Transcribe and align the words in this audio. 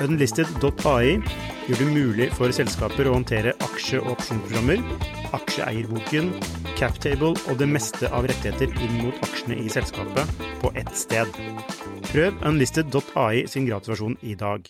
Unlisted.ai 0.00 1.18
gjør 1.68 1.78
det 1.78 1.88
mulig 1.92 2.28
for 2.32 2.52
selskaper 2.54 3.10
å 3.10 3.16
håndtere 3.18 3.52
aksje- 3.66 4.00
og 4.00 4.14
opsjonsprogrammer, 4.14 4.80
aksjeeierboken, 5.36 6.32
captable 6.78 7.34
og 7.36 7.58
det 7.60 7.68
meste 7.68 8.08
av 8.08 8.24
rettigheter 8.30 8.72
inn 8.80 9.02
mot 9.02 9.26
aksjene 9.28 9.60
i 9.60 9.68
selskapet 9.72 10.44
på 10.62 10.72
ett 10.80 10.92
sted. 10.96 11.28
Prøv 12.08 12.40
unlisted.ai 12.48 13.44
sin 13.46 13.68
gratisversjon 13.68 14.16
i 14.22 14.34
dag. 14.34 14.64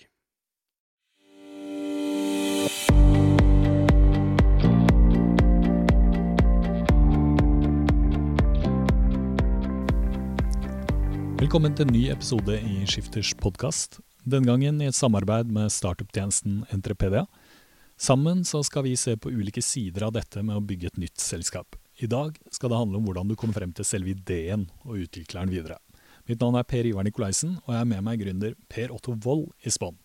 Velkommen 11.42 11.74
til 11.74 11.88
en 11.88 11.94
ny 11.94 12.06
episode 12.12 12.54
i 12.54 12.82
Skifters 12.86 13.34
podkast. 13.34 13.98
Denne 14.22 14.46
gangen 14.46 14.76
i 14.78 14.86
et 14.86 14.94
samarbeid 14.94 15.48
med 15.50 15.72
startup-tjenesten 15.74 16.60
Entrepedia. 16.70 17.24
Sammen 17.98 18.44
så 18.46 18.60
skal 18.62 18.84
vi 18.86 18.92
se 18.96 19.16
på 19.18 19.32
ulike 19.34 19.62
sider 19.66 20.04
av 20.06 20.12
dette 20.14 20.44
med 20.46 20.60
å 20.60 20.62
bygge 20.62 20.92
et 20.92 21.00
nytt 21.02 21.18
selskap. 21.18 21.74
I 21.98 22.06
dag 22.06 22.36
skal 22.54 22.70
det 22.70 22.78
handle 22.78 23.00
om 23.00 23.08
hvordan 23.08 23.32
du 23.32 23.34
kommer 23.34 23.58
frem 23.58 23.72
til 23.74 23.88
selve 23.88 24.12
ideen 24.14 24.68
og 24.86 25.00
utvikler 25.02 25.42
den 25.42 25.50
videre. 25.56 25.78
Mitt 26.30 26.38
navn 26.38 26.60
er 26.60 26.68
Per 26.70 26.86
Ivar 26.86 27.02
Nikolaisen, 27.02 27.56
og 27.64 27.74
jeg 27.74 27.80
er 27.80 27.90
med 27.90 28.06
meg 28.06 28.22
gründer 28.22 28.54
Per 28.70 28.94
Otto 28.94 29.16
Wold 29.24 29.50
i 29.66 29.74
Spånn. 29.74 29.98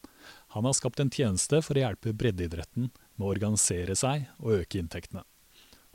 Han 0.58 0.66
har 0.66 0.74
skapt 0.74 1.00
en 1.04 1.14
tjeneste 1.14 1.62
for 1.62 1.78
å 1.78 1.86
hjelpe 1.86 2.16
breddeidretten 2.18 2.90
med 2.90 3.22
å 3.22 3.30
organisere 3.36 3.94
seg 3.94 4.26
og 4.42 4.64
øke 4.64 4.82
inntektene. 4.82 5.22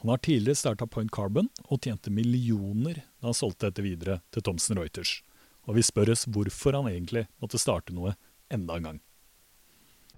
Han 0.06 0.14
har 0.14 0.22
tidligere 0.22 0.62
starta 0.62 0.86
Point 0.86 1.10
Carbon 1.10 1.50
og 1.66 1.82
tjente 1.82 2.14
millioner 2.14 3.02
da 3.18 3.32
han 3.32 3.38
solgte 3.38 3.72
dette 3.72 3.82
videre 3.82 4.20
til 4.30 4.46
Thomsen 4.46 4.78
Reuters 4.78 5.18
og 5.68 5.78
vi 5.78 5.84
spør 5.86 6.12
oss 6.14 6.26
hvorfor 6.30 6.78
han 6.78 6.90
egentlig 6.90 7.26
måtte 7.42 7.60
starte 7.60 7.94
noe 7.94 8.16
enda 8.52 8.78
en 8.78 8.88
gang. 8.88 9.00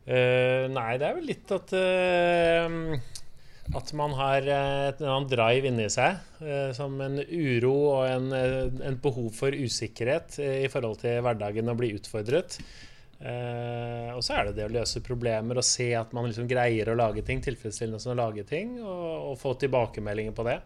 Uh, 0.04 0.68
nei, 0.68 0.94
det 1.00 1.08
er 1.08 1.14
vel 1.16 1.28
litt 1.30 1.52
at 1.54 1.70
uh, 1.72 2.98
At 3.72 3.92
man 3.96 4.12
har 4.18 4.44
et 4.44 4.98
annet 5.00 5.30
drive 5.30 5.70
inni 5.70 5.86
seg. 5.92 6.18
Uh, 6.42 6.74
som 6.76 6.98
en 7.00 7.22
uro 7.24 7.74
og 7.94 8.02
en, 8.10 8.26
en, 8.34 8.98
behov 9.00 9.30
for 9.36 9.56
usikkerhet 9.56 10.36
i 10.44 10.68
forhold 10.72 11.00
til 11.00 11.22
hverdagen 11.24 11.72
å 11.72 11.78
bli 11.78 11.94
utfordret. 11.96 12.58
og 13.24 14.20
så 14.26 14.34
er 14.36 14.48
det 14.48 14.58
det 14.58 14.66
å 14.66 14.74
løse 14.74 15.00
problemer 15.00 15.56
og 15.56 15.64
se 15.64 15.86
at 15.96 16.12
man 16.12 16.26
liksom 16.28 16.48
greier 16.50 16.90
å 16.90 16.98
lage 16.98 17.22
ting 17.24 17.40
tilfredsstillende 17.40 18.02
som 18.02 18.12
å 18.12 18.18
lage 18.18 18.44
ting, 18.44 18.74
og, 18.82 19.30
og 19.30 19.38
få 19.40 19.54
tilbakemeldinger 19.62 20.36
på 20.36 20.44
det. 20.44 20.58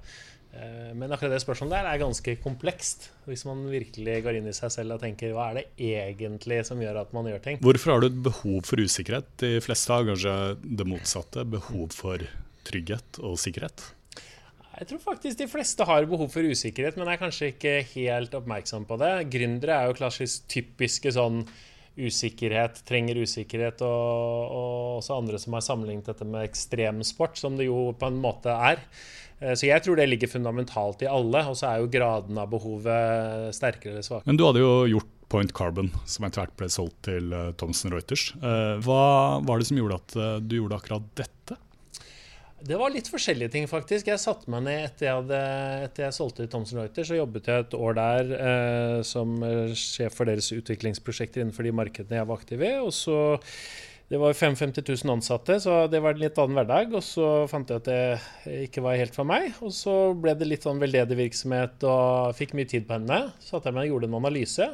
Eh, 0.55 0.95
men 0.97 1.13
akkurat 1.13 1.35
det 1.37 1.43
spørsmålet 1.45 1.77
der 1.77 1.91
er 1.91 2.01
ganske 2.01 2.35
komplekst. 2.43 3.11
Hvis 3.29 3.45
man 3.49 3.67
virkelig 3.69 4.17
går 4.25 4.39
inn 4.39 4.49
i 4.49 4.57
seg 4.57 4.73
selv 4.75 4.97
og 4.97 5.05
tenker 5.05 5.35
hva 5.37 5.51
er 5.51 5.61
det 5.61 5.67
egentlig 5.91 6.63
som 6.69 6.81
gjør 6.83 7.03
at 7.05 7.13
man 7.17 7.29
gjør 7.29 7.45
ting. 7.45 7.61
Hvorfor 7.65 7.95
har 7.95 8.03
du 8.03 8.09
et 8.09 8.25
behov 8.31 8.65
for 8.69 8.81
usikkerhet? 8.81 9.29
De 9.43 9.59
fleste 9.65 9.93
har 9.93 10.09
kanskje 10.09 10.35
det 10.65 10.89
motsatte. 10.89 11.47
Behov 11.59 11.95
for 11.97 12.25
trygghet 12.69 13.23
og 13.23 13.39
sikkerhet? 13.41 13.93
Jeg 14.79 14.93
tror 14.93 15.01
faktisk 15.03 15.41
de 15.41 15.49
fleste 15.51 15.85
har 15.89 16.05
behov 16.07 16.29
for 16.31 16.47
usikkerhet, 16.47 16.95
men 16.99 17.09
er 17.11 17.19
kanskje 17.19 17.51
ikke 17.51 17.81
helt 17.97 18.35
oppmerksom 18.39 18.85
på 18.87 18.99
det. 19.01 19.11
Gründere 19.33 19.75
er 19.75 19.89
jo 19.91 19.97
klassisk 19.99 20.47
typiske 20.53 21.11
sånn 21.17 21.43
usikkerhet, 21.99 22.85
trenger 22.87 23.19
usikkerhet, 23.19 23.83
og, 23.83 24.53
og 24.55 25.01
også 25.01 25.17
andre 25.19 25.41
som 25.43 25.57
har 25.57 25.65
sammenlignet 25.67 26.13
dette 26.13 26.27
med 26.29 26.47
ekstremsport, 26.47 27.35
som 27.41 27.59
det 27.59 27.67
jo 27.67 27.89
på 27.99 28.07
en 28.07 28.21
måte 28.23 28.55
er. 28.55 28.85
Eh, 29.41 29.55
så 29.55 29.69
jeg 29.69 29.85
tror 29.85 29.99
det 29.99 30.09
ligger 30.09 30.31
fundamentalt 30.31 31.05
i 31.05 31.11
alle, 31.11 31.45
og 31.51 31.57
så 31.59 31.71
er 31.71 31.83
jo 31.83 31.93
graden 31.93 32.41
av 32.41 32.51
behovet 32.53 33.55
sterkere 33.57 33.97
eller 33.97 34.07
svakere. 34.07 34.29
Men 34.31 34.41
du 34.41 34.45
hadde 34.49 34.65
jo 34.65 34.75
gjort 34.97 35.15
Point 35.29 35.53
Carbon, 35.53 35.91
som 36.09 36.25
etter 36.25 36.45
hvert 36.45 36.57
ble 36.57 36.71
solgt 36.73 37.03
til 37.05 37.35
uh, 37.37 37.51
Thomson 37.61 37.93
Reuters. 37.93 38.31
Uh, 38.41 38.81
hva 38.81 39.39
var 39.45 39.61
det 39.61 39.69
som 39.69 39.77
gjorde 39.77 39.99
at 40.01 40.45
du 40.49 40.55
gjorde 40.57 40.79
akkurat 40.79 41.11
dette? 41.21 41.59
Det 42.59 42.75
var 42.75 42.91
litt 42.91 43.07
forskjellige 43.07 43.53
ting, 43.53 43.69
faktisk. 43.71 44.09
Jeg 44.11 44.19
satte 44.19 44.51
meg 44.51 44.65
ned 44.65 44.81
etter 44.89 45.07
jeg, 45.07 45.19
hadde, 45.21 45.43
etter 45.85 46.09
jeg 46.09 46.17
solgte 46.17 46.43
til 46.43 46.49
Thomson 46.51 46.81
Reuters. 46.81 47.07
Så 47.07 47.19
jobbet 47.21 47.47
jeg 47.47 47.67
et 47.67 47.77
år 47.79 47.95
der 47.95 48.33
som 49.07 49.37
sjef 49.79 50.17
for 50.19 50.27
deres 50.27 50.49
utviklingsprosjekter 50.57 51.45
innenfor 51.45 51.69
de 51.69 51.77
markedene 51.79 52.19
jeg 52.19 52.27
var 52.33 52.43
aktiv 52.43 52.65
i. 52.67 52.73
Og 52.83 52.91
så 52.97 53.21
det 54.09 54.17
var 54.17 54.33
55 54.33 54.73
000 55.05 55.11
ansatte, 55.13 55.59
så 55.61 55.83
det 55.93 55.99
var 56.01 56.15
en 56.15 56.23
litt 56.23 56.39
annen 56.41 56.57
hverdag. 56.57 56.95
Og 56.97 57.05
så 57.05 57.27
fant 57.51 57.69
jeg 57.69 57.83
at 57.83 57.89
det 57.91 58.63
ikke 58.65 58.81
var 58.87 58.97
helt 58.97 59.17
for 59.17 59.29
meg. 59.29 59.51
Og 59.61 59.75
så 59.77 59.97
ble 60.17 60.33
det 60.39 60.49
litt 60.49 60.65
sånn 60.65 60.81
veldedig 60.81 61.19
virksomhet 61.19 61.85
og 61.85 62.33
fikk 62.39 62.55
mye 62.57 62.71
tid 62.71 62.87
på 62.89 62.97
henne. 62.97 63.21
Så 63.37 63.57
satte 63.59 63.69
jeg 63.69 63.77
meg 63.77 63.91
og 63.91 63.99
gjorde 63.99 64.09
en 64.09 64.17
analyse. 64.23 64.69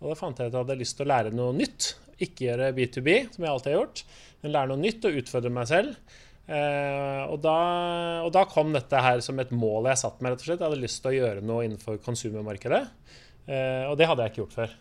Og 0.00 0.08
da 0.08 0.16
fant 0.16 0.40
jeg 0.40 0.48
at 0.48 0.56
jeg 0.56 0.64
hadde 0.64 0.78
lyst 0.80 0.96
til 0.96 1.04
å 1.04 1.12
lære 1.12 1.34
noe 1.36 1.52
nytt. 1.58 1.90
Ikke 2.24 2.48
gjøre 2.48 2.70
B2B, 2.78 3.16
som 3.34 3.44
jeg 3.44 3.52
alltid 3.52 3.72
har 3.72 3.78
gjort, 3.80 4.02
men 4.40 4.54
lære 4.54 4.70
noe 4.70 4.80
nytt 4.80 5.04
og 5.08 5.18
utfordre 5.20 5.52
meg 5.52 5.68
selv. 5.68 6.16
Eh, 6.42 7.20
og, 7.28 7.36
da, 7.44 7.58
og, 8.24 8.30
da, 8.34 8.46
kom 8.50 8.72
dette 8.74 9.02
her 9.04 9.20
som 9.24 9.38
et 9.38 9.52
mål 9.54 9.90
jeg 9.92 10.00
satt 10.00 10.22
med, 10.22 10.32
rett 10.32 10.42
og 10.42 10.48
slett. 10.48 10.62
Jeg 10.62 10.68
hadde 10.70 10.80
lyst 10.80 11.02
til 11.04 11.12
å 11.12 11.18
gjøre 11.18 11.44
noe 11.44 11.66
innenfor 11.68 12.00
konsumermarkedet. 12.06 12.80
Eh, 13.46 13.84
og 13.90 13.98
det 14.00 14.08
hadde 14.08 14.24
jeg 14.24 14.32
ikke 14.32 14.42
gjort 14.46 14.56
før. 14.62 14.74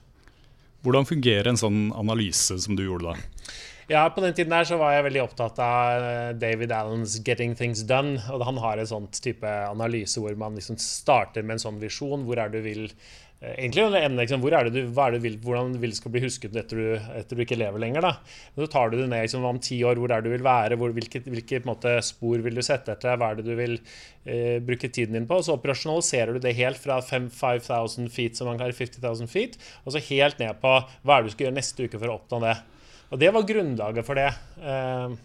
Hvordan 0.81 1.11
fungerer 1.11 1.51
en 1.51 1.59
sånn 1.59 1.83
analyse 1.93 2.55
som 2.63 2.79
du 2.79 2.85
gjorde 2.87 3.11
da? 3.11 3.59
Ja, 3.91 4.09
På 4.09 4.21
den 4.23 4.31
tiden 4.33 4.53
der 4.55 4.63
så 4.63 4.77
var 4.79 4.93
jeg 4.93 5.03
veldig 5.03 5.21
opptatt 5.25 5.57
av 5.59 6.03
eh, 6.07 6.29
David 6.39 6.71
Allens 6.71 7.17
'Getting 7.19 7.57
Things 7.59 7.81
Done'. 7.83 8.21
og 8.31 8.45
Han 8.47 8.61
har 8.63 8.79
en 8.79 8.87
sånn 8.87 9.09
type 9.11 9.49
analyse 9.67 10.21
hvor 10.21 10.37
man 10.39 10.55
liksom 10.55 10.77
starter 10.79 11.43
med 11.43 11.57
en 11.57 11.63
sånn 11.65 11.81
visjon. 11.81 12.23
Hvor 12.23 12.39
er 12.39 12.53
du 12.53 12.61
vil 12.63 12.85
eh, 12.87 13.51
Egentlig 13.57 14.15
liksom, 14.15 14.39
hvor 14.39 14.55
er 14.55 14.69
det 14.69 14.77
du, 14.77 14.87
hva 14.95 15.09
er 15.09 15.11
det 15.11 15.19
du 15.19 15.27
vil, 15.27 15.35
Hvordan 15.43 15.75
du 15.75 15.91
skal 15.97 16.15
bli 16.15 16.23
husket 16.23 16.55
etter 16.55 16.79
du, 16.79 16.87
etter 17.19 17.35
du 17.35 17.43
ikke 17.43 17.59
lever 17.59 17.83
lenger. 17.83 18.07
da. 18.07 18.13
Så 18.55 18.71
tar 18.71 18.95
du 18.95 18.97
det 19.01 19.09
ned 19.11 19.27
liksom, 19.27 19.43
om 19.43 19.59
ti 19.59 19.83
år. 19.83 19.99
Hvor 19.99 20.15
er 20.15 20.23
det 20.23 20.31
du 20.31 20.37
vil 20.37 20.47
være? 20.47 20.79
Hvor, 20.79 20.95
hvilke, 20.95 21.25
hvilke 21.27 21.63
måte, 21.67 21.99
spor 21.99 22.39
vil 22.47 22.55
du 22.55 22.63
sette 22.63 22.95
etter? 22.95 23.19
Hva 23.19 23.33
er 23.33 23.43
det 23.43 23.49
du 23.51 23.55
vil 23.59 23.75
eh, 24.23 24.63
bruke 24.63 24.87
tiden 24.87 25.19
din 25.19 25.27
på? 25.27 25.43
Så 25.43 25.59
operasjonaliserer 25.59 26.31
du 26.31 26.39
det 26.39 26.55
helt 26.55 26.79
fra 26.79 27.03
5000 27.03 28.07
feet, 28.07 28.39
som 28.39 28.47
man 28.47 28.61
kaller 28.61 28.71
50 28.71 29.03
000 29.03 29.27
feet, 29.27 29.59
og 29.83 29.91
så 29.91 30.07
helt 30.13 30.39
ned 30.39 30.63
på 30.63 30.79
hva 30.79 31.17
er 31.17 31.25
det 31.25 31.33
du 31.33 31.35
skal 31.35 31.49
gjøre 31.49 31.59
neste 31.59 31.89
uke 31.91 31.99
for 31.99 32.07
å 32.07 32.21
oppnå 32.21 32.45
det. 32.47 32.61
Og 33.11 33.19
det 33.19 33.31
var 33.35 33.47
grunnlaget 33.47 34.07
for 34.07 34.19
det. 34.19 34.29
Eh, 34.63 35.17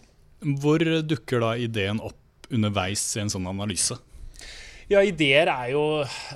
Hvor 0.61 0.83
dukker 1.07 1.43
da 1.43 1.55
ideen 1.57 2.03
opp 2.03 2.51
underveis 2.51 3.03
i 3.15 3.23
en 3.23 3.31
sånn 3.31 3.47
analyse? 3.49 3.97
Ja, 4.87 5.01
ideer 5.03 5.49
er 5.51 5.73
jo 5.73 5.81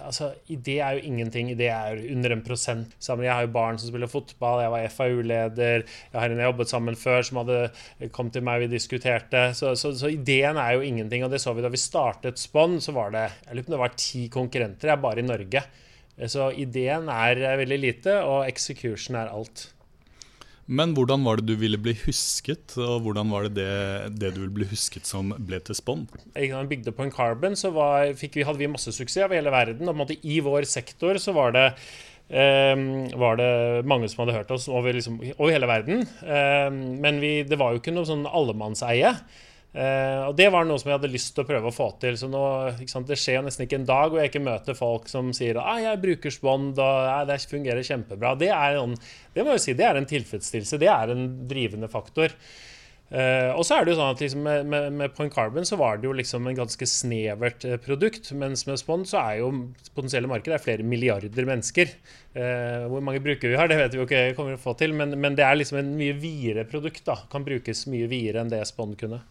altså, 0.03 0.34
idé 0.51 0.73
er 0.84 0.97
jo 0.97 1.06
ingenting. 1.07 1.53
Idé 1.53 1.69
er 1.72 2.01
under 2.11 2.34
en 2.35 2.41
prosent. 2.44 2.97
Sammen. 3.00 3.23
Jeg 3.23 3.31
har 3.31 3.45
jo 3.45 3.53
barn 3.56 3.79
som 3.79 3.88
spiller 3.88 4.11
fotball, 4.11 4.59
jeg 4.66 4.73
var 4.73 4.90
FAU-leder, 4.91 5.85
jeg 5.88 6.19
har 6.19 6.34
en 6.34 6.41
jeg 6.41 6.50
jobbet 6.50 6.73
sammen 6.73 7.00
før 7.00 7.23
som 7.23 7.40
hadde 7.40 8.09
kommet 8.11 8.35
til 8.35 8.44
meg, 8.44 8.66
vi 8.66 8.73
diskuterte. 8.73 9.45
Så, 9.56 9.72
så, 9.79 9.94
så, 9.95 10.11
ideen 10.11 10.59
er 10.59 10.75
jo 10.75 10.84
ingenting. 10.84 11.23
Og 11.23 11.31
det 11.31 11.40
så 11.44 11.56
vi 11.56 11.63
da 11.63 11.72
vi 11.72 11.79
startet 11.79 12.44
Spånn, 12.44 12.81
så 12.84 12.95
var 12.97 13.16
det 13.16 13.23
jeg 13.29 13.56
lurer 13.56 13.69
på 13.69 13.72
om 13.72 13.78
det 13.78 13.84
var 13.85 14.00
ti 14.03 14.25
konkurrenter, 14.34 14.91
jeg 14.91 15.03
bare 15.07 15.23
i 15.23 15.28
Norge. 15.29 15.63
Så 16.28 16.51
ideen 16.59 17.07
er 17.07 17.40
veldig 17.61 17.79
lite, 17.79 18.19
og 18.28 18.50
execution 18.51 19.16
er 19.16 19.31
alt. 19.31 19.69
Men 20.72 20.94
hvordan 20.96 21.26
var 21.28 21.40
det 21.40 21.50
du 21.52 21.58
ville 21.59 21.80
bli 21.82 21.92
husket, 22.06 22.78
og 22.80 23.04
hvordan 23.04 23.32
var 23.34 23.48
det 23.48 23.58
det, 23.58 23.72
det 24.22 24.29
du 24.35 24.46
ville 24.46 24.56
bli 24.62 24.70
husket 24.70 25.09
som 25.09 25.34
ble 25.35 25.59
til 25.68 25.76
Spond? 25.76 26.14
Vi 26.32 26.47
bygde 26.47 26.94
på 26.96 27.03
en 27.03 27.12
Carbon, 27.12 27.58
så 27.59 27.73
var, 27.76 28.14
vi, 28.16 28.46
hadde 28.47 28.62
vi 28.62 28.72
masse 28.72 28.94
suksess 28.96 29.26
over 29.26 29.35
hele 29.35 29.52
verden. 29.52 29.84
og 29.84 29.91
på 29.91 29.97
en 29.97 30.03
måte 30.06 30.20
I 30.23 30.40
vår 30.46 30.70
sektor 30.70 31.20
så 31.20 31.35
var 31.35 31.58
det 31.58 31.68
Um, 32.32 33.09
var 33.20 33.35
det 33.35 33.84
mange 33.84 34.08
som 34.08 34.22
hadde 34.22 34.38
hørt 34.38 34.52
oss 34.56 34.70
over, 34.72 34.94
liksom, 34.96 35.18
over 35.34 35.52
hele 35.52 35.68
verden. 35.68 36.06
Um, 36.23 36.78
men 37.03 37.17
vi, 37.20 37.32
det 37.44 37.58
var 37.59 37.74
jo 37.74 37.82
ikke 37.82 37.91
noe 37.91 38.08
sånn 38.08 38.24
allemannseie. 38.24 39.12
Uh, 39.72 40.28
og 40.28 40.34
det 40.35 40.50
var 40.52 40.66
noe 40.68 40.82
som 40.82 40.90
jeg 40.90 40.97
hadde 40.97 41.09
lyst 41.14 41.29
til 41.32 41.46
å 41.46 41.47
prøve 41.47 41.70
å 41.70 41.76
få 41.76 41.88
til. 42.02 42.18
Så 42.20 42.28
nå, 42.28 42.41
sant, 42.91 43.08
Det 43.08 43.16
skjer 43.20 43.40
nesten 43.46 43.64
ikke 43.64 43.79
en 43.79 43.88
dag 43.88 44.12
hvor 44.12 44.20
jeg 44.20 44.34
ikke 44.34 44.44
møter 44.44 44.76
folk 44.76 45.08
som 45.12 45.32
sier 45.35 45.62
at 45.62 45.64
ah, 45.64 45.79
jeg 45.79 46.02
bruker 46.02 46.34
Spond 46.34 46.76
og 46.76 46.97
ah, 47.14 47.22
det 47.28 47.40
fungerer 47.47 47.88
kjempebra. 47.88 48.34
Det 48.40 48.52
er, 48.52 48.82
en, 48.82 48.97
det 49.38 49.47
si, 49.64 49.78
det 49.79 49.88
er 49.88 50.00
en 50.00 50.09
tilfredsstillelse. 50.09 50.82
Det 50.82 50.91
er 50.91 51.16
en 51.16 51.29
drivende 51.47 51.88
faktor. 51.91 52.35
Uh, 53.12 53.52
og 53.59 53.66
så 53.68 53.76
er 53.76 53.84
det 53.84 53.91
jo 53.91 53.97
sånn 53.97 54.14
at 54.14 54.22
liksom 54.23 54.44
med, 54.46 54.68
med, 54.72 54.85
med, 54.96 55.12
Point 55.18 55.34
Carbon 55.35 55.66
så 55.68 55.76
var 55.76 55.97
det 56.00 56.08
jo 56.08 56.14
liksom 56.16 56.46
en 56.47 56.56
ganske 56.56 56.88
snevert 56.88 57.66
uh, 57.67 57.76
produkt. 57.84 58.29
Mens 58.35 58.64
med 58.67 58.79
Spond 58.79 59.08
så 59.08 59.20
er 59.24 59.41
jo 59.41 59.50
potensielle 59.96 60.32
marked 60.32 60.52
er 60.52 60.64
flere 60.64 60.84
milliarder 60.88 61.47
mennesker. 61.47 61.91
Uh, 62.35 62.88
hvor 62.91 63.03
mange 63.03 63.24
brukere 63.24 63.52
vi 63.52 63.59
har, 63.59 63.72
det 63.72 63.79
vet 63.79 63.96
vi 63.96 64.03
jo 64.03 64.08
ikke 64.08 64.24
kommer 64.35 64.59
å 64.59 64.64
få 64.64 64.76
til. 64.79 64.96
Men, 64.96 65.16
men 65.16 65.40
det 65.40 65.47
er 65.47 65.59
liksom 65.59 65.79
en 65.79 65.96
mye 66.00 66.16
videre 66.20 66.67
produkt. 66.67 67.03
da, 67.08 67.22
Kan 67.32 67.47
brukes 67.47 67.88
mye 67.91 68.12
videre 68.12 68.44
enn 68.44 68.52
det 68.52 68.64
Spond 68.67 69.00
kunne. 69.00 69.24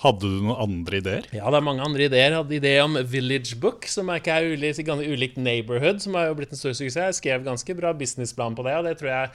Hadde 0.00 0.24
du 0.24 0.38
noen 0.40 0.56
andre 0.64 1.00
ideer? 1.02 1.26
Ja, 1.36 1.50
det 1.52 1.58
er 1.58 1.64
mange 1.66 1.84
andre 1.84 2.06
ideer. 2.06 2.30
Jeg 2.32 2.38
hadde 2.38 2.56
idé 2.56 2.70
om 2.80 2.94
Village 3.04 3.56
Book, 3.60 3.84
som 3.90 4.08
er 4.08 4.22
ikke 4.22 4.32
er 4.32 4.54
ulikt, 4.54 4.88
ulikt 4.88 5.36
Neighborhood, 5.36 6.00
som 6.00 6.16
har 6.16 6.30
jo 6.30 6.38
blitt 6.38 6.54
en 6.54 6.60
stor 6.60 6.72
suksess. 6.72 6.96
Jeg 6.96 7.18
skrev 7.18 7.44
ganske 7.44 7.76
bra 7.76 7.92
businessplan 7.92 8.56
på 8.56 8.64
det, 8.64 8.78
og 8.78 8.88
det 8.88 8.94
tror 8.96 9.10
jeg 9.12 9.34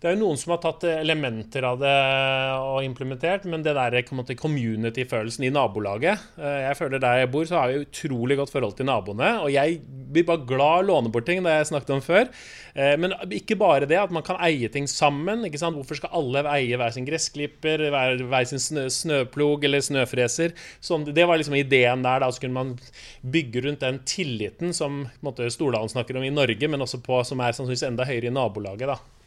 det 0.00 0.08
er 0.08 0.14
jo 0.14 0.22
noen 0.22 0.38
som 0.40 0.54
har 0.54 0.60
tatt 0.62 0.84
elementer 0.88 1.64
av 1.68 1.76
det 1.82 1.96
og 2.56 2.78
implementert, 2.86 3.42
men 3.44 3.60
det 3.60 3.74
der 3.76 3.98
community-følelsen 4.08 5.44
i 5.44 5.50
nabolaget 5.52 6.22
eh, 6.40 6.60
Jeg 6.64 6.78
føler 6.78 7.02
Der 7.02 7.18
jeg 7.20 7.30
bor, 7.34 7.44
så 7.44 7.58
har 7.58 7.68
vi 7.68 7.82
utrolig 7.82 8.38
godt 8.40 8.52
forhold 8.54 8.78
til 8.78 8.88
naboene. 8.88 9.34
Og 9.44 9.52
jeg 9.52 9.76
blir 9.84 10.24
bare 10.24 10.46
glad 10.48 10.86
å 10.86 10.86
låne 10.88 11.12
bort 11.12 11.28
ting, 11.28 11.42
det 11.44 11.52
jeg 11.52 11.68
snakket 11.68 11.92
om 11.98 12.00
før. 12.00 12.32
Eh, 12.72 12.94
men 12.96 13.12
ikke 13.28 13.58
bare 13.60 13.90
det, 13.90 14.00
at 14.00 14.16
man 14.16 14.24
kan 14.24 14.40
eie 14.40 14.72
ting 14.72 14.88
sammen. 14.88 15.44
ikke 15.44 15.60
sant? 15.60 15.76
Hvorfor 15.76 16.00
skal 16.00 16.16
alle 16.16 16.46
eie 16.48 16.80
hver 16.80 16.96
sin 16.96 17.04
gressklipper, 17.04 17.84
hver, 17.92 18.24
hver 18.32 18.48
sin 18.48 18.64
snø, 18.70 18.88
snøplog 18.88 19.68
eller 19.68 19.84
snøfreser? 19.84 20.56
Sånn, 20.80 21.10
det 21.12 21.28
var 21.28 21.36
liksom 21.36 21.60
ideen 21.60 22.08
der. 22.08 22.24
da, 22.24 22.32
Så 22.32 22.40
kunne 22.46 22.56
man 22.56 22.74
bygge 23.20 23.68
rundt 23.68 23.84
den 23.84 24.00
tilliten 24.08 24.72
som 24.72 25.04
Stordalen 25.20 25.92
snakker 25.92 26.16
om 26.16 26.24
i 26.24 26.32
Norge, 26.32 26.72
men 26.72 26.80
også 26.80 27.04
på, 27.04 27.20
som 27.28 27.44
er 27.44 27.52
sannsynligvis 27.52 27.90
enda 27.92 28.08
høyere 28.08 28.32
i 28.32 28.38
nabolaget. 28.40 28.96
da. 28.96 29.19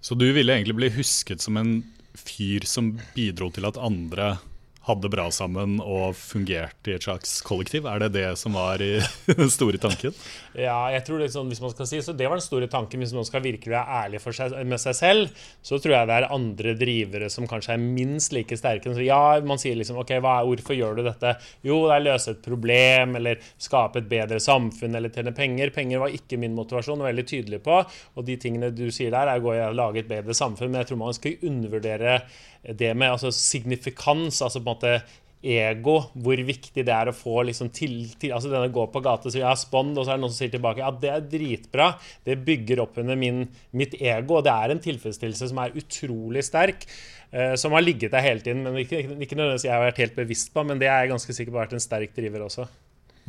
Så 0.00 0.16
du 0.16 0.30
ville 0.32 0.54
egentlig 0.54 0.76
bli 0.78 0.92
husket 0.94 1.42
som 1.44 1.58
en 1.60 1.74
fyr 2.16 2.64
som 2.68 2.94
bidro 3.14 3.50
til 3.54 3.68
at 3.68 3.78
andre 3.80 4.38
hadde 4.88 5.10
bra 5.12 5.26
sammen 5.34 5.76
og 5.82 6.14
fungerte 6.16 6.92
i 6.92 6.96
et 6.96 7.04
slags 7.04 7.38
kollektiv? 7.44 7.84
Er 7.88 8.00
det 8.00 8.14
det 8.14 8.26
som 8.40 8.56
var 8.56 8.80
i 8.80 8.94
den 9.28 9.50
store 9.52 9.80
tanken? 9.80 10.14
Ja, 10.56 10.88
jeg 10.94 11.04
tror 11.06 11.20
det, 11.20 11.28
sånn, 11.34 11.50
hvis 11.52 11.60
man 11.62 11.74
skal 11.74 11.88
si, 11.90 12.00
så 12.04 12.14
det 12.16 12.28
var 12.28 12.40
den 12.40 12.46
store 12.46 12.68
tanken. 12.70 13.02
Hvis 13.04 13.14
man 13.16 13.26
skal 13.28 13.44
virkelig 13.44 13.74
være 13.74 14.00
ærlig 14.04 14.22
seg, 14.24 14.56
med 14.66 14.80
seg 14.82 14.96
selv, 14.96 15.44
så 15.62 15.78
tror 15.78 15.96
jeg 15.96 16.10
det 16.10 16.16
er 16.16 16.28
andre 16.32 16.74
drivere 16.80 17.30
som 17.32 17.48
kanskje 17.50 17.76
er 17.76 17.84
minst 17.84 18.34
like 18.36 18.56
sterke. 18.58 18.94
Ja, 19.04 19.38
man 19.46 19.60
sier 19.60 19.76
liksom 19.78 20.00
OK, 20.00 20.14
hva, 20.24 20.40
hvorfor 20.48 20.76
gjør 20.76 20.98
du 20.98 21.04
dette? 21.06 21.36
Jo, 21.66 21.82
det 21.86 21.98
er 21.98 22.06
løse 22.08 22.34
et 22.34 22.44
problem, 22.44 23.18
eller 23.20 23.44
skape 23.60 24.00
et 24.00 24.10
bedre 24.10 24.40
samfunn, 24.42 24.96
eller 24.96 25.12
tjene 25.12 25.34
penger. 25.36 25.74
Penger 25.76 26.02
var 26.02 26.16
ikke 26.16 26.40
min 26.40 26.56
motivasjon, 26.56 27.04
og 27.04 27.10
veldig 27.10 27.26
tydelig 27.28 27.60
på. 27.66 27.82
Og 28.16 28.26
de 28.26 28.38
tingene 28.40 28.72
du 28.74 28.86
sier 28.88 29.12
der, 29.12 29.34
er 29.36 29.44
å 29.44 29.74
lage 29.76 30.02
et 30.02 30.10
bedre 30.10 30.36
samfunn. 30.36 30.72
Men 30.72 30.82
jeg 30.82 30.90
tror 30.90 31.04
man 31.04 31.20
skal 31.20 31.50
undervurdere 31.50 32.22
det 32.62 32.92
med 32.96 33.14
altså, 33.14 33.32
signifikans, 33.34 34.42
altså 34.44 34.60
på 34.60 34.66
en 34.66 34.74
måte 34.74 34.94
ego, 35.40 35.94
hvor 36.20 36.40
viktig 36.44 36.82
det 36.84 36.92
er 36.92 37.08
å 37.08 37.16
få 37.16 37.46
liksom 37.48 37.70
til, 37.72 37.94
til 38.20 38.34
altså 38.36 38.50
denne 38.52 38.68
gå 38.72 38.82
på 38.92 39.00
gata 39.00 39.30
og 39.30 39.36
jeg 39.36 39.40
ja, 39.40 39.54
spond, 39.56 39.96
og 39.96 40.04
så 40.04 40.12
er 40.12 40.18
det 40.18 40.24
noen 40.26 40.34
som 40.34 40.42
sier 40.42 40.52
tilbake 40.52 40.82
ja, 40.82 40.90
det 40.92 41.12
er 41.14 41.24
dritbra. 41.32 41.86
Det 42.26 42.36
bygger 42.44 42.82
opp 42.84 43.00
under 43.00 43.16
min, 43.16 43.46
mitt 43.72 43.96
ego, 43.96 44.36
og 44.36 44.44
det 44.44 44.52
er 44.52 44.74
en 44.74 44.84
tilfredsstillelse 44.84 45.48
som 45.52 45.62
er 45.64 45.80
utrolig 45.80 46.44
sterk. 46.44 46.84
Uh, 47.30 47.54
som 47.54 47.72
har 47.76 47.84
ligget 47.84 48.12
der 48.12 48.24
hele 48.26 48.42
tiden, 48.42 48.64
men 48.66 48.80
ikke, 48.82 49.04
ikke 49.06 49.36
nødvendigvis 49.38 49.68
jeg 49.68 49.72
har 49.72 49.84
vært 49.86 50.00
helt 50.02 50.16
bevisst 50.18 50.52
på, 50.52 50.64
men 50.66 50.80
det 50.82 50.88
er 50.90 51.04
jeg 51.04 51.12
ganske 51.12 51.36
sikker 51.36 51.54
på 51.54 51.60
har 51.60 51.68
vært 51.68 51.76
en 51.78 51.84
sterk 51.84 52.16
driver 52.16 52.48
også. 52.48 52.66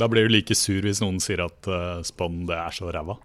Da 0.01 0.07
blir 0.09 0.25
du 0.25 0.33
like 0.33 0.57
sur 0.57 0.81
hvis 0.81 1.03
noen 1.03 1.19
sier 1.21 1.45
at 1.45 1.69
uh, 1.69 2.01
spond 2.07 2.47
det 2.49 2.57
er 2.57 2.73
så 2.75 2.89
ræva? 2.91 3.19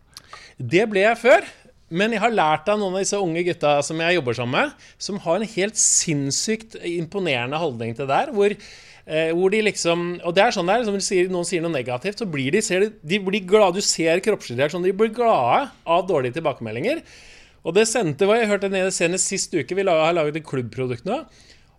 Det 0.60 0.84
ble 0.92 1.02
jeg 1.08 1.18
før. 1.18 1.48
Men 1.88 2.16
jeg 2.16 2.22
har 2.24 2.34
lært 2.34 2.66
av 2.72 2.80
noen 2.80 2.96
av 2.96 3.04
disse 3.04 3.18
unge 3.22 3.44
gutta 3.46 3.76
som 3.86 4.00
jeg 4.02 4.16
jobber 4.16 4.34
sammen 4.34 4.56
med, 4.58 4.88
som 4.98 5.20
har 5.22 5.38
en 5.38 5.52
helt 5.52 5.78
sinnssykt 5.78 6.74
imponerende 6.82 7.60
holdning 7.62 7.94
til 7.94 8.08
det 8.08 8.14
der. 8.14 8.32
Hvor, 8.34 8.54
eh, 9.06 9.30
hvor 9.30 9.54
de 9.54 9.62
liksom 9.62 10.20
Og 10.24 10.34
det 10.34 10.42
er 10.42 10.50
sånn 10.56 10.66
der, 10.66 10.82
som 10.84 10.98
sier, 10.98 11.30
noen 11.30 11.46
sier 11.46 11.62
noe 11.62 11.70
negativt, 11.70 12.18
så 12.18 12.26
blir 12.26 12.50
de, 12.50 12.60
de, 12.60 12.90
de 13.02 13.18
blir 13.22 13.46
glade. 13.46 13.78
Du 13.78 13.86
ser 13.86 14.18
kroppsreaksjonen, 14.18 14.58
reaksjon. 14.58 14.82
De 14.82 14.92
blir 14.92 15.14
glade 15.14 15.70
av 15.86 16.06
dårlige 16.08 16.40
tilbakemeldinger. 16.40 17.04
Og 17.66 17.74
det 17.74 17.86
sendte 17.90 18.26
jeg 18.26 18.50
hørte 18.50 18.70
senest 18.94 19.30
sist 19.30 19.54
uke. 19.54 19.74
Vi 19.74 19.86
har 19.86 20.14
laget 20.14 20.36
et 20.36 20.46
klubbprodukt 20.46 21.06
nå. 21.06 21.22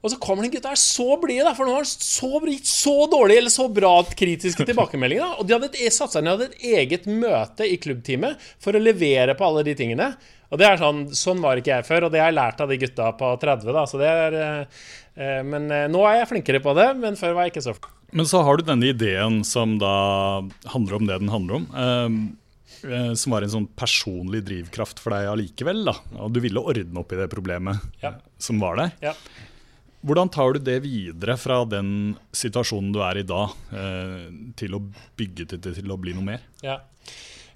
Og 0.03 0.13
så 0.13 0.19
kommer 0.21 0.45
den 0.45 0.53
gutta 0.53 0.71
her 0.71 0.79
så 0.79 1.17
blide, 1.19 1.51
for 1.57 1.65
nå 1.65 1.73
har 1.73 1.83
han 1.83 1.89
så, 1.89 2.29
så 2.69 2.95
dårlig 3.09 3.39
eller 3.41 3.53
så 3.53 3.65
bra 3.73 3.95
kritiske 4.17 4.67
tilbakemeldinger. 4.69 5.25
Da. 5.25 5.41
Og 5.41 5.47
de 5.47 5.55
hadde 5.55 5.69
et, 5.73 5.93
satt 5.95 6.13
seg 6.13 6.25
ned 6.25 6.37
hadde 6.37 6.49
et 6.51 6.67
eget 6.83 7.07
møte 7.09 7.65
i 7.65 7.79
klubbteamet 7.81 8.43
for 8.63 8.77
å 8.77 8.83
levere 8.83 9.35
på 9.37 9.47
alle 9.47 9.65
de 9.67 9.75
tingene. 9.79 10.11
Og 10.47 10.61
det 10.61 10.67
er 10.67 10.79
sånn, 10.79 11.03
Sånn 11.17 11.43
var 11.43 11.59
ikke 11.59 11.73
jeg 11.73 11.87
før, 11.87 12.07
og 12.07 12.13
det 12.13 12.21
har 12.21 12.31
jeg 12.31 12.39
lært 12.39 12.63
av 12.63 12.71
de 12.71 12.79
gutta 12.79 13.11
på 13.19 13.33
30. 13.41 13.73
da, 13.75 13.85
så 13.89 13.99
det 13.99 14.11
er, 14.23 14.39
eh, 15.17 15.43
Men 15.43 15.69
eh, 15.71 15.87
nå 15.91 16.05
er 16.07 16.21
jeg 16.21 16.31
flinkere 16.33 16.63
på 16.63 16.75
det, 16.77 16.89
men 17.01 17.19
før 17.19 17.35
var 17.35 17.47
jeg 17.47 17.57
ikke 17.57 17.67
så 17.67 17.75
flink. 17.75 17.93
Men 18.15 18.27
så 18.29 18.39
har 18.45 18.57
du 18.57 18.63
denne 18.63 18.87
ideen 18.87 19.41
som 19.43 19.75
da 19.81 20.39
handler 20.71 20.95
om 20.95 21.07
det 21.09 21.17
den 21.19 21.33
handler 21.33 21.59
om. 21.59 21.65
Eh, 21.75 22.19
eh 22.87 23.11
som 23.17 23.33
var 23.33 23.43
en 23.43 23.51
sånn 23.51 23.67
personlig 23.75 24.45
drivkraft 24.45 25.01
for 25.03 25.11
deg 25.15 25.27
allikevel. 25.33 25.83
da, 25.89 25.97
Og 26.21 26.31
du 26.31 26.39
ville 26.39 26.61
ordne 26.61 27.01
opp 27.01 27.11
i 27.11 27.19
det 27.19 27.27
problemet 27.33 27.81
ja. 27.99 28.13
som 28.37 28.61
var 28.61 28.77
der. 28.77 28.93
Ja. 29.01 29.15
Hvordan 30.05 30.29
tar 30.29 30.53
du 30.53 30.59
det 30.61 30.77
videre 30.83 31.37
fra 31.41 31.63
den 31.65 31.89
situasjonen 32.35 32.91
du 32.93 33.01
er 33.01 33.17
i 33.21 33.25
da, 33.27 33.47
eh, 33.73 34.27
til 34.59 34.77
å 34.77 34.83
bygge 35.17 35.47
det 35.55 35.61
til, 35.65 35.89
å 35.91 35.97
bli 35.97 36.13
noe 36.13 36.27
mer? 36.27 36.45
Ja. 36.65 36.77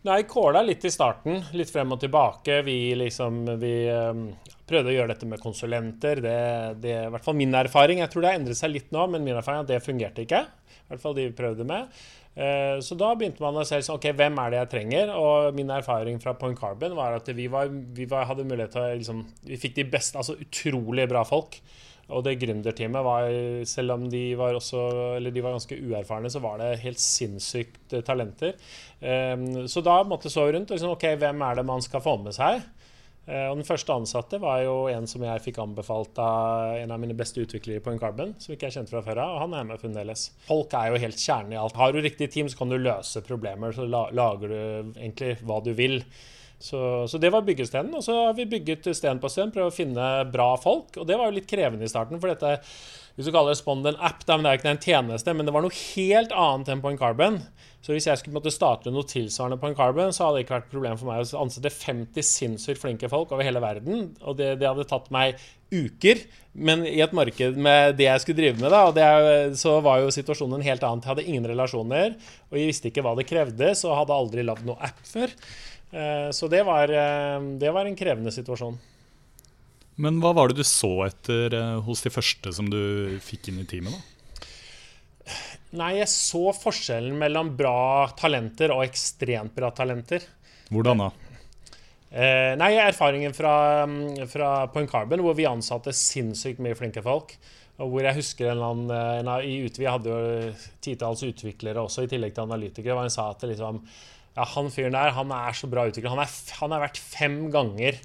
Nei, 0.02 0.24
kåla 0.26 0.64
litt 0.66 0.82
i 0.88 0.90
starten, 0.90 1.44
litt 1.54 1.70
frem 1.70 1.92
og 1.94 2.00
tilbake. 2.02 2.64
Vi, 2.66 2.96
liksom, 2.98 3.44
vi 3.62 3.76
um, 3.94 4.24
prøvde 4.66 4.90
å 4.90 4.96
gjøre 4.96 5.14
dette 5.14 5.28
med 5.30 5.44
konsulenter. 5.44 6.24
Det, 6.26 6.40
det 6.82 6.96
er 6.96 7.06
i 7.06 7.12
hvert 7.14 7.28
fall 7.28 7.38
min 7.38 7.54
erfaring. 7.54 8.02
Jeg 8.02 8.10
tror 8.10 8.26
det 8.26 8.32
har 8.32 8.40
endret 8.40 8.58
seg 8.58 8.74
litt 8.74 8.90
nå, 8.96 9.06
men 9.14 9.22
min 9.28 9.38
erfaring 9.38 9.62
er 9.62 9.68
at 9.68 9.76
det 9.76 9.86
fungerte 9.86 10.26
ikke. 10.26 10.42
I 10.42 10.90
hvert 10.90 11.04
fall 11.04 11.14
de 11.20 11.28
vi 11.28 11.36
prøvde 11.38 11.68
med. 11.70 11.94
Uh, 12.34 12.82
så 12.82 12.98
da 12.98 13.12
begynte 13.14 13.46
man 13.46 13.62
å 13.62 13.68
se 13.68 13.78
sånn, 13.86 14.00
ok, 14.02 14.10
hvem 14.18 14.42
er 14.42 14.50
det 14.50 14.62
jeg 14.64 14.72
trenger. 14.74 15.14
Og 15.14 15.54
min 15.60 15.70
erfaring 15.78 16.18
fra 16.24 16.34
Point 16.40 16.58
Carbon 16.58 16.98
var 16.98 17.20
at 17.20 17.30
vi, 17.38 17.46
var, 17.54 17.70
vi 17.70 18.10
var, 18.10 18.26
hadde 18.32 18.48
mulighet 18.50 18.74
til 18.74 18.82
å 18.82 18.90
liksom, 19.04 19.22
Vi 19.54 19.62
fikk 19.62 19.78
de 19.78 19.86
beste, 19.94 20.18
altså 20.18 20.40
utrolig 20.42 21.06
bra 21.14 21.22
folk. 21.30 21.62
Og 22.12 22.26
det 22.26 22.38
gründerteamet 22.42 23.06
var, 23.06 23.30
selv 23.70 23.96
om 23.96 24.06
de 24.12 24.24
var, 24.40 24.58
også, 24.58 24.84
de 25.24 25.44
var 25.44 25.56
ganske 25.56 25.78
uerfarne, 25.80 26.32
så 26.32 26.42
var 26.44 26.60
det 26.62 26.82
helt 26.84 27.02
sinnssykt 27.02 27.96
eh, 27.96 28.06
talenter. 28.06 28.58
Um, 29.02 29.66
så 29.72 29.84
da 29.86 30.02
måtte 30.08 30.30
jeg 30.30 30.36
så 30.36 30.46
rundt 30.52 30.70
og 30.70 30.78
liksom, 30.78 30.94
ok, 30.96 31.08
hvem 31.22 31.44
er 31.48 31.60
det 31.60 31.68
man 31.68 31.84
skal 31.84 32.04
få 32.04 32.18
med 32.22 32.36
seg? 32.38 32.62
Uh, 33.28 33.48
og 33.52 33.62
Den 33.62 33.68
første 33.68 33.96
ansatte 33.96 34.42
var 34.42 34.64
jo 34.66 34.76
en 34.92 35.08
som 35.10 35.24
jeg 35.26 35.44
fikk 35.46 35.62
anbefalt 35.64 36.20
av 36.22 36.76
en 36.82 36.94
av 36.94 37.02
mine 37.02 37.16
beste 37.18 37.44
utviklere 37.44 37.84
på 37.84 37.96
Incarbon, 37.96 38.36
som 38.42 38.54
ikke 38.56 38.70
jeg 38.70 38.80
kjente 38.80 38.96
fra 38.96 39.06
før 39.06 39.24
av, 39.24 39.38
og 39.38 39.46
han 39.46 39.58
er 39.58 39.72
med 39.72 39.82
fremdeles. 39.82 40.28
Folk 40.50 40.76
er 40.78 40.92
jo 40.92 41.02
helt 41.06 41.22
kjernen 41.22 41.56
i 41.56 41.62
alt. 41.62 41.80
Har 41.80 41.94
du 41.94 42.02
riktig 42.02 42.32
team, 42.34 42.52
så 42.52 42.62
kan 42.62 42.74
du 42.74 42.80
løse 42.82 43.24
problemer, 43.26 43.74
så 43.78 43.88
lager 43.88 44.46
du 44.46 44.60
egentlig 45.00 45.36
hva 45.46 45.62
du 45.66 45.74
vil. 45.78 46.02
Så, 46.62 46.80
så, 47.10 47.20
det 47.22 47.32
var 47.34 47.46
byggestenen. 47.48 47.94
Og 47.98 48.06
så 48.06 48.16
har 48.28 48.36
vi 48.38 48.48
bygget 48.50 48.92
sten 48.98 49.22
på 49.22 49.32
sten, 49.32 49.54
prøvd 49.54 49.72
å 49.72 49.76
finne 49.76 50.10
bra 50.32 50.54
folk. 50.62 50.96
Og 51.02 51.08
det 51.10 51.18
var 51.20 51.30
jo 51.30 51.40
litt 51.40 51.50
krevende 51.50 51.88
i 51.88 51.92
starten, 51.92 52.22
for 52.22 52.32
dette 52.32 52.60
hvis 53.18 53.28
du 53.28 53.34
kaller 53.36 53.56
Spond 53.60 53.88
en 53.90 54.00
app, 54.00 54.22
da, 54.24 54.38
men 54.38 54.46
det 54.46 54.52
er 54.52 54.56
jo 54.56 54.62
ikke 54.62 54.72
en 54.72 54.86
tjeneste, 54.86 55.34
men 55.36 55.48
det 55.48 55.52
var 55.54 55.66
noe 55.66 55.76
helt 55.76 56.32
annet 56.32 56.70
enn 56.72 56.84
Point 56.84 57.00
Carbon. 57.00 57.42
Så 57.84 57.96
hvis 57.96 58.06
jeg 58.08 58.22
skulle 58.22 58.38
måtte 58.38 58.54
starte 58.54 58.94
noe 58.94 59.08
tilsvarende 59.10 59.58
Point 59.60 59.76
Carbon, 59.78 60.14
så 60.16 60.28
hadde 60.28 60.40
det 60.40 60.46
ikke 60.46 60.56
vært 60.56 60.68
et 60.70 60.76
problem 60.76 61.00
for 61.00 61.10
meg 61.10 61.26
å 61.26 61.42
ansette 61.42 61.74
50 61.74 62.28
sinnssykt 62.28 62.80
flinke 62.80 63.10
folk 63.12 63.34
over 63.34 63.44
hele 63.46 63.64
verden. 63.64 64.14
Og 64.22 64.38
det, 64.40 64.54
det, 64.62 64.70
hadde 64.70 64.88
tatt 64.88 65.10
meg 65.14 65.42
uker. 65.74 66.22
Men 66.54 66.86
i 66.88 67.02
et 67.04 67.16
marked 67.16 67.60
med 67.60 67.98
det 68.00 68.08
jeg 68.08 68.24
skulle 68.24 68.40
drive 68.40 68.62
med, 68.62 68.72
da, 68.72 68.86
og 68.88 68.96
det, 68.96 69.60
så 69.60 69.76
var 69.84 70.06
jo 70.06 70.14
situasjonen 70.16 70.64
helt 70.66 70.86
annen. 70.88 71.04
Jeg 71.04 71.12
hadde 71.12 71.28
ingen 71.28 71.50
relasjoner, 71.52 72.16
og 72.48 72.60
jeg 72.60 72.72
visste 72.72 72.92
ikke 72.94 73.04
hva 73.04 73.18
det 73.20 73.28
krevde, 73.28 73.74
så 73.76 73.92
hadde 73.98 74.16
aldri 74.16 74.48
lagd 74.48 74.64
noe 74.68 74.80
app 74.88 75.04
før. 75.08 75.36
Eh, 75.92 76.30
så 76.32 76.48
det 76.52 76.64
var, 76.68 76.90
eh, 76.90 77.40
det 77.60 77.72
var 77.76 77.86
en 77.86 77.98
krevende 78.00 78.32
situasjon. 78.32 78.80
Men 80.02 80.22
hva 80.24 80.32
var 80.34 80.50
det 80.50 80.62
du 80.62 80.68
så 80.68 80.94
etter 81.06 81.54
eh, 81.58 81.80
hos 81.86 82.02
de 82.06 82.12
første 82.14 82.54
som 82.56 82.70
du 82.72 83.20
fikk 83.24 83.52
inn 83.52 83.62
i 83.62 83.68
teamet? 83.68 83.94
da? 83.94 84.08
Nei, 85.78 85.94
jeg 86.02 86.10
så 86.12 86.50
forskjellen 86.56 87.16
mellom 87.20 87.54
bra 87.56 88.10
talenter 88.20 88.74
og 88.76 88.84
ekstremt 88.84 89.54
bra 89.56 89.70
talenter. 89.76 90.26
Hvordan 90.72 91.06
da? 91.06 91.12
Eh, 92.12 92.54
nei, 92.60 92.74
erfaringen 92.82 93.36
fra, 93.36 93.86
mm, 93.88 94.28
fra 94.28 94.68
Point 94.74 94.92
Carbon, 94.92 95.24
hvor 95.24 95.36
vi 95.38 95.48
ansatte 95.48 95.94
sinnssykt 95.96 96.60
mye 96.60 96.76
flinke 96.76 97.04
folk. 97.04 97.38
Og 97.82 97.94
hvor 97.94 98.04
jeg 98.04 98.18
husker 98.18 98.50
en 98.50 98.58
eller 98.58 98.74
annen, 98.74 98.92
en, 99.22 99.30
I 99.48 99.62
Utvi 99.66 99.88
hadde 99.88 100.12
jo 100.12 100.50
titalls 100.84 101.24
utviklere 101.24 101.82
også, 101.82 102.04
i 102.04 102.12
tillegg 102.12 102.36
til 102.36 102.44
analytikere. 102.44 102.94
hvor 102.94 103.08
han 103.08 103.14
sa 103.14 103.30
at 103.32 103.48
liksom, 103.48 103.80
ja, 104.38 104.46
han 104.54 104.72
fyren 104.72 104.96
der 104.96 105.14
han 105.16 105.34
er 105.36 105.58
så 105.58 105.70
bra 105.72 105.88
utvikla. 105.90 106.14
Han, 106.14 106.24
han, 106.62 106.74
er 106.76 106.84
verdt 106.86 107.02
fem 107.02 107.44
ganger 107.54 108.00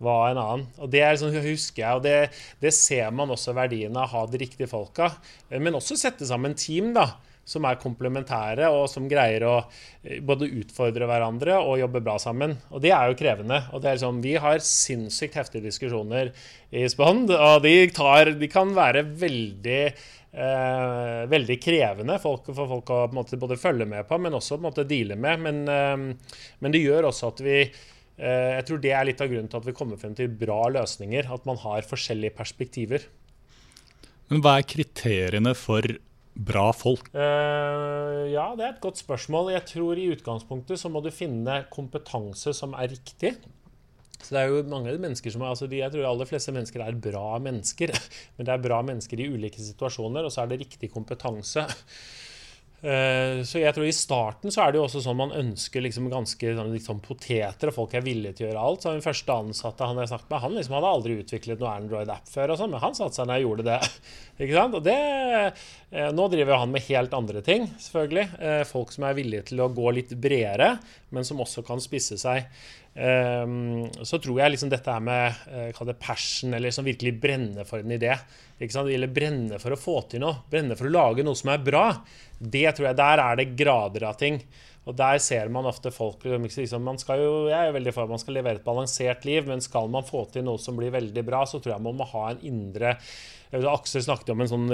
hva 0.00 0.16
en 0.30 0.40
annen. 0.40 0.66
Og 0.80 0.92
Det 0.92 1.02
er 1.04 1.18
sånn, 1.20 1.36
husker 1.44 1.84
jeg, 1.84 1.98
og 1.98 2.04
det, 2.04 2.16
det 2.62 2.72
ser 2.76 3.10
man 3.14 3.32
også 3.32 3.56
verdien 3.56 3.96
av 3.96 4.08
å 4.08 4.12
ha 4.14 4.22
de 4.28 4.40
riktige 4.40 4.70
folka. 4.70 5.12
Men 5.52 5.76
også 5.78 5.98
sette 6.00 6.28
sammen 6.28 6.56
team. 6.58 6.92
da, 6.96 7.10
som 7.50 7.66
er 7.66 7.80
komplementære, 7.82 8.68
og 8.70 8.86
som 8.92 9.08
greier 9.10 9.46
å 9.48 9.56
eh, 9.60 10.20
både 10.22 10.50
utfordre 10.62 11.08
hverandre 11.10 11.58
og 11.58 11.80
jobbe 11.82 12.04
bra 12.06 12.16
sammen. 12.22 12.56
Og 12.70 12.84
det 12.84 12.94
er 12.94 13.10
jo 13.10 13.18
krevende. 13.18 13.64
og 13.72 13.82
det 13.82 13.90
er 13.90 13.98
liksom, 13.98 14.22
Vi 14.22 14.36
har 14.38 14.62
sinnssykt 14.64 15.40
heftige 15.40 15.66
diskusjoner 15.66 16.32
i 16.70 16.86
Spond, 16.88 17.34
og 17.34 17.66
de, 17.66 17.74
tar, 17.94 18.34
de 18.38 18.50
kan 18.50 18.74
være 18.76 19.04
veldig 19.18 19.84
Eh, 20.30 21.22
veldig 21.26 21.56
krevende 21.58 22.14
folk, 22.22 22.52
for 22.54 22.68
folk 22.70 22.90
å 22.94 22.98
måte, 23.10 23.38
både 23.40 23.56
følge 23.58 23.86
med 23.90 24.06
på, 24.06 24.14
men 24.22 24.36
også 24.38 24.54
på 24.54 24.62
en 24.62 24.66
måte 24.68 24.86
deale 24.86 25.16
med. 25.18 25.40
Men, 25.42 25.64
eh, 25.66 26.36
men 26.62 26.74
det 26.74 26.84
gjør 26.84 27.08
også 27.10 27.32
at 27.32 27.42
vi 27.42 27.56
eh, 27.64 28.50
Jeg 28.60 28.66
tror 28.68 28.78
det 28.78 28.92
er 28.94 29.08
litt 29.08 29.20
av 29.24 29.30
grunnen 29.32 29.48
til 29.50 29.58
at 29.58 29.66
vi 29.66 29.74
kommer 29.74 29.98
frem 29.98 30.14
til 30.14 30.28
bra 30.28 30.68
løsninger. 30.70 31.32
At 31.34 31.48
man 31.48 31.58
har 31.64 31.88
forskjellige 31.88 32.36
perspektiver. 32.36 33.08
Men 34.30 34.44
hva 34.44 34.60
er 34.60 34.68
kriteriene 34.70 35.56
for 35.58 35.82
bra 36.40 36.70
folk? 36.76 37.10
Uh, 37.14 38.26
ja, 38.32 38.50
det 38.56 38.64
er 38.64 38.74
et 38.74 38.82
godt 38.82 39.00
spørsmål. 39.02 39.52
Jeg 39.54 39.66
tror 39.68 40.00
i 40.00 40.10
utgangspunktet 40.14 40.80
så 40.80 40.90
må 40.92 41.02
du 41.04 41.10
finne 41.14 41.62
kompetanse 41.72 42.54
som 42.56 42.76
er 42.78 42.92
riktig. 42.94 43.34
Så 44.20 44.34
det 44.36 44.40
er 44.42 44.50
jo 44.52 44.64
mange 44.68 44.92
mennesker 45.00 45.32
som 45.32 45.44
er, 45.44 45.52
altså 45.54 45.68
de, 45.70 45.80
Jeg 45.80 45.92
tror 45.92 46.04
de 46.04 46.10
aller 46.10 46.28
fleste 46.28 46.52
mennesker 46.52 46.84
er 46.84 46.98
bra 47.08 47.38
mennesker. 47.42 47.92
Men 48.36 48.48
det 48.48 48.54
er 48.54 48.66
bra 48.66 48.80
mennesker 48.86 49.20
i 49.20 49.30
ulike 49.32 49.62
situasjoner, 49.64 50.26
og 50.26 50.34
så 50.34 50.44
er 50.44 50.52
det 50.52 50.62
riktig 50.64 50.92
kompetanse. 50.92 51.66
Eh, 52.80 53.42
så 53.44 53.60
jeg 53.60 53.74
tror 53.76 53.84
I 53.84 53.92
starten 53.92 54.52
så 54.52 54.62
er 54.64 54.72
det 54.72 54.78
jo 54.80 54.86
også 54.86 55.02
sånn 55.04 55.18
man 55.18 55.34
ønsker 55.36 55.84
liksom 55.84 56.06
ganske 56.12 56.54
sånn, 56.56 56.72
liksom 56.72 57.02
poteter, 57.04 57.68
og 57.68 57.76
folk 57.76 57.96
er 57.96 58.06
villige 58.06 58.38
til 58.38 58.46
å 58.46 58.50
gjøre 58.50 58.64
alt. 58.70 58.84
Så 58.84 58.94
Den 58.94 59.04
første 59.04 59.36
ansatte 59.36 59.88
han 59.88 60.00
jeg 60.00 60.12
snakket 60.12 60.32
med, 60.32 60.42
han 60.46 60.56
liksom 60.56 60.76
hadde 60.78 60.94
aldri 60.94 61.18
utviklet 61.20 61.60
noe 61.60 61.74
Android-app 61.76 62.32
før, 62.32 62.54
og 62.54 62.60
sånn, 62.60 62.72
men 62.72 62.84
han 62.86 62.96
satte 62.96 63.20
seg 63.20 63.28
ned 63.28 63.42
og 63.42 63.48
gjorde 63.48 63.68
det. 63.68 63.78
ikke 64.40 64.56
sant? 64.56 64.78
Og 64.80 64.86
det, 64.88 64.98
eh, 65.92 66.10
Nå 66.16 66.28
driver 66.32 66.62
han 66.62 66.72
med 66.72 66.86
helt 66.88 67.16
andre 67.20 67.44
ting, 67.44 67.68
selvfølgelig. 67.84 68.28
Eh, 68.40 68.62
folk 68.68 68.96
som 68.96 69.08
er 69.08 69.18
villige 69.18 69.50
til 69.52 69.60
å 69.60 69.72
gå 69.76 69.96
litt 69.98 70.16
bredere, 70.16 70.76
men 71.12 71.26
som 71.26 71.42
også 71.44 71.66
kan 71.66 71.82
spisse 71.82 72.16
seg. 72.20 72.46
Så 72.90 74.18
tror 74.18 74.40
jeg 74.40 74.50
liksom 74.50 74.70
dette 74.72 74.90
her 74.90 75.02
med 75.04 75.36
det 75.86 75.94
passion, 76.02 76.50
eller 76.56 76.74
som 76.74 76.84
virkelig 76.84 77.12
brenner 77.22 77.64
for 77.64 77.78
en 77.78 77.94
idé, 77.94 78.16
ikke 78.58 78.74
sant? 78.74 78.90
eller 78.90 79.12
brenne 79.14 79.60
for 79.62 79.72
å 79.72 79.78
få 79.78 79.94
til 80.10 80.24
noe, 80.24 80.42
brenne 80.50 80.74
for 80.76 80.90
å 80.90 80.92
lage 80.92 81.24
noe 81.24 81.38
som 81.38 81.52
er 81.54 81.62
bra, 81.64 81.84
det 82.40 82.66
tror 82.74 82.90
jeg, 82.90 82.96
Der 82.96 83.22
er 83.22 83.36
det 83.36 83.52
grader 83.56 84.08
av 84.08 84.18
ting. 84.20 84.40
Og 84.88 84.96
der 84.96 85.18
ser 85.20 85.50
man 85.52 85.68
ofte 85.68 85.92
folk 85.92 86.24
liksom, 86.24 86.82
man 86.82 86.98
skal 86.98 87.20
jo, 87.20 87.32
Jeg 87.50 87.68
er 87.68 87.74
veldig 87.76 87.92
for 87.92 88.06
at 88.06 88.14
man 88.14 88.22
skal 88.22 88.38
levere 88.38 88.58
et 88.58 88.64
balansert 88.64 89.26
liv, 89.28 89.44
men 89.46 89.60
skal 89.60 89.90
man 89.92 90.06
få 90.08 90.24
til 90.32 90.46
noe 90.46 90.58
som 90.58 90.78
blir 90.78 90.94
veldig 90.94 91.24
bra, 91.26 91.44
så 91.44 91.60
tror 91.60 91.76
jeg 91.76 91.84
man 91.84 91.98
må 92.00 92.08
ha 92.14 92.30
en 92.30 92.40
indre 92.48 92.96
Aksel 93.50 94.04
snakket 94.04 94.28
om 94.30 94.44
en 94.44 94.50
sånn, 94.50 94.68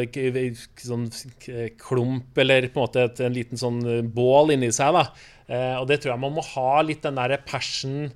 sånn, 0.76 1.04
klump, 1.80 2.38
eller 2.42 2.66
på 2.68 2.76
en 2.76 2.84
måte 2.84 3.04
et, 3.06 3.22
en 3.24 3.32
liten 3.32 3.56
sånn 3.56 3.80
bål 4.12 4.52
inni 4.52 4.68
seg. 4.68 4.92
da. 4.92 5.04
Eh, 5.48 5.76
og 5.80 5.86
det 5.88 6.02
tror 6.02 6.12
jeg 6.12 6.22
man 6.26 6.34
må 6.36 6.44
ha 6.44 6.82
litt 6.84 7.00
den 7.06 7.16
der 7.16 7.38
passion 7.48 8.10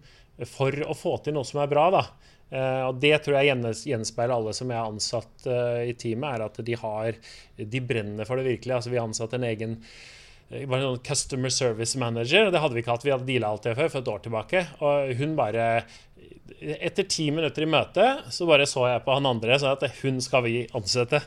for 0.51 0.77
å 0.85 0.97
få 0.97 1.17
til 1.25 1.39
noe 1.39 1.49
som 1.49 1.63
er 1.65 1.71
bra. 1.73 1.87
da. 1.97 2.05
Uh, 2.51 2.89
og 2.89 2.97
Det 3.03 3.15
tror 3.23 3.39
jeg 3.39 3.75
gjenspeiler 3.87 4.35
alle 4.35 4.53
som 4.57 4.71
er 4.73 4.83
ansatt 4.83 5.45
uh, 5.47 5.83
i 5.87 5.95
teamet, 5.95 6.33
er 6.35 6.47
at 6.49 6.59
de 6.67 6.79
har 6.81 7.19
De 7.57 7.83
brenner 7.85 8.27
for 8.27 8.41
det 8.41 8.49
virkelig. 8.49 8.75
Altså 8.75 8.91
Vi 8.91 8.99
har 8.99 9.07
ansatt 9.07 9.37
en 9.39 9.47
egen 9.47 9.77
uh, 9.79 10.65
var 10.67 10.83
en 10.83 10.99
customer 11.07 11.53
service 11.55 11.99
manager. 11.99 12.49
og 12.49 12.53
Det 12.53 12.63
hadde 12.65 12.75
vi 12.75 12.83
ikke 12.83 12.97
hatt. 12.97 13.07
Vi 13.07 13.15
hadde 13.15 13.29
deala 13.29 13.53
alt 13.55 13.69
det 13.69 13.77
før, 13.79 13.93
for 13.93 14.03
et 14.03 14.13
år 14.15 14.25
tilbake. 14.27 14.65
Og 14.83 15.15
hun 15.21 15.37
bare 15.39 15.71
Etter 16.61 17.07
ti 17.09 17.31
minutter 17.33 17.65
i 17.65 17.71
møtet 17.71 18.27
så 18.35 18.45
bare 18.45 18.67
så 18.69 18.83
jeg 18.91 19.01
på 19.07 19.15
han 19.15 19.29
andre 19.31 19.55
og 19.55 19.63
sa 19.63 19.71
at 19.73 19.87
hun 20.03 20.19
skal 20.21 20.43
vi 20.45 20.67
ansette. 20.77 21.23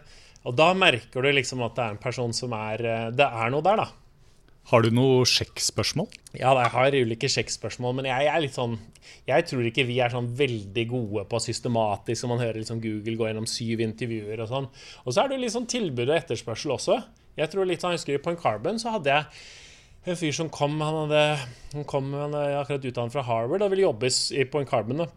Og 0.46 0.54
da 0.54 0.68
merker 0.78 1.24
du 1.24 1.32
liksom 1.32 1.64
at 1.66 1.74
det 1.78 1.86
er 1.86 1.96
en 1.96 2.04
person 2.04 2.36
som 2.36 2.54
er 2.54 2.84
Det 3.16 3.26
er 3.26 3.54
noe 3.54 3.66
der, 3.66 3.80
da. 3.80 4.03
Har 4.72 4.84
du 4.86 4.94
noe 4.96 5.26
sjekkspørsmål? 5.28 6.08
Ja, 6.40 6.54
jeg 6.56 6.72
har 6.72 6.96
ulike 6.96 7.28
sjekkspørsmål. 7.32 7.98
Men 7.98 8.08
jeg, 8.08 8.30
er 8.32 8.44
litt 8.44 8.56
sånn 8.56 8.78
Jeg 9.28 9.48
tror 9.50 9.66
ikke 9.68 9.84
vi 9.90 9.98
er 10.00 10.14
sånn 10.14 10.30
veldig 10.40 10.86
gode 10.92 11.26
på 11.28 11.42
systematisk, 11.44 12.22
som 12.22 12.32
man 12.32 12.40
hører 12.40 12.62
liksom 12.62 12.80
Google 12.84 13.18
gå 13.20 13.28
gjennom 13.28 13.50
syv 13.50 13.84
intervjuer 13.84 14.46
og 14.46 14.52
sånn. 14.52 14.70
Og 15.04 15.12
så 15.12 15.26
er 15.26 15.34
det 15.34 15.42
litt 15.44 15.56
sånn 15.56 15.68
tilbud 15.68 16.08
og 16.08 16.16
etterspørsel 16.16 16.78
også. 16.78 17.02
Jeg 17.40 17.52
tror 17.52 17.68
litt 17.68 17.84
sånn, 17.84 17.96
jeg 17.96 18.04
husker 18.04 18.16
I 18.16 18.24
Point 18.24 18.40
Carbon 18.40 18.80
så 18.80 18.94
hadde 18.96 19.12
jeg 19.12 19.28
en 20.04 20.20
fyr 20.20 20.34
som 20.36 20.50
kom 20.54 20.76
Han 20.84 20.98
hadde 21.06 21.22
han 21.74 21.86
kom, 21.90 22.12
han 22.14 22.36
akkurat 22.36 22.86
utdannet 22.86 23.16
fra 23.16 23.24
Harvard 23.28 23.64
og 23.66 23.72
ville 23.74 23.88
jobbe 23.88 24.12
i 24.38 24.48
Point 24.48 24.70
Carbon. 24.70 25.04
Da. 25.04 25.10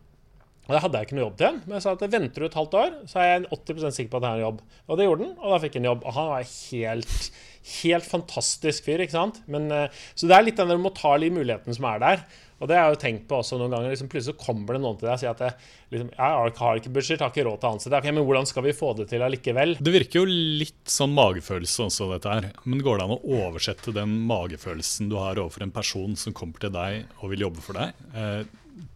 Og 0.67 0.75
Da 0.75 0.83
hadde 0.83 0.99
jeg 0.99 1.09
ikke 1.09 1.19
noe 1.19 1.27
jobb 1.29 1.37
til. 1.41 1.59
Men 1.65 1.77
jeg 1.77 1.85
sa 1.85 1.93
at 1.95 2.07
venter 2.11 2.43
du 2.43 2.47
et 2.49 2.59
halvt 2.59 2.79
år, 2.81 2.95
så 3.07 3.21
er 3.23 3.29
jeg 3.31 3.51
80% 3.55 3.99
sikker 3.99 4.13
på 4.13 4.19
at 4.19 4.27
jeg 4.27 4.33
har 4.33 4.41
en 4.41 4.47
jobb. 4.47 4.65
Og 4.87 4.99
det 4.99 5.07
gjorde 5.07 5.29
han, 5.29 5.37
og 5.39 5.53
da 5.53 5.61
fikk 5.63 5.79
han 5.79 5.91
jobb. 5.93 6.07
Og 6.07 6.19
han 6.19 6.33
var 6.33 6.49
helt 6.49 7.31
Helt 7.67 8.07
fantastisk 8.07 8.85
fyr. 8.87 9.01
ikke 9.03 9.17
sant? 9.17 9.41
Men, 9.51 9.71
eh, 9.75 9.91
så 10.15 10.29
det 10.31 10.37
er 10.37 10.45
litt 10.47 10.57
den 10.61 10.69
der 10.71 10.79
mulighetene 10.79 11.75
som 11.75 11.85
er 11.91 11.99
der. 11.99 12.21
Og 12.61 12.69
det 12.69 12.77
har 12.77 12.87
jeg 12.87 12.95
jo 12.95 13.01
tenkt 13.03 13.25
på 13.29 13.41
også 13.41 13.59
noen 13.59 13.75
ganger. 13.75 13.91
Liksom, 13.91 14.09
plutselig 14.09 14.39
kommer 14.41 14.77
det 14.77 14.81
noen 14.81 14.97
til 14.97 15.09
deg 15.09 15.17
og 15.17 15.21
sier 15.21 15.35
at 15.35 15.43
jeg, 15.45 15.57
liksom, 15.93 16.11
jeg 16.15 16.61
har 16.61 16.79
ikke 16.81 16.93
budsjett, 16.95 17.21
har 17.21 17.33
ikke 17.35 17.45
råd 17.45 17.59
til 17.61 17.69
å 17.69 17.73
ansette. 17.75 17.99
Okay, 17.99 18.15
men 18.17 18.25
hvordan 18.25 18.49
skal 18.49 18.65
vi 18.65 18.77
få 18.77 18.93
det 18.97 19.09
til 19.11 19.25
allikevel? 19.27 19.77
Det 19.83 19.93
virker 19.93 20.23
jo 20.23 20.39
litt 20.63 20.95
sånn 20.95 21.13
magefølelse 21.17 21.89
også, 21.91 22.09
dette 22.15 22.33
her. 22.33 22.49
Men 22.65 22.85
går 22.87 22.97
det 22.97 23.09
an 23.09 23.17
å 23.19 23.21
oversette 23.43 23.97
den 23.99 24.15
magefølelsen 24.31 25.11
du 25.11 25.19
har 25.21 25.43
overfor 25.43 25.67
en 25.67 25.75
person 25.75 26.17
som 26.17 26.37
kommer 26.37 26.63
til 26.63 26.73
deg 26.73 27.03
og 27.19 27.35
vil 27.35 27.45
jobbe 27.49 27.67
for 27.67 27.83
deg, 27.83 28.07
eh, 28.15 28.47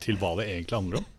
til 0.01 0.17
hva 0.23 0.37
det 0.39 0.49
egentlig 0.49 0.79
handler 0.79 1.03
om? 1.03 1.11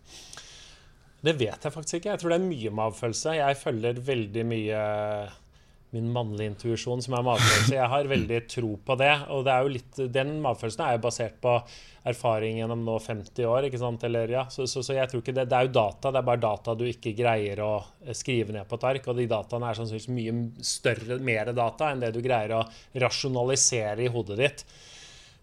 Det 1.21 1.35
vet 1.37 1.67
jeg 1.67 1.73
faktisk 1.73 1.99
ikke. 1.99 2.15
Jeg 2.15 2.21
tror 2.21 2.33
det 2.33 2.39
er 2.39 2.49
mye 2.49 2.73
magefølelse. 2.81 3.37
Jeg 3.37 3.61
følger 3.61 4.01
veldig 4.07 4.45
mye 4.49 4.81
min 5.91 6.07
mannlige 6.11 6.47
intuisjon, 6.47 7.01
som 7.03 7.17
er 7.17 7.23
magefølelse. 7.27 7.75
Jeg 7.75 7.91
har 7.91 8.07
veldig 8.07 8.37
tro 8.49 8.69
på 8.85 8.95
det. 8.99 9.11
Og 9.35 9.43
det 9.45 9.55
litt, 9.73 9.99
den 10.15 10.37
magefølelsen 10.43 10.83
er 10.85 10.95
jo 10.95 11.01
basert 11.03 11.35
på 11.43 11.55
erfaring 12.07 12.61
gjennom 12.61 12.85
nå 12.87 12.95
50 13.03 13.49
år. 13.49 13.67
Eller, 14.07 14.31
ja. 14.31 14.45
så, 14.49 14.65
så, 14.71 14.83
så, 14.87 14.95
jeg 14.95 15.11
tror 15.11 15.23
ikke 15.23 15.35
det, 15.35 15.49
det 15.51 15.57
er 15.57 15.67
jo 15.67 15.73
data, 15.75 16.13
det 16.13 16.21
er 16.21 16.29
bare 16.29 16.43
data 16.45 16.75
du 16.79 16.85
ikke 16.87 17.13
greier 17.17 17.59
å 17.65 17.73
eh, 18.05 18.15
skrive 18.17 18.55
ned 18.55 18.69
på 18.69 18.79
et 18.79 18.87
ark. 18.93 19.09
Og 19.11 19.19
de 19.19 19.27
dataene 19.33 19.67
er 19.67 19.81
sannsynligvis 19.81 20.13
mye 20.15 20.63
større, 20.71 21.19
mer 21.19 21.51
data 21.57 21.91
enn 21.91 22.05
det 22.05 22.13
du 22.15 22.21
greier 22.23 22.55
å 22.55 22.63
rasjonalisere 23.03 24.07
i 24.07 24.13
hodet 24.15 24.39
ditt. 24.39 24.63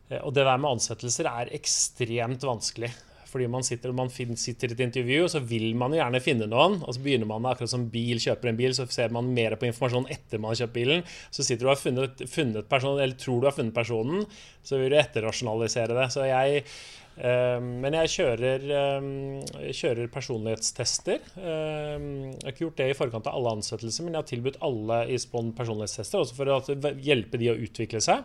Eh, 0.08 0.22
og 0.22 0.32
det 0.32 0.48
der 0.48 0.56
med 0.56 0.78
ansettelser 0.78 1.28
er 1.28 1.52
ekstremt 1.60 2.48
vanskelig. 2.48 2.94
Fordi 3.28 3.48
man 3.50 3.66
sitter, 3.66 3.92
man 3.96 4.10
sitter 4.10 4.72
i 4.72 4.76
et 4.76 4.84
intervju, 4.86 5.22
og 5.24 5.32
så 5.32 5.42
vil 5.44 5.74
man 5.78 5.96
gjerne 5.96 6.22
finne 6.24 6.48
noen. 6.48 6.78
Og 6.84 6.96
så 6.96 7.02
begynner 7.04 7.28
man 7.28 7.48
akkurat 7.50 7.72
som 7.72 7.88
bil 7.92 8.20
kjøper 8.22 8.52
en 8.52 8.60
bil, 8.60 8.76
så 8.76 8.86
ser 8.92 9.12
man 9.14 9.32
mer 9.36 9.58
på 9.60 9.68
informasjonen 9.68 10.08
etter 10.14 10.40
man 10.40 10.54
har 10.54 10.62
kjøpt 10.62 10.76
bilen. 10.76 11.04
Så 11.34 11.44
sitter 11.44 11.66
du 11.66 11.70
og 11.70 11.74
har 11.74 11.82
funnet, 11.82 12.24
funnet 12.30 12.70
personen, 12.70 13.02
eller 13.04 13.18
tror 13.20 13.42
du 13.42 13.50
har 13.50 13.56
funnet 13.56 13.76
personen, 13.76 14.24
så 14.64 14.80
vil 14.80 14.94
du 14.94 15.00
etterrasjonalisere 15.02 15.98
det. 15.98 16.08
Så 16.14 16.28
jeg 16.28 16.64
Uh, 17.18 17.58
men 17.58 17.96
jeg 17.96 18.12
kjører, 18.12 18.64
uh, 18.70 19.70
kjører 19.74 20.10
personlighetstester. 20.14 21.24
Uh, 21.34 21.96
jeg 21.98 22.44
har 22.44 22.52
ikke 22.52 22.62
gjort 22.62 22.78
det 22.78 22.86
i 22.92 22.94
forkant 22.94 23.26
av 23.26 23.34
alle 23.34 23.56
ansettelser, 23.58 24.06
men 24.06 24.14
jeg 24.14 24.22
har 24.22 24.28
tilbudt 24.28 24.60
alle 24.62 25.00
i 25.10 25.18
Spon 25.18 25.50
personlighetstester, 25.58 26.22
også 26.22 26.38
for 26.38 26.52
å 26.54 26.92
hjelpe 27.02 27.40
de 27.42 27.50
å 27.50 27.56
utvikle 27.58 27.98
seg. 28.04 28.22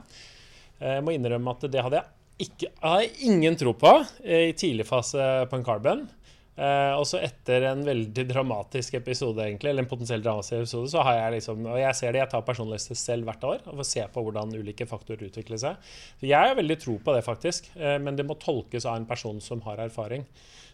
Jeg 0.84 1.02
må 1.06 1.16
innrømme 1.16 1.56
at 1.56 1.66
det 1.74 1.82
hadde 1.82 2.02
jeg 2.02 2.23
ikke, 2.42 2.72
har 2.82 3.04
jeg 3.04 3.30
ingen 3.30 3.56
tro 3.60 3.76
på 3.78 3.94
eh, 4.24 4.50
i 4.50 4.58
tidlig 4.58 4.88
fase 4.90 5.46
på 5.50 5.60
en 5.60 5.66
carbon. 5.66 6.06
Eh, 6.54 6.94
og 6.94 7.06
så 7.10 7.18
etter 7.26 7.64
en 7.66 7.82
veldig 7.86 8.26
dramatisk 8.30 9.00
episode, 9.00 9.42
egentlig, 9.42 9.72
eller 9.72 9.86
en 9.86 9.90
potensiell 9.90 10.22
dramatisk 10.22 10.60
episode, 10.60 10.92
så 10.92 11.02
har 11.06 11.18
jeg 11.18 11.40
liksom 11.40 11.66
Og 11.66 11.80
jeg 11.82 11.98
ser 11.98 12.14
det, 12.14 12.22
jeg 12.22 12.30
tar 12.30 12.44
personlighetstest 12.46 13.10
selv 13.10 13.26
hvert 13.26 13.48
år 13.50 13.64
og 13.66 13.80
får 13.80 13.88
se 13.90 14.04
på 14.14 14.26
hvordan 14.26 14.54
ulike 14.54 14.86
faktorer 14.90 15.32
utvikler 15.32 15.62
seg. 15.62 15.94
Så 16.20 16.30
jeg 16.30 16.50
har 16.50 16.60
veldig 16.60 16.78
tro 16.82 17.00
på 17.02 17.16
det, 17.16 17.24
faktisk. 17.26 17.72
Eh, 17.78 17.98
men 18.02 18.20
det 18.20 18.28
må 18.30 18.38
tolkes 18.42 18.86
av 18.86 19.00
en 19.00 19.10
person 19.10 19.42
som 19.42 19.64
har 19.66 19.82
erfaring. 19.82 20.28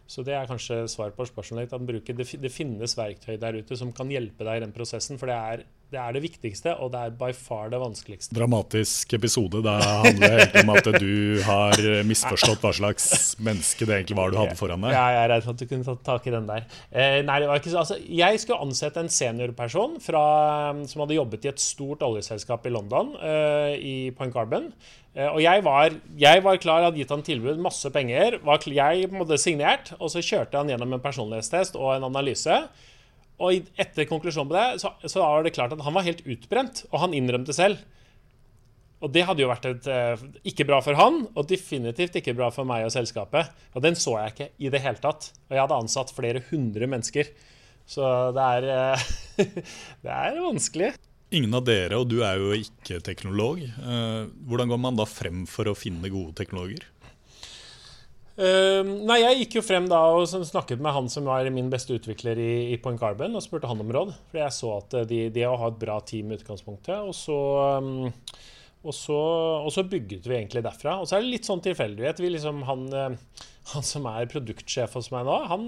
Så 0.10 0.26
det 0.26 0.34
er 0.34 0.50
kanskje 0.50 0.84
svar 0.90 1.14
på 1.14 1.28
spørsmålet 1.30 1.70
ditt. 1.70 2.14
At 2.18 2.42
det 2.42 2.54
finnes 2.54 2.96
verktøy 2.98 3.36
der 3.42 3.60
ute 3.62 3.78
som 3.78 3.94
kan 3.96 4.10
hjelpe 4.10 4.48
deg 4.48 4.58
i 4.58 4.64
den 4.66 4.74
prosessen. 4.74 5.22
For 5.22 5.30
det 5.30 5.38
er 5.38 5.68
det 5.90 5.98
er 5.98 6.14
det 6.14 6.22
viktigste, 6.22 6.76
og 6.84 6.92
det 6.94 7.00
er 7.02 7.14
by 7.18 7.32
far 7.34 7.72
det 7.74 7.80
vanskeligste. 7.82 8.36
Dramatisk 8.38 9.16
episode. 9.18 9.64
Det 9.66 9.74
handler 9.88 10.36
egentlig 10.36 10.62
om 10.62 10.72
at 10.76 10.90
du 11.02 11.16
har 11.48 11.82
misforstått 12.06 12.62
hva 12.62 12.72
slags 12.78 13.08
menneske 13.42 13.88
det 13.90 13.96
egentlig 13.96 14.20
var 14.20 14.30
du 14.30 14.38
hadde 14.38 14.58
foran 14.60 14.86
deg. 14.86 14.94
Ja, 14.94 15.08
jeg 15.16 15.24
er 15.24 15.34
redd 15.34 15.48
for 15.48 15.58
at 15.58 15.64
du 15.64 15.72
kunne 15.72 15.88
tatt 15.88 16.06
tak 16.06 16.30
i 16.30 16.36
den 16.36 16.46
der. 16.50 16.68
Eh, 16.94 17.18
nei, 17.26 17.40
det 17.42 17.50
var 17.50 17.62
ikke 17.62 17.74
så, 17.74 17.82
altså, 17.82 17.98
Jeg 18.06 18.44
skulle 18.44 18.62
ansette 18.68 19.02
en 19.02 19.10
seniorperson 19.18 19.98
fra, 20.04 20.24
som 20.92 21.06
hadde 21.06 21.18
jobbet 21.18 21.50
i 21.50 21.54
et 21.56 21.64
stort 21.64 22.06
oljeselskap 22.06 22.70
i 22.70 22.76
London, 22.78 23.16
eh, 23.26 23.74
i 23.82 23.96
Point 24.14 24.36
Carbon. 24.38 24.70
Eh, 25.18 25.28
og 25.28 25.42
jeg 25.44 25.64
var, 25.66 25.96
jeg 26.22 26.44
var, 26.46 26.60
klar, 26.62 26.86
hadde 26.86 27.02
gitt 27.02 27.14
han 27.14 27.26
tilbud, 27.26 27.62
masse 27.64 27.90
penger. 27.94 28.40
Var, 28.46 28.68
jeg 28.76 29.10
hadde 29.14 29.42
signert, 29.42 29.94
og 29.98 30.14
så 30.14 30.24
kjørte 30.24 30.60
han 30.60 30.70
gjennom 30.72 30.96
en 30.96 31.04
personlighetstest 31.04 31.80
og 31.80 31.96
en 31.96 32.10
analyse. 32.10 32.62
Og 33.40 33.70
etter 33.80 34.08
konklusjonen 34.10 34.50
på 34.52 34.58
det, 34.58 34.68
så, 34.84 34.94
så 35.08 35.24
var 35.24 35.46
det 35.46 35.56
klart 35.56 35.74
at 35.74 35.86
han 35.86 35.96
var 35.96 36.06
helt 36.06 36.26
utbrent, 36.28 36.84
og 36.92 37.02
han 37.06 37.16
innrømte 37.16 37.56
selv. 37.56 37.80
Og 39.00 39.12
det 39.16 39.24
hadde 39.24 39.46
jo 39.46 39.50
vært 39.50 39.68
et, 39.70 39.86
eh, 39.88 40.24
ikke 40.52 40.68
bra 40.68 40.82
for 40.84 40.98
han, 41.00 41.22
og 41.32 41.48
definitivt 41.48 42.18
ikke 42.20 42.36
bra 42.36 42.50
for 42.52 42.68
meg 42.68 42.84
og 42.84 42.92
selskapet. 42.94 43.48
Og 43.74 43.86
den 43.86 43.96
så 43.96 44.18
jeg 44.20 44.34
ikke 44.34 44.50
i 44.60 44.74
det 44.74 44.84
hele 44.84 45.00
tatt. 45.00 45.32
Og 45.48 45.56
jeg 45.56 45.64
hadde 45.64 45.80
ansatt 45.86 46.12
flere 46.16 46.44
hundre 46.50 46.90
mennesker. 46.92 47.32
Så 47.90 48.04
det 48.36 48.50
er, 48.60 48.68
eh, 48.76 49.06
det 50.04 50.18
er 50.18 50.42
vanskelig. 50.44 50.92
Ingen 51.30 51.54
av 51.54 51.66
dere, 51.68 51.98
og 52.00 52.08
du 52.10 52.24
er 52.26 52.40
jo 52.42 52.56
ikke 52.58 52.98
teknolog. 53.06 53.62
Eh, 53.62 54.22
hvordan 54.50 54.72
går 54.72 54.80
man 54.82 54.98
da 54.98 55.06
frem 55.06 55.44
for 55.50 55.70
å 55.70 55.78
finne 55.78 56.10
gode 56.10 56.34
teknologer? 56.40 56.88
Uh, 58.40 58.88
nei, 59.04 59.18
Jeg 59.20 59.38
gikk 59.42 59.58
jo 59.58 59.64
frem 59.68 59.90
da 59.92 59.98
og 60.16 60.24
snakket 60.32 60.80
med 60.80 60.94
han 60.96 61.10
som 61.12 61.26
var 61.28 61.50
min 61.52 61.68
beste 61.70 61.98
utvikler 61.98 62.40
i, 62.40 62.54
i 62.72 62.78
Point 62.80 63.02
Carbon, 63.02 63.36
og 63.36 63.44
spurte 63.44 63.68
han 63.68 63.84
om 63.84 63.92
råd. 63.92 64.14
For 64.32 64.40
jeg 64.40 64.56
så 64.56 64.72
at 64.78 64.96
de, 65.10 65.26
de 65.36 65.44
har 65.44 65.66
et 65.68 65.82
bra 65.82 66.00
team 66.08 66.32
i 66.32 66.40
utgangspunktet. 66.40 67.04
Og 67.04 67.12
så, 67.14 67.38
og, 68.80 68.94
så, 68.96 69.20
og 69.60 69.70
så, 69.76 69.84
bygget 69.92 70.26
vi 70.26 70.38
egentlig 70.40 70.64
derfra. 70.66 70.98
Og 70.98 71.12
så 71.12 71.20
er 71.20 71.28
det 71.28 71.34
litt 71.36 71.52
sånn 71.52 71.62
tilfeldighet. 71.68 72.24
Liksom, 72.24 72.64
han, 72.72 72.88
han, 73.76 73.86
som 73.92 74.08
er 74.10 74.32
produktsjef 74.32 74.96
hos 74.98 75.12
meg 75.14 75.28
nå, 75.28 75.36
han 75.52 75.68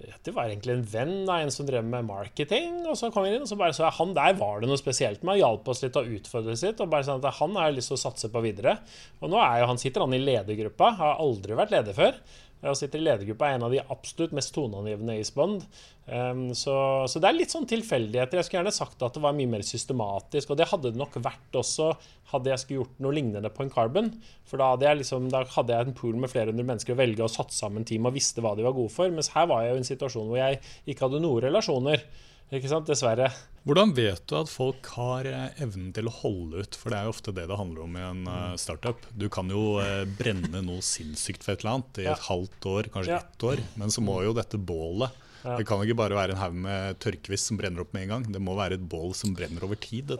det 0.00 0.32
var 0.36 0.48
egentlig 0.48 0.74
en 0.74 0.84
venn 0.92 1.14
av 1.28 1.42
en 1.44 1.52
som 1.52 1.66
drev 1.68 1.84
med 1.86 2.06
marketing. 2.08 2.82
Og 2.88 2.96
så 2.98 3.10
kom 3.12 3.26
jeg 3.26 3.38
inn, 3.38 3.44
og 3.44 3.50
så 3.50 3.58
bare 3.60 3.76
så 3.76 3.90
han 3.96 4.14
der 4.16 4.36
var 4.38 4.60
det 4.60 4.70
noe 4.70 4.80
spesielt 4.80 5.24
med. 5.26 5.40
Hjalp 5.40 5.68
oss 5.72 5.82
litt 5.84 5.98
å 5.98 6.04
utfordre 6.04 6.56
sitt. 6.58 6.80
Og 6.80 6.90
bare 6.92 7.06
sånn 7.06 7.22
at 7.22 7.40
han 7.40 7.56
har 7.58 7.74
lyst 7.74 7.92
til 7.92 7.98
å 7.98 8.02
satse 8.04 8.30
på 8.32 8.44
videre. 8.44 8.78
Og 9.20 9.32
nå 9.32 9.40
er 9.44 9.62
jo 9.62 9.70
han 9.72 9.80
sitter 9.80 10.04
han 10.04 10.16
i 10.16 10.22
ledergruppa. 10.22 10.94
Har 11.00 11.20
aldri 11.24 11.58
vært 11.58 11.74
leder 11.76 11.96
før. 11.96 12.20
Og 12.60 12.76
sitter 12.76 13.00
i 13.00 13.06
ledergruppa 13.06 13.48
er 13.48 13.56
en 13.56 13.64
av 13.68 13.72
de 13.72 13.80
absolutt 13.80 14.34
mest 14.36 14.52
toneangivende 14.52 15.16
i 15.16 15.24
Spond. 15.24 15.62
Um, 16.10 16.50
så, 16.58 16.74
så, 17.08 17.20
det 17.22 17.28
er 17.30 17.36
litt 17.38 17.54
sånn 17.54 17.68
tilfeldigheter. 17.70 18.36
Jeg 18.36 18.48
skulle 18.48 18.60
gjerne 18.60 18.74
sagt 18.74 19.04
at 19.06 19.16
det 19.16 19.22
var 19.24 19.36
mye 19.36 19.48
mer 19.48 19.64
systematisk. 19.64 20.52
Og 20.52 20.60
det 20.60 20.68
hadde 20.68 20.92
det 20.92 21.00
nok 21.00 21.16
vært 21.24 21.60
også 21.60 21.92
hadde 22.34 22.52
jeg 22.52 22.62
skulle 22.62 22.82
gjort 22.82 23.00
noe 23.04 23.16
lignende 23.16 23.52
på 23.54 23.64
en 23.64 23.72
carbon. 23.72 24.10
For 24.48 24.60
da 24.60 24.72
hadde 24.74 24.88
jeg, 24.90 25.00
liksom, 25.02 25.30
da 25.32 25.44
hadde 25.56 25.76
jeg 25.76 25.88
en 25.88 25.96
pool 26.02 26.18
med 26.20 26.32
flere 26.32 26.52
hundre 26.52 26.66
mennesker 26.68 26.96
å 26.96 27.00
velge 27.00 27.24
og 27.24 27.32
satt 27.32 27.54
sammen 27.56 27.86
team 27.88 28.08
og 28.10 28.16
visste 28.18 28.44
hva 28.44 28.52
de 28.58 28.66
var 28.66 28.76
gode 28.76 28.92
for. 28.92 29.12
Mens 29.14 29.32
her 29.36 29.48
var 29.50 29.64
jeg 29.64 29.72
jo 29.72 29.78
i 29.78 29.84
en 29.84 29.92
situasjon 29.94 30.28
hvor 30.28 30.42
jeg 30.42 30.60
ikke 30.84 31.06
hadde 31.06 31.22
noen 31.24 31.46
relasjoner. 31.46 32.04
Ikke 32.50 32.70
sant? 32.70 32.88
Dessverre. 32.90 33.28
Hvordan 33.68 33.92
vet 33.94 34.22
du 34.26 34.34
at 34.38 34.50
folk 34.50 34.88
har 34.96 35.26
eh, 35.28 35.62
evnen 35.62 35.92
til 35.94 36.08
å 36.10 36.14
holde 36.14 36.64
ut? 36.64 36.78
For 36.80 36.90
det 36.90 36.98
er 36.98 37.06
jo 37.06 37.14
ofte 37.14 37.34
det 37.36 37.44
det 37.46 37.58
handler 37.60 37.84
om 37.84 37.98
i 37.98 38.02
en 38.02 38.22
uh, 38.26 38.54
startup. 38.58 39.04
Du 39.14 39.28
kan 39.32 39.50
jo 39.52 39.76
uh, 39.78 40.02
brenne 40.18 40.62
noe 40.66 40.82
sinnssykt 40.82 41.44
for 41.46 41.54
et 41.54 41.62
eller 41.62 41.76
annet 41.76 42.00
i 42.02 42.06
ja. 42.08 42.16
et 42.16 42.24
halvt 42.26 42.70
år, 42.72 42.90
kanskje 42.96 43.14
ja. 43.14 43.20
ett 43.22 43.46
år. 43.46 43.62
Men 43.78 43.94
så 43.94 44.02
må 44.02 44.18
jo 44.26 44.34
dette 44.36 44.58
bålet 44.58 45.26
ja. 45.40 45.54
Det 45.56 45.64
kan 45.64 45.80
ikke 45.80 45.96
bare 45.96 46.16
være 46.18 46.34
en 46.34 46.40
haug 46.42 46.56
med 46.66 46.98
tørrkvist 47.00 47.48
som 47.48 47.56
brenner 47.56 47.80
opp 47.80 47.94
med 47.96 48.04
en 48.04 48.10
gang. 48.12 48.24
Det 48.34 48.42
må 48.44 48.52
være 48.58 48.76
et 48.76 48.82
bål 48.92 49.14
som 49.16 49.32
brenner 49.32 49.64
over 49.64 49.78
tid. 49.80 50.12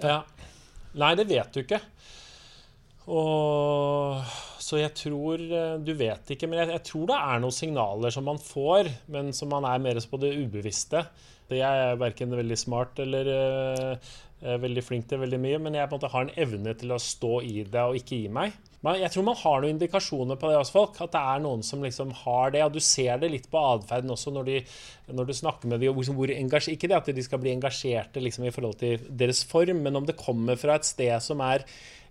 Nei, 0.97 1.11
det 1.19 1.27
vet 1.29 1.53
du 1.53 1.61
ikke. 1.61 1.81
Og, 3.11 4.23
så 4.63 4.79
jeg 4.79 4.93
tror 4.95 5.43
Du 5.83 5.91
vet 5.99 6.33
ikke, 6.33 6.47
men 6.47 6.61
jeg, 6.61 6.71
jeg, 6.77 6.83
tror 6.87 7.11
det 7.11 7.19
er 7.19 7.43
noen 7.43 7.57
signaler 7.57 8.15
som 8.15 8.25
man 8.29 8.41
får, 8.41 8.89
men 9.13 9.33
som 9.37 9.53
man 9.53 9.67
er 9.69 9.83
mer 9.83 10.01
på 10.09 10.21
det 10.23 10.33
ubevisste. 10.41 11.05
Jeg 11.59 11.85
er 11.91 12.01
verken 12.01 12.35
veldig 12.39 12.59
smart 12.59 13.01
eller 13.03 13.31
uh, 13.31 14.11
veldig 14.41 14.85
flink 14.87 15.09
til 15.11 15.21
veldig 15.23 15.41
mye, 15.43 15.61
men 15.63 15.77
jeg 15.77 15.91
på 15.91 15.97
en 15.97 16.01
måte 16.01 16.13
har 16.15 16.27
en 16.27 16.35
evne 16.47 16.75
til 16.79 16.95
å 16.95 17.01
stå 17.03 17.41
i 17.47 17.65
det 17.69 17.87
og 17.87 17.99
ikke 17.99 18.23
gi 18.23 18.33
meg. 18.33 18.55
Men 18.81 18.97
jeg 18.97 19.13
tror 19.13 19.27
man 19.27 19.37
har 19.37 19.61
noen 19.61 19.75
indikasjoner 19.75 20.39
på 20.41 20.49
det 20.49 20.57
hos 20.57 20.73
folk. 20.73 20.97
At 21.05 21.13
det 21.13 21.21
er 21.21 21.43
noen 21.45 21.65
som 21.67 21.83
liksom 21.85 22.15
har 22.23 22.55
det. 22.55 22.63
Og 22.65 22.73
du 22.77 22.81
ser 22.85 23.21
det 23.21 23.29
litt 23.33 23.51
på 23.53 23.61
atferden 23.61 24.13
også 24.15 24.33
når, 24.33 24.49
de, 24.49 24.63
når, 25.13 25.29
du 25.29 25.35
snakker 25.37 25.69
med 25.69 25.85
dem. 25.85 26.01
Liksom 26.01 26.73
Ikke 26.73 26.89
det 26.89 26.97
at 26.97 27.13
de 27.13 27.27
skal 27.27 27.43
bli 27.43 27.53
engasjerte 27.53 28.25
liksom 28.25 28.49
i 28.49 28.55
forhold 28.55 28.81
til 28.81 29.05
deres 29.11 29.45
form, 29.45 29.85
men 29.85 30.01
om 30.01 30.09
det 30.09 30.17
kommer 30.21 30.57
fra 30.61 30.79
et 30.81 30.89
sted 30.89 31.13
som 31.21 31.45
er 31.45 31.67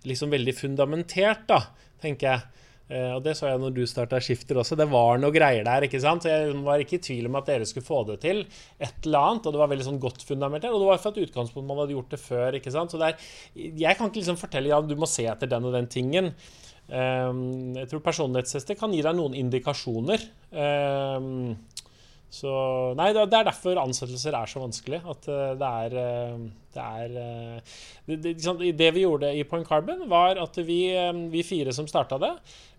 liksom 0.06 0.30
veldig 0.32 0.54
fundamentert, 0.56 1.42
da, 1.50 1.64
tenker 2.00 2.30
jeg. 2.30 2.66
Uh, 2.90 3.12
og 3.16 3.20
Det 3.22 3.36
så 3.38 3.46
jeg 3.46 3.60
når 3.62 3.74
du 3.76 3.84
starta 3.86 4.18
Skifter 4.22 4.58
også. 4.58 4.78
Det 4.78 4.88
var 4.90 5.20
noe 5.22 5.34
greier 5.34 5.66
der. 5.66 5.86
ikke 5.86 6.00
sant? 6.02 6.26
Jeg 6.26 6.56
var 6.66 6.82
ikke 6.82 6.98
i 6.98 7.04
tvil 7.06 7.28
om 7.30 7.38
at 7.38 7.46
dere 7.46 7.68
skulle 7.68 7.86
få 7.86 8.02
det 8.08 8.18
til. 8.24 8.42
Et 8.78 9.06
eller 9.06 9.28
annet, 9.30 9.46
Og 9.46 9.54
det 9.54 9.62
var 9.62 9.70
veldig 9.70 9.86
sånn 9.86 10.02
godt 10.02 10.24
fundamentert. 10.26 10.74
Og 10.74 10.82
det 10.82 10.90
var 10.90 11.02
fra 11.02 11.14
et 11.14 11.22
utgangspunkt 11.28 11.68
man 11.68 11.84
hadde 11.84 11.94
gjort 11.94 12.16
det 12.16 12.22
før. 12.22 12.58
ikke 12.58 12.74
sant? 12.74 12.90
Så 12.90 12.98
der, 12.98 13.14
Jeg 13.54 13.96
kan 13.96 14.10
ikke 14.10 14.22
liksom 14.22 14.40
fortelle 14.40 14.72
ja, 14.72 14.80
du 14.82 14.96
må 14.98 15.06
se 15.06 15.28
etter 15.30 15.50
den 15.50 15.70
og 15.70 15.76
den 15.76 15.86
tingen. 15.86 16.34
Um, 16.90 17.76
jeg 17.78 17.86
tror 17.86 18.02
personlighetstester 18.02 18.74
kan 18.74 18.90
gi 18.90 19.02
deg 19.04 19.14
noen 19.14 19.36
indikasjoner. 19.38 20.24
Um, 20.50 21.54
så 22.30 22.50
Nei, 22.94 23.10
det 23.10 23.24
er 23.26 23.46
derfor 23.50 23.80
ansettelser 23.82 24.36
er 24.38 24.50
så 24.50 24.62
vanskelig. 24.62 25.02
At 25.10 25.26
eh, 25.30 25.52
det 25.58 25.70
er 25.84 25.96
eh, 25.98 26.42
Det, 26.70 26.82
er, 26.86 27.14
eh, 27.18 27.78
det, 28.06 28.34
det, 28.38 28.68
det 28.78 28.90
vi 28.94 29.02
gjorde 29.02 29.32
i 29.34 29.42
Point 29.42 29.66
Carbon, 29.66 30.04
var 30.08 30.38
at 30.38 30.54
vi, 30.62 30.84
vi 31.32 31.42
fire 31.42 31.74
som 31.74 31.88
starta 31.90 32.20
det, 32.22 32.30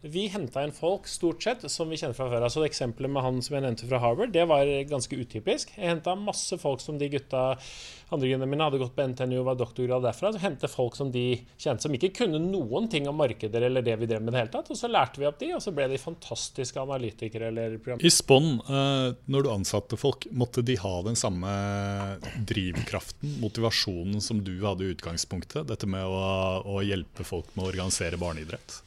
vi 0.08 0.30
henta 0.32 0.64
inn 0.64 0.72
folk 0.72 1.10
stort 1.12 1.44
sett 1.44 1.66
som 1.70 1.92
vi 1.92 2.00
kjenner 2.00 2.16
fra 2.16 2.30
før. 2.32 2.46
Altså 2.48 2.64
Eksempelet 2.64 3.12
med 3.12 3.26
han 3.26 3.42
som 3.44 3.58
jeg 3.58 3.66
nevnte 3.66 3.90
fra 3.92 4.00
Harvard, 4.00 4.32
det 4.32 4.48
var 4.48 4.72
ganske 4.88 5.20
utypisk. 5.20 5.76
Jeg 5.76 5.92
henta 5.92 6.16
masse 6.16 6.56
folk 6.62 6.80
som 6.82 6.96
de 7.02 7.12
gutta 7.12 7.44
andre 8.16 8.30
grunnene 8.32 8.50
mine 8.52 8.68
hadde 8.68 8.80
gått 8.82 8.96
på 8.98 9.06
NTNU 9.12 9.38
og 9.40 9.48
var 9.48 9.60
doktorgrad 9.60 10.04
derfra. 10.06 10.32
Så 10.34 10.42
hentet 10.44 10.74
folk 10.74 10.98
som 11.00 11.12
de 11.14 11.26
kjente 11.56 11.86
som 11.86 11.96
ikke 11.96 12.12
kunne 12.22 12.42
noen 12.44 12.90
ting 12.92 13.08
om 13.10 13.18
markeder 13.20 13.68
eller 13.68 13.86
det 13.86 13.96
vi 14.02 14.10
drev 14.10 14.24
med 14.26 14.36
det 14.36 14.44
hele 14.44 14.54
tatt. 14.54 14.72
Og 14.74 14.80
så 14.80 14.90
lærte 14.92 15.22
vi 15.22 15.30
opp 15.30 15.40
de, 15.42 15.52
og 15.56 15.64
så 15.64 15.74
ble 15.76 15.88
de 15.92 16.02
fantastiske 16.02 16.82
analytikere 16.82 17.52
eller 17.52 17.78
program. 17.80 18.04
I 18.04 18.14
Spon, 18.14 18.54
eh, 18.62 19.08
når 19.32 19.48
du 19.48 19.52
ansatte 19.54 20.00
folk, 20.00 20.28
måtte 20.32 20.64
de 20.66 20.78
ha 20.82 20.94
den 21.08 21.20
samme 21.20 21.52
drivkraften, 22.48 23.38
motivasjonen 23.44 24.22
som 24.24 24.44
du 24.44 24.54
hadde 24.66 24.86
i 24.86 24.94
utgangspunktet? 24.96 25.68
Dette 25.72 25.90
med 25.90 26.06
å, 26.06 26.24
å 26.68 26.82
hjelpe 26.86 27.28
folk 27.28 27.52
med 27.56 27.66
å 27.66 27.74
organisere 27.74 28.20
barneidrett? 28.22 28.82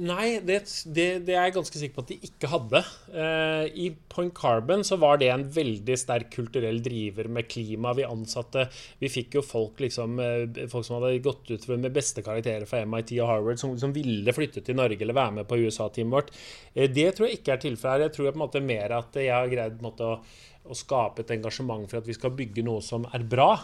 Nei, 0.00 0.38
det, 0.40 0.62
det, 0.88 1.06
det, 1.26 1.34
er 1.34 1.50
jeg 1.50 1.54
ganske 1.58 1.76
sikker 1.76 1.96
på 1.98 2.02
at 2.06 2.10
de 2.14 2.16
ikke 2.24 2.48
hadde. 2.48 2.80
Uh, 3.12 3.66
I 3.68 3.90
Point 4.08 4.32
Carbon 4.36 4.80
så 4.86 4.96
var 5.00 5.18
det 5.20 5.28
en 5.28 5.44
veldig 5.52 5.96
sterk 6.00 6.30
kulturell 6.32 6.80
driver 6.80 7.28
med 7.28 7.50
klima. 7.52 7.92
Vi 7.98 8.06
ansatte 8.08 8.64
Vi 9.02 9.10
fikk 9.12 9.36
jo 9.36 9.44
folk 9.44 9.82
liksom 9.84 10.16
uh, 10.16 10.62
Folk 10.72 10.86
som 10.88 10.96
hadde 10.96 11.20
gått 11.24 11.52
ut 11.52 11.66
med 11.74 11.92
beste 11.92 12.24
karakterer 12.24 12.64
fra 12.70 12.80
MIT 12.88 13.12
og 13.18 13.28
Harvard, 13.28 13.60
som, 13.60 13.74
som 13.80 13.92
ville 13.92 14.32
flytte 14.32 14.64
til 14.64 14.78
Norge 14.78 15.04
eller 15.04 15.18
være 15.20 15.40
med 15.42 15.50
på 15.50 15.60
USA-teamet 15.66 16.16
vårt. 16.16 16.32
Uh, 16.72 16.86
det 16.88 17.10
tror 17.16 17.28
jeg 17.28 17.42
ikke 17.42 17.58
er 17.58 17.66
tilfellet. 17.66 18.08
Jeg 18.08 18.16
tror 18.16 18.30
jeg 18.30 18.38
på 18.38 18.40
en 18.40 18.46
måte 18.46 18.68
mer 18.70 18.96
at 19.02 19.20
jeg 19.20 19.34
har 19.36 19.52
greid 19.52 19.76
på 19.76 19.84
en 19.84 19.90
måte 19.92 20.14
å 20.14 20.22
å 20.70 20.76
skape 20.76 21.24
et 21.24 21.30
engasjement 21.34 21.88
for 21.88 21.98
at 21.98 22.06
vi 22.06 22.14
skal 22.14 22.34
bygge 22.36 22.62
noe 22.62 22.82
som 22.84 23.06
er 23.16 23.24
bra. 23.26 23.54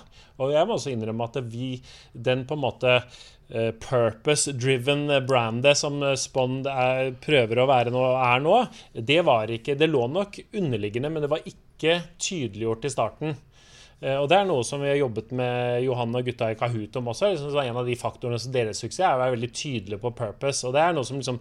Og 0.40 0.54
jeg 0.54 0.66
må 0.66 0.78
også 0.78 0.90
innrømme 0.90 1.26
at 1.28 1.36
vi, 1.52 1.76
den 2.12 2.46
på 2.48 2.56
en 2.56 2.62
måte 2.64 2.94
purpose-driven 3.84 5.06
brandet 5.28 5.78
som 5.78 6.00
Spond 6.26 6.68
er, 6.70 7.14
prøver 7.22 7.62
å 7.62 7.68
være 7.70 7.94
nå, 7.94 8.04
er 8.20 8.44
nå, 8.44 8.60
det 9.08 9.22
var 9.26 9.52
ikke 9.54 9.78
Det 9.78 9.88
lå 9.90 10.06
nok 10.10 10.40
underliggende, 10.52 11.12
men 11.12 11.24
det 11.24 11.32
var 11.32 11.46
ikke 11.46 12.00
tydeliggjort 12.18 12.88
i 12.88 12.92
starten. 12.92 13.36
Eh, 14.04 14.16
og 14.20 14.28
Det 14.28 14.36
er 14.36 14.48
noe 14.48 14.64
som 14.66 14.82
vi 14.82 14.90
har 14.90 14.98
jobbet 14.98 15.30
med 15.36 15.84
Johan 15.86 16.18
og 16.18 16.26
gutta 16.26 16.50
i 16.52 16.58
Kahoot 16.58 16.98
om 17.00 17.08
også. 17.12 17.30
Liksom, 17.32 17.56
en 17.62 17.80
av 17.80 17.88
de 17.88 17.96
faktorene 17.96 18.40
som 18.42 18.52
deres 18.52 18.82
suksess 18.82 19.04
er 19.06 19.16
å 19.16 19.22
være 19.22 19.36
veldig 19.38 19.52
tydelig 19.56 20.00
på 20.02 20.12
purpose. 20.18 20.66
Og 20.68 20.76
det 20.76 20.82
er 20.84 20.96
noe 20.96 21.08
som 21.08 21.20
liksom, 21.20 21.40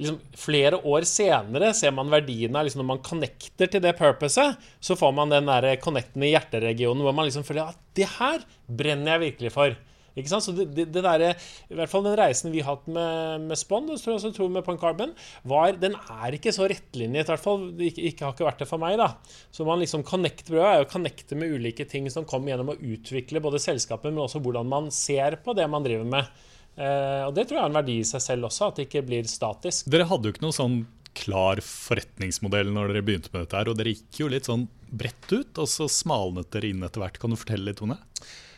liksom 0.00 0.18
Flere 0.42 0.80
år 0.88 1.06
senere 1.08 1.70
ser 1.78 1.94
man 1.94 2.10
verdien 2.10 2.56
av 2.56 2.66
liksom, 2.66 2.82
Når 2.82 2.90
man 2.90 3.04
connecter 3.06 3.70
til 3.70 3.84
det 3.84 3.94
purposet, 3.98 4.58
så 4.82 4.98
får 4.98 5.14
man 5.14 5.32
den 5.32 5.50
der 5.50 5.76
connecten 5.82 6.26
i 6.26 6.32
hjerteregionen 6.32 7.04
hvor 7.06 7.14
man 7.14 7.28
liksom 7.28 7.46
føler 7.46 7.70
at 7.70 7.80
det 7.96 8.08
her 8.18 8.42
brenner 8.66 9.14
jeg 9.14 9.26
virkelig 9.28 9.54
for. 9.54 9.78
Ikke 10.18 10.32
sant? 10.32 10.44
Så 10.44 10.54
det, 10.56 10.68
det, 10.76 10.86
det 10.92 11.02
der, 11.04 11.24
i 11.72 11.78
hvert 11.78 11.90
fall 11.90 12.04
Den 12.06 12.18
reisen 12.18 12.52
vi 12.52 12.62
har 12.62 12.76
hatt 12.76 12.88
med, 12.90 13.46
med 13.48 13.60
Spond, 13.60 13.90
og 13.92 14.00
tror 14.02 14.18
jeg 14.18 14.36
tror 14.36 14.52
med 14.52 14.66
Point 14.66 14.80
Carbon, 14.82 15.14
var, 15.48 15.76
den 15.80 15.96
er 15.96 16.36
ikke 16.36 16.54
så 16.54 16.68
rettlinjet. 16.70 17.26
I 17.26 17.32
hvert 17.32 17.44
fall 17.44 17.68
ikke, 17.76 18.06
ikke, 18.10 18.26
har 18.26 18.36
ikke 18.36 18.48
vært 18.48 18.64
det 18.64 18.70
for 18.70 18.82
meg. 18.82 18.98
da. 19.00 19.12
Så 19.54 19.66
man 19.68 19.82
liksom 19.82 20.04
connecter, 20.06 20.60
er 20.60 20.84
å 20.84 20.90
connecte 20.90 21.38
med 21.38 21.54
ulike 21.56 21.86
ting 21.88 22.08
som 22.12 22.28
kommer 22.28 22.52
gjennom 22.52 22.74
å 22.74 22.78
utvikle 22.78 23.42
både 23.44 23.62
selskapet, 23.62 24.10
men 24.12 24.24
også 24.26 24.42
hvordan 24.44 24.68
man 24.68 24.90
ser 24.94 25.40
på 25.44 25.56
det 25.56 25.68
man 25.70 25.86
driver 25.86 26.08
med. 26.16 26.42
Eh, 26.76 27.22
og 27.26 27.34
Det 27.36 27.46
tror 27.48 27.58
jeg 27.58 27.64
er 27.66 27.70
en 27.70 27.80
verdi 27.80 28.00
i 28.00 28.08
seg 28.08 28.24
selv 28.24 28.48
også, 28.48 28.70
at 28.70 28.80
det 28.80 28.88
ikke 28.88 29.06
blir 29.08 29.28
statisk. 29.30 29.88
Dere 29.92 30.08
hadde 30.10 30.28
jo 30.28 30.34
ikke 30.36 30.44
noe 30.46 30.56
sånn 30.56 30.82
klar 31.16 31.60
forretningsmodell 31.60 32.70
når 32.72 32.92
dere 32.92 33.04
begynte 33.04 33.32
med 33.34 33.44
dette, 33.44 33.58
her, 33.58 33.68
og 33.68 33.76
dere 33.76 33.92
gikk 33.92 34.22
jo 34.22 34.30
litt 34.32 34.48
sånn 34.48 34.64
bredt 34.92 35.28
ut, 35.32 35.60
og 35.60 35.68
så 35.68 35.88
smalnet 35.90 36.48
dere 36.54 36.72
inn 36.72 36.84
etter 36.86 37.02
hvert. 37.02 37.20
Kan 37.20 37.34
du 37.34 37.40
fortelle 37.40 37.68
litt, 37.68 37.80
Tone? 37.80 37.98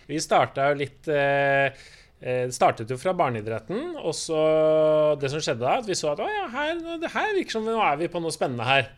Vi 0.09 0.21
starta 0.23 0.71
jo 0.71 0.79
litt 0.83 1.09
eh, 1.13 1.73
eh, 2.21 2.45
startet 2.55 2.91
jo 2.91 2.99
fra 3.01 3.15
barneidretten. 3.17 3.97
Og 4.03 4.15
så 4.19 4.43
det 5.21 5.33
som 5.33 5.43
skjedde 5.43 5.65
da, 5.65 5.79
at 5.81 5.89
vi 5.89 5.99
så 5.99 6.13
at 6.13 6.23
å 6.25 6.29
ja, 6.31 6.47
her, 6.55 6.79
det 7.03 7.13
her 7.15 7.33
virker 7.37 7.59
som 7.59 7.67
nå 7.69 7.79
er 7.81 7.99
vi 8.03 8.11
på 8.13 8.23
noe 8.23 8.35
spennende 8.35 8.69
her. 8.69 8.93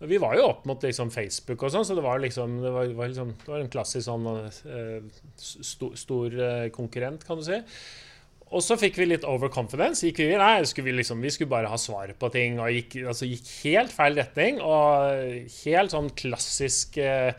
Vi 0.00 0.16
var 0.16 0.32
jo 0.38 0.46
opp 0.48 0.62
mot 0.64 0.80
liksom 0.80 1.10
Facebook 1.12 1.60
og 1.66 1.74
sånn, 1.74 1.84
så 1.84 1.92
det 1.96 2.04
var 2.06 2.22
liksom 2.22 2.54
det 2.62 2.70
var, 2.72 2.92
var 2.96 3.10
liksom, 3.10 3.34
det 3.42 3.50
var 3.52 3.60
en 3.60 3.72
klassisk 3.72 4.06
sånn 4.06 4.28
eh, 4.32 5.26
stor, 5.36 5.98
stor 6.00 6.38
konkurrent, 6.72 7.26
kan 7.28 7.40
du 7.40 7.44
si. 7.44 7.60
Og 8.50 8.62
så 8.66 8.74
fikk 8.80 8.96
vi 8.98 9.06
litt 9.06 9.24
overconfidence. 9.28 10.02
Gikk 10.02 10.24
vi, 10.24 10.34
nei, 10.38 10.64
skulle 10.66 10.88
vi, 10.88 10.96
liksom, 10.98 11.20
vi 11.22 11.30
skulle 11.30 11.52
bare 11.52 11.70
ha 11.70 11.78
svar 11.78 12.10
på 12.18 12.30
ting. 12.34 12.58
Og 12.58 12.72
gikk, 12.74 12.96
altså, 13.12 13.28
gikk 13.30 13.50
helt 13.62 13.94
feil 13.94 14.18
retning. 14.18 14.58
Og 14.58 15.52
helt 15.60 15.94
sånn 15.94 16.10
klassisk 16.18 16.98
eh, 16.98 17.30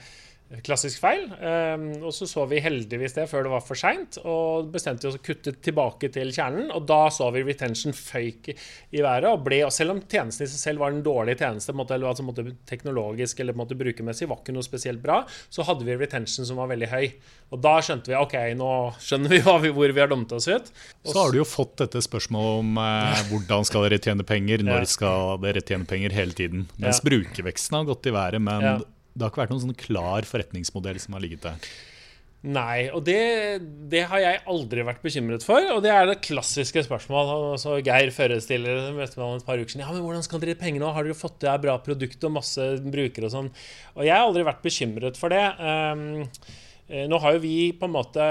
klassisk 0.65 0.99
feil. 0.99 1.25
Um, 1.39 1.85
og 2.03 2.13
så 2.15 2.27
så 2.27 2.43
vi 2.49 2.59
heldigvis 2.63 3.15
det 3.15 3.27
før 3.31 3.45
det 3.45 3.53
var 3.53 3.63
for 3.63 3.79
seint, 3.79 4.17
og 4.27 4.71
bestemte 4.73 5.07
oss 5.07 5.17
å 5.17 5.23
kutte 5.23 5.53
tilbake 5.63 6.11
til 6.11 6.33
kjernen. 6.35 6.71
Og 6.75 6.85
da 6.89 7.05
så 7.13 7.29
vi 7.31 7.45
retention 7.47 7.95
føyk 7.95 8.51
i 8.51 9.01
været. 9.01 9.29
Og 9.31 9.45
ble, 9.45 9.61
og 9.67 9.73
selv 9.75 9.95
om 9.95 10.01
tjenesten 10.03 10.45
i 10.45 10.51
seg 10.51 10.63
selv 10.65 10.83
var 10.83 10.93
en 10.93 11.03
dårlig 11.05 11.37
tjeneste, 11.39 11.75
måtte, 11.77 11.95
eller 11.95 12.11
altså 12.11 12.25
måtte, 12.27 12.45
teknologisk 12.69 13.39
eller 13.43 13.57
måtte, 13.57 13.79
brukermessig, 13.79 14.27
var 14.29 14.41
ikke 14.41 14.55
noe 14.55 14.67
spesielt 14.67 15.01
bra, 15.03 15.21
så 15.49 15.65
hadde 15.65 15.87
vi 15.87 15.97
retention 15.97 16.47
som 16.47 16.59
var 16.59 16.71
veldig 16.73 16.91
høy. 16.91 17.07
Og 17.55 17.63
da 17.63 17.77
skjønte 17.83 18.11
vi 18.11 18.19
ok, 18.19 18.37
nå 18.59 18.71
skjønner 19.01 19.35
vi, 19.35 19.41
vi 19.65 19.75
hvor 19.77 19.95
vi 19.95 20.03
har 20.03 20.11
dummet 20.11 20.35
oss 20.35 20.49
ut. 20.51 20.71
Og 21.05 21.13
så 21.13 21.19
har 21.23 21.31
du 21.31 21.41
jo 21.41 21.47
fått 21.47 21.77
dette 21.85 22.03
spørsmålet 22.03 22.63
om 22.65 22.81
eh, 22.83 23.21
hvordan 23.31 23.67
skal 23.67 23.87
dere 23.87 24.01
tjene 24.03 24.27
penger, 24.27 24.65
når 24.67 24.89
skal 24.91 25.37
dere 25.43 25.63
tjene 25.63 25.87
penger 25.87 26.15
hele 26.15 26.35
tiden. 26.35 26.67
Mens 26.77 26.99
ja. 26.99 27.07
brukerveksten 27.07 27.79
har 27.79 27.87
gått 27.93 28.11
i 28.11 28.15
været. 28.17 28.43
men 28.43 28.67
ja 28.67 28.79
det 29.13 29.25
har 29.25 29.31
ikke 29.31 29.43
vært 29.43 29.55
noen 29.55 29.65
sånn 29.65 29.79
klar 29.79 30.27
forretningsmodell 30.27 30.99
som 31.03 31.17
har 31.17 31.23
ligget 31.23 31.47
der? 31.47 31.71
Nei, 32.41 32.87
og 32.89 33.03
det, 33.05 33.61
det, 33.91 33.99
har 34.09 34.21
jeg 34.23 34.39
aldri 34.49 34.81
vært 34.87 35.03
bekymret 35.05 35.43
for. 35.45 35.61
Og 35.75 35.83
det 35.85 35.91
er 35.93 36.07
det 36.09 36.23
klassiske 36.25 36.81
spørsmålet. 36.87 37.61
Så 37.61 37.75
Geir 37.85 38.09
forestiller 38.15 38.87
møtte 38.95 39.21
meg 39.21 39.35
et 39.37 39.45
par 39.45 39.61
uker 39.61 39.69
siden. 39.69 39.83
Ja, 39.85 39.93
men 39.93 40.01
hvordan 40.01 40.25
skal 40.25 40.41
dere 40.41 40.57
penger 40.57 40.81
nå? 40.81 40.89
Har 40.95 41.05
dere 41.05 41.17
fått 41.17 41.37
til 41.43 41.61
bra 41.61 41.77
produkt 41.85 42.25
og 42.25 42.33
masse 42.39 42.65
brukere 42.81 43.29
og 43.29 43.35
sånn? 43.35 43.51
Og 43.93 44.07
jeg 44.07 44.15
har 44.15 44.25
aldri 44.25 44.47
vært 44.47 44.65
bekymret 44.65 45.21
for 45.21 45.33
det. 45.33 45.43
Um, 45.61 46.25
nå 47.11 47.21
har 47.21 47.37
jo 47.37 47.45
vi 47.45 47.55
på 47.77 47.87
en 47.87 47.93
måte 47.93 48.25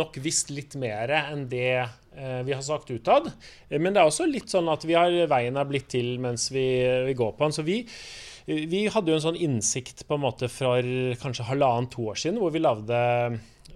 nok 0.00 0.16
visst 0.24 0.48
litt 0.50 0.72
mer 0.80 1.12
enn 1.20 1.44
det 1.52 1.76
uh, 1.84 2.40
vi 2.48 2.56
har 2.56 2.64
sagt 2.64 2.88
utad. 2.88 3.28
Men 3.68 3.92
det 3.92 4.00
er 4.00 4.08
også 4.08 4.32
litt 4.32 4.48
sånn 4.48 4.72
at 4.72 4.88
har, 4.88 5.12
veien 5.28 5.60
er 5.60 5.68
blitt 5.68 5.92
til 5.92 6.14
mens 6.24 6.48
vi, 6.56 6.66
vi 7.04 7.20
går 7.20 7.36
på 7.36 7.44
den. 7.44 7.60
Så 7.60 7.68
vi 7.68 7.82
vi 8.46 8.84
hadde 8.90 9.12
jo 9.12 9.18
en 9.18 9.24
sånn 9.28 9.38
innsikt 9.38 10.04
på 10.08 10.16
en 10.16 10.24
måte 10.24 10.48
fra 10.50 10.74
kanskje 11.22 11.46
halvannet-to 11.46 12.08
år 12.10 12.18
siden, 12.18 12.40
hvor 12.42 12.54
vi 12.54 12.62
lagde, 12.62 13.00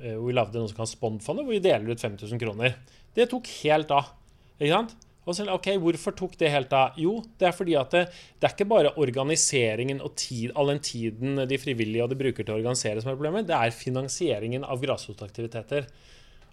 eh, 0.01 0.17
noe 0.19 0.69
som 0.69 0.77
kan 0.77 0.91
Spondfondet, 0.91 1.47
hvor 1.47 1.55
vi 1.55 1.63
deler 1.63 1.95
ut 1.95 2.03
5000 2.03 2.41
kroner. 2.43 2.77
Det 3.15 3.29
tok 3.31 3.47
helt 3.63 3.91
av. 3.95 4.15
ikke 4.59 4.73
sant? 4.73 4.97
Så, 5.27 5.43
ok, 5.51 5.73
Hvorfor 5.83 6.15
tok 6.15 6.37
det 6.39 6.53
helt 6.53 6.73
av? 6.77 6.95
Jo, 6.97 7.19
det 7.39 7.49
er 7.49 7.55
fordi 7.55 7.75
at 7.75 7.91
det, 7.91 8.05
det 8.39 8.47
er 8.47 8.53
ikke 8.55 8.69
bare 8.71 8.93
organiseringen 8.95 9.99
og 10.01 10.15
tid, 10.15 10.53
all 10.55 10.71
den 10.71 10.79
tiden 10.79 11.41
de 11.51 11.59
frivillige 11.59 12.05
og 12.05 12.13
de 12.13 12.19
bruker 12.21 12.47
til 12.47 12.55
å 12.55 12.61
organisere 12.61 13.03
som 13.03 13.11
er 13.11 13.17
problemet, 13.19 13.49
det 13.49 13.57
er 13.59 13.75
finansieringen 13.75 14.63
av 14.63 14.79
grasrotaktiviteter. 14.85 15.89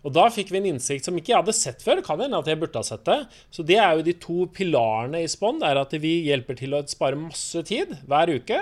Og 0.03 0.11
da 0.15 0.27
fikk 0.33 0.51
vi 0.51 0.59
en 0.59 0.71
innsikt 0.73 1.07
som 1.07 1.17
ikke 1.17 1.31
jeg 1.31 1.39
hadde 1.39 1.55
sett 1.55 1.83
før. 1.83 2.03
Kan 2.05 2.21
hende 2.23 2.39
at 2.39 2.49
jeg 2.49 2.59
burde 2.59 2.79
ha 2.79 2.87
sett 2.87 3.05
det. 3.07 3.19
Så 3.53 3.63
det 3.67 3.79
er 3.79 3.95
jo 3.95 4.07
de 4.07 4.15
to 4.19 4.47
pilarene 4.51 5.23
i 5.23 5.29
Spond. 5.31 5.63
er 5.63 5.79
at 5.79 5.95
Vi 5.95 6.17
hjelper 6.27 6.59
til 6.59 6.75
å 6.75 6.83
spare 6.87 7.19
masse 7.19 7.63
tid 7.67 7.95
hver 8.07 8.33
uke. 8.35 8.59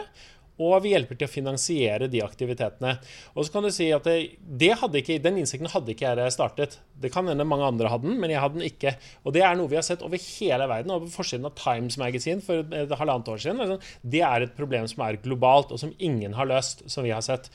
Og 0.62 0.76
vi 0.84 0.92
hjelper 0.92 1.18
til 1.18 1.26
å 1.26 1.32
finansiere 1.32 2.10
de 2.12 2.22
aktivitetene. 2.22 2.94
Og 3.34 3.48
så 3.48 3.54
kan 3.54 3.66
du 3.66 3.72
si 3.74 3.88
at 3.96 4.06
det, 4.06 4.36
det 4.38 4.76
ikke, 5.00 5.18
Den 5.24 5.40
innsikten 5.42 5.72
hadde 5.72 5.96
ikke 5.96 6.14
jeg 6.20 6.36
startet. 6.36 6.78
Det 7.02 7.12
kan 7.14 7.26
hende 7.26 7.48
mange 7.48 7.66
andre 7.66 7.90
hadde 7.90 8.10
den, 8.10 8.20
men 8.22 8.30
jeg 8.30 8.44
hadde 8.44 8.60
den 8.60 8.68
ikke. 8.68 8.96
Og 9.26 9.34
det 9.34 9.42
er 9.48 9.58
noe 9.58 9.72
vi 9.72 9.80
har 9.80 9.88
sett 9.88 10.04
over 10.06 10.22
hele 10.22 10.68
verden. 10.70 10.94
Og 10.94 11.08
på 11.08 11.16
forsiden 11.18 11.50
av 11.50 11.56
Times 11.58 11.98
Magazine 11.98 12.46
for 12.46 12.62
et 12.62 12.98
halvannet 13.00 13.32
år 13.34 13.42
siden. 13.42 13.80
Det 14.04 14.22
er 14.28 14.46
et 14.46 14.58
problem 14.58 14.86
som 14.92 15.08
er 15.08 15.22
globalt, 15.24 15.74
og 15.74 15.82
som 15.82 15.96
ingen 15.98 16.38
har 16.38 16.50
løst, 16.52 16.86
som 16.92 17.08
vi 17.08 17.16
har 17.16 17.26
sett. 17.26 17.50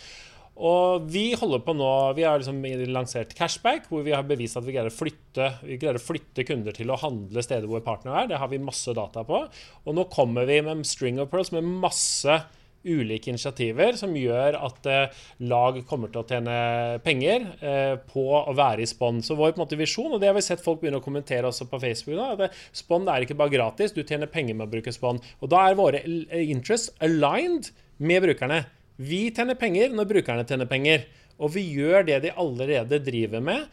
Og 0.57 1.09
vi 1.13 1.35
holder 1.37 1.61
på 1.65 1.75
nå, 1.77 1.93
vi 2.17 2.25
har 2.25 2.41
liksom 2.41 2.63
lansert 2.89 3.35
cashback, 3.37 3.91
hvor 3.91 4.05
vi 4.07 4.15
har 4.17 4.25
bevist 4.25 4.57
at 4.57 4.65
vi 4.65 4.73
greier, 4.73 4.93
flytte, 4.95 5.51
vi 5.67 5.77
greier 5.81 6.01
å 6.01 6.03
flytte 6.03 6.47
kunder 6.49 6.77
til 6.77 6.93
å 6.93 7.01
handle 7.01 7.45
steder 7.45 7.69
hvor 7.69 7.85
partner 7.85 8.23
er. 8.23 8.31
Det 8.31 8.41
har 8.41 8.49
vi 8.53 8.63
masse 8.63 8.95
data 8.97 9.25
på. 9.29 9.43
Og 9.85 9.99
nå 9.99 10.07
kommer 10.13 10.49
vi 10.49 10.63
med 10.65 10.87
String 10.89 11.21
of 11.21 11.29
Pearls 11.33 11.53
med 11.53 11.69
masse 11.85 12.41
ulike 12.87 13.33
initiativer 13.33 13.97
som 13.99 14.15
gjør 14.17 14.57
at 14.63 14.89
eh, 14.91 15.23
lag 15.51 15.81
kommer 15.89 16.13
til 16.13 16.23
å 16.23 16.27
tjene 16.29 16.57
penger 17.05 17.49
eh, 17.59 17.95
på 18.13 18.25
å 18.39 18.55
være 18.57 18.85
i 18.85 18.89
Spond. 18.89 19.25
Så 19.27 19.37
vår 19.39 19.57
måte, 19.61 19.79
visjon, 19.79 20.13
og 20.15 20.23
det 20.23 20.31
har 20.31 20.39
vi 20.39 20.45
sett 20.47 20.63
folk 20.65 20.81
begynne 20.81 21.01
å 21.03 21.05
kommentere 21.05 21.51
også 21.51 21.69
på 21.71 21.81
Facebook, 21.83 22.17
er 22.17 22.47
at 22.47 22.63
Spond 22.77 23.11
er 23.11 23.27
ikke 23.27 23.39
bare 23.39 23.53
gratis, 23.53 23.95
du 23.97 24.05
tjener 24.05 24.31
penger 24.31 24.57
med 24.57 24.69
å 24.69 24.75
bruke 24.77 24.95
Spond. 24.95 25.25
Og 25.43 25.53
da 25.53 25.67
er 25.67 25.79
våre 25.79 26.05
interests 26.07 26.95
aligned 27.03 27.73
med 27.99 28.23
brukerne. 28.25 28.63
Vi 28.97 29.27
tjener 29.35 29.59
penger 29.61 29.93
når 29.95 30.09
brukerne 30.11 30.47
tjener 30.49 30.69
penger. 30.71 31.07
Og 31.37 31.53
vi 31.53 31.67
gjør 31.77 32.07
det 32.09 32.23
de 32.25 32.33
allerede 32.33 33.01
driver 33.05 33.43
med. 33.45 33.67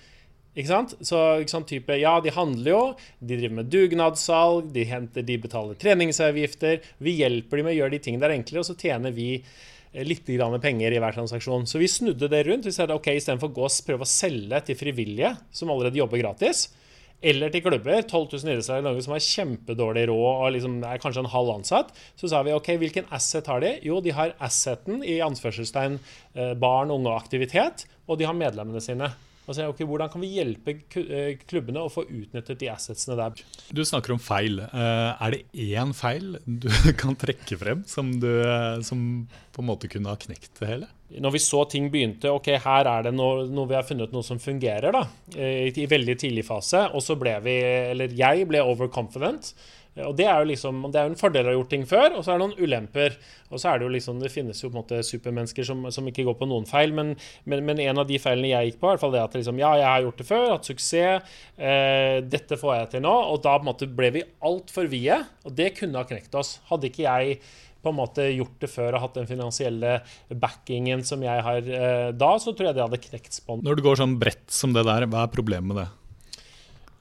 Ikke 0.54 0.70
sant? 0.70 0.94
Så 1.02 1.20
ikke 1.42 1.54
sant, 1.54 1.70
type, 1.70 1.96
Ja, 1.98 2.20
de 2.22 2.34
handler 2.34 2.70
jo, 2.70 2.82
de 3.20 3.38
driver 3.40 3.58
med 3.62 3.72
dugnadssalg, 3.74 4.70
de, 4.76 4.84
henter, 4.86 5.26
de 5.26 5.38
betaler 5.42 5.80
treningsavgifter. 5.82 6.84
Vi 7.02 7.16
hjelper 7.24 7.58
dem 7.58 7.70
med 7.70 7.74
å 7.74 7.80
gjøre 7.80 7.96
de 7.96 8.02
tingene 8.06 8.26
der 8.28 8.36
enklere, 8.36 8.62
og 8.62 8.68
så 8.70 8.78
tjener 8.78 9.16
vi 9.16 9.30
eh, 9.40 10.04
litt 10.06 10.28
penger 10.28 10.94
i 10.94 11.02
hver 11.02 11.18
transaksjon. 11.18 11.66
Så 11.66 11.82
vi 11.82 11.90
snudde 11.90 12.30
det 12.30 12.44
rundt. 12.46 12.68
Vi 12.70 12.76
sa 12.76 12.86
ok, 12.86 13.16
istedenfor 13.16 13.50
å 13.50 13.56
gå 13.56 13.66
og 13.66 13.86
prøve 13.88 14.06
å 14.06 14.14
selge 14.14 14.62
til 14.68 14.78
frivillige 14.78 15.34
som 15.52 15.72
allerede 15.74 15.98
jobber 15.98 16.22
gratis, 16.22 16.68
eller 17.24 17.52
til 17.54 17.64
klubber, 17.64 18.02
12 18.04 18.26
000 18.34 18.52
idrettslag 18.52 18.82
i 18.82 18.86
Norge 18.86 19.04
som 19.06 19.16
har 19.16 19.24
kjempedårlig 19.24 20.06
råd 20.12 20.30
og 20.32 20.56
liksom 20.58 20.80
er 20.84 21.02
kanskje 21.02 21.24
en 21.24 21.34
halv 21.34 21.54
ansatt, 21.56 21.94
så 22.20 22.30
sa 22.30 22.44
vi 22.44 22.56
ok, 22.56 22.74
hvilken 22.82 23.08
asset 23.16 23.48
har 23.52 23.64
de? 23.64 23.78
Jo, 23.88 24.02
de 24.04 24.16
har 24.16 24.36
asseten 24.44 25.04
i 25.08 25.22
anførselstegn 25.24 26.00
eh, 26.00 26.56
barn, 26.60 26.92
unge 26.94 27.12
og 27.12 27.22
aktivitet, 27.22 27.86
og 28.08 28.20
de 28.20 28.28
har 28.28 28.36
medlemmene 28.36 28.84
sine. 28.84 29.14
Og 29.44 29.56
så, 29.56 29.66
okay, 29.68 29.84
Hvordan 29.88 30.12
kan 30.12 30.24
vi 30.24 30.32
hjelpe 30.38 30.76
eh, 31.04 31.40
klubbene 31.48 31.84
å 31.84 31.92
få 31.92 32.06
utnyttet 32.08 32.62
de 32.62 32.70
assetsene 32.72 33.18
der? 33.20 33.44
Du 33.76 33.84
snakker 33.88 34.16
om 34.16 34.22
feil. 34.24 34.62
Eh, 34.64 35.24
er 35.26 35.36
det 35.36 35.72
én 35.76 35.92
feil 35.96 36.38
du 36.46 36.70
kan 37.02 37.16
trekke 37.20 37.60
frem 37.60 37.84
som, 37.88 38.12
du, 38.24 38.30
som 38.88 39.24
på 39.56 39.64
en 39.64 39.72
måte 39.72 39.92
kunne 39.92 40.12
ha 40.12 40.20
knekt 40.20 40.60
det 40.62 40.72
hele? 40.72 40.92
Når 41.22 41.36
vi 41.36 41.42
så 41.44 41.64
ting 41.70 41.90
begynte 41.94 42.32
Ok, 42.34 42.50
her 42.64 42.90
er 42.90 43.06
det 43.06 43.14
noe, 43.16 43.46
noe 43.52 43.70
vi 43.70 43.78
har 43.78 43.86
funnet 43.86 44.14
noe 44.16 44.26
som 44.26 44.42
fungerer, 44.42 44.94
da, 44.96 45.04
i, 45.38 45.70
i, 45.70 45.88
veldig 45.90 46.18
tidlig 46.20 46.48
fase, 46.48 46.88
og 46.94 47.04
så 47.06 47.18
ble 47.20 47.36
vi, 47.46 47.58
eller 47.94 48.16
jeg 48.18 48.48
ble 48.50 48.64
overconfident. 48.66 49.54
Og 50.02 50.16
Det 50.18 50.26
er 50.26 50.40
jo 50.42 50.50
liksom, 50.50 50.80
det 50.90 50.98
er 50.98 51.06
jo 51.06 51.12
en 51.12 51.20
fordel 51.20 51.46
å 51.46 51.52
ha 51.52 51.54
gjort 51.54 51.70
ting 51.70 51.84
før, 51.86 52.16
og 52.18 52.24
så 52.26 52.34
er 52.34 52.40
det 52.40 52.46
noen 52.48 52.66
ulemper. 52.66 53.18
Og 53.54 53.62
så 53.62 53.70
er 53.70 53.78
Det 53.78 53.86
jo 53.86 53.92
liksom, 53.94 54.22
det 54.24 54.32
finnes 54.34 54.64
jo 54.64 54.72
på 54.72 54.74
en 54.74 54.80
måte 54.82 55.02
supermennesker 55.06 55.68
som, 55.68 55.86
som 55.94 56.08
ikke 56.10 56.26
går 56.26 56.38
på 56.40 56.48
noen 56.50 56.66
feil, 56.66 56.96
men, 56.98 57.14
men, 57.46 57.62
men, 57.68 57.82
en 57.84 58.02
av 58.02 58.08
de 58.10 58.18
feilene 58.18 58.50
jeg 58.50 58.72
gikk 58.72 58.80
på, 58.82 58.88
i 58.88 58.92
hvert 58.94 59.04
fall 59.04 59.14
det 59.14 59.22
at 59.22 59.38
liksom, 59.38 59.60
ja, 59.62 59.76
jeg 59.78 59.90
har 59.92 60.08
gjort 60.08 60.24
det 60.24 60.28
før, 60.32 60.48
hatt 60.56 60.70
suksess, 60.72 61.36
eh, 61.58 62.18
dette 62.26 62.58
får 62.58 62.74
jeg 62.80 62.90
til 62.96 63.06
nå. 63.06 63.14
Og 63.36 63.44
da 63.46 63.54
på 63.60 63.68
en 63.68 63.70
måte 63.70 63.90
ble 64.02 64.10
vi 64.18 64.26
altfor 64.50 64.90
vide, 64.90 65.20
og 65.46 65.54
det 65.62 65.76
kunne 65.78 66.02
ha 66.02 66.10
knekt 66.10 66.42
oss. 66.42 66.56
Hadde 66.72 66.90
ikke 66.90 67.06
jeg 67.06 67.38
på 67.84 67.92
en 67.92 68.00
måte 68.00 68.30
gjort 68.32 68.56
det 68.64 68.70
før 68.72 68.96
og 68.96 69.04
hatt 69.04 69.20
den 69.20 69.28
finansielle 69.30 69.98
backingen 70.30 71.04
som 71.08 71.24
jeg 71.26 71.44
har 71.46 71.68
eh, 71.68 72.12
da, 72.16 72.32
så 72.40 72.56
tror 72.56 72.70
jeg 72.70 72.78
det 72.78 72.86
hadde 72.86 73.04
knekt 73.10 73.42
spånd. 73.42 73.66
Når 73.66 73.80
det 73.80 73.86
går 73.86 74.00
sånn 74.00 74.16
bredt 74.22 74.48
som 74.54 74.76
det 74.76 74.86
der, 74.88 75.08
hva 75.12 75.26
er 75.26 75.34
problemet 75.34 75.70
med 75.74 75.82
det? 75.84 75.90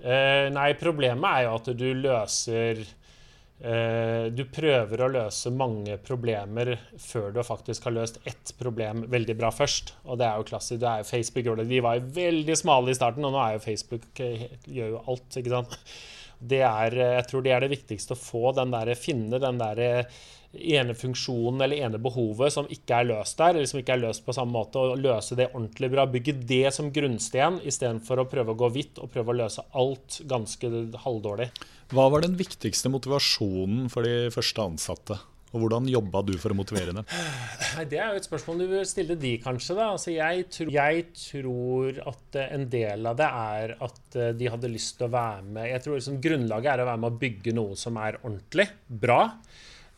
Eh, 0.02 0.48
nei, 0.50 0.72
problemet 0.80 1.28
er 1.28 1.44
jo 1.46 1.54
at 1.60 1.68
du 1.78 1.86
løser 1.94 2.80
eh, 2.82 4.24
Du 4.34 4.42
prøver 4.50 5.04
å 5.04 5.10
løse 5.14 5.52
mange 5.54 5.94
problemer 6.02 6.72
før 6.98 7.30
du 7.36 7.38
faktisk 7.46 7.86
har 7.86 7.94
løst 7.94 8.18
ett 8.26 8.50
problem 8.58 9.04
veldig 9.12 9.36
bra 9.38 9.52
først. 9.54 9.94
Og 10.08 10.18
det 10.18 10.26
er 10.26 10.40
jo 10.40 10.48
klassisk. 10.50 10.80
Det 10.82 10.90
er 10.90 11.04
jo 11.04 11.10
Facebook 11.12 11.52
det. 11.60 11.68
De 11.70 11.84
var 11.86 12.00
jo 12.00 12.10
veldig 12.18 12.58
smale 12.58 12.90
i 12.90 12.98
starten, 12.98 13.28
og 13.28 13.36
nå 13.36 13.44
er 13.44 13.54
jo 13.54 13.62
Facebook 13.68 14.24
eh, 14.26 14.48
gjør 14.66 14.96
jo 14.96 15.04
alt, 15.06 15.38
ikke 15.38 15.54
sant. 15.54 15.78
Det 16.42 16.62
er, 16.66 16.98
eh, 16.98 17.16
jeg 17.20 17.26
tror 17.30 17.46
det 17.46 17.56
er 17.56 17.64
det 17.64 17.72
viktigste 17.76 18.16
å 18.16 18.22
få 18.22 18.54
den 18.58 18.74
der, 18.74 18.94
finne 18.98 19.40
den 19.42 19.60
der 19.62 19.82
ene 20.52 20.94
funksjonen 20.94 21.62
eller 21.64 21.80
ene 21.86 22.00
behovet 22.02 22.52
som 22.52 22.68
ikke 22.70 22.98
er 22.98 23.08
løst 23.08 23.38
der, 23.40 23.56
eller 23.56 23.68
som 23.70 23.80
ikke 23.80 23.94
er 23.96 24.02
løst 24.02 24.24
på 24.26 24.34
samme 24.36 24.52
måte, 24.52 24.80
og 24.80 25.00
løse 25.00 25.36
det 25.38 25.48
ordentlig 25.52 25.90
bra. 25.94 26.06
Bygge 26.10 26.36
det 26.48 26.66
som 26.76 26.92
grunnsten 26.92 27.60
istedenfor 27.68 28.20
å 28.20 28.28
prøve 28.28 28.52
å 28.52 28.60
gå 28.64 28.72
vidt 28.74 29.00
og 29.00 29.12
prøve 29.14 29.32
å 29.32 29.38
løse 29.42 29.64
alt 29.72 30.20
ganske 30.28 30.72
halvdårlig. 31.06 31.48
Hva 31.92 32.08
var 32.12 32.24
den 32.24 32.36
viktigste 32.38 32.92
motivasjonen 32.92 33.88
for 33.92 34.08
de 34.08 34.28
første 34.34 34.68
ansatte? 34.72 35.20
Og 35.52 35.60
hvordan 35.60 35.88
jobba 35.90 36.22
du 36.24 36.32
for 36.40 36.54
å 36.54 36.56
motivere 36.56 36.94
dem? 36.96 37.08
Det 37.90 37.98
er 38.00 38.12
jo 38.12 38.20
et 38.20 38.28
spørsmål 38.28 38.62
du 38.62 38.66
bør 38.70 38.86
stille 38.88 39.16
de, 39.20 39.34
kanskje. 39.42 39.76
da. 39.76 39.90
Altså, 39.92 40.12
jeg, 40.14 40.46
tror, 40.52 40.72
jeg, 40.72 41.04
tror, 41.18 41.98
at 42.12 42.38
en 42.46 42.64
del 42.72 43.10
av 43.10 43.18
det 43.20 43.28
er 43.28 43.74
at 43.84 44.16
eh, 44.16 44.32
de 44.38 44.48
hadde 44.52 44.72
lyst 44.72 44.96
til 44.98 45.08
å 45.08 45.12
være 45.12 45.44
med 45.44 45.68
Jeg 45.68 45.84
tror 45.84 45.98
liksom, 45.98 46.20
Grunnlaget 46.24 46.72
er 46.72 46.84
å 46.84 46.88
være 46.88 47.02
med 47.04 47.12
å 47.12 47.20
bygge 47.26 47.56
noe 47.56 47.76
som 47.78 48.00
er 48.00 48.20
ordentlig, 48.22 48.68
bra. 48.88 49.20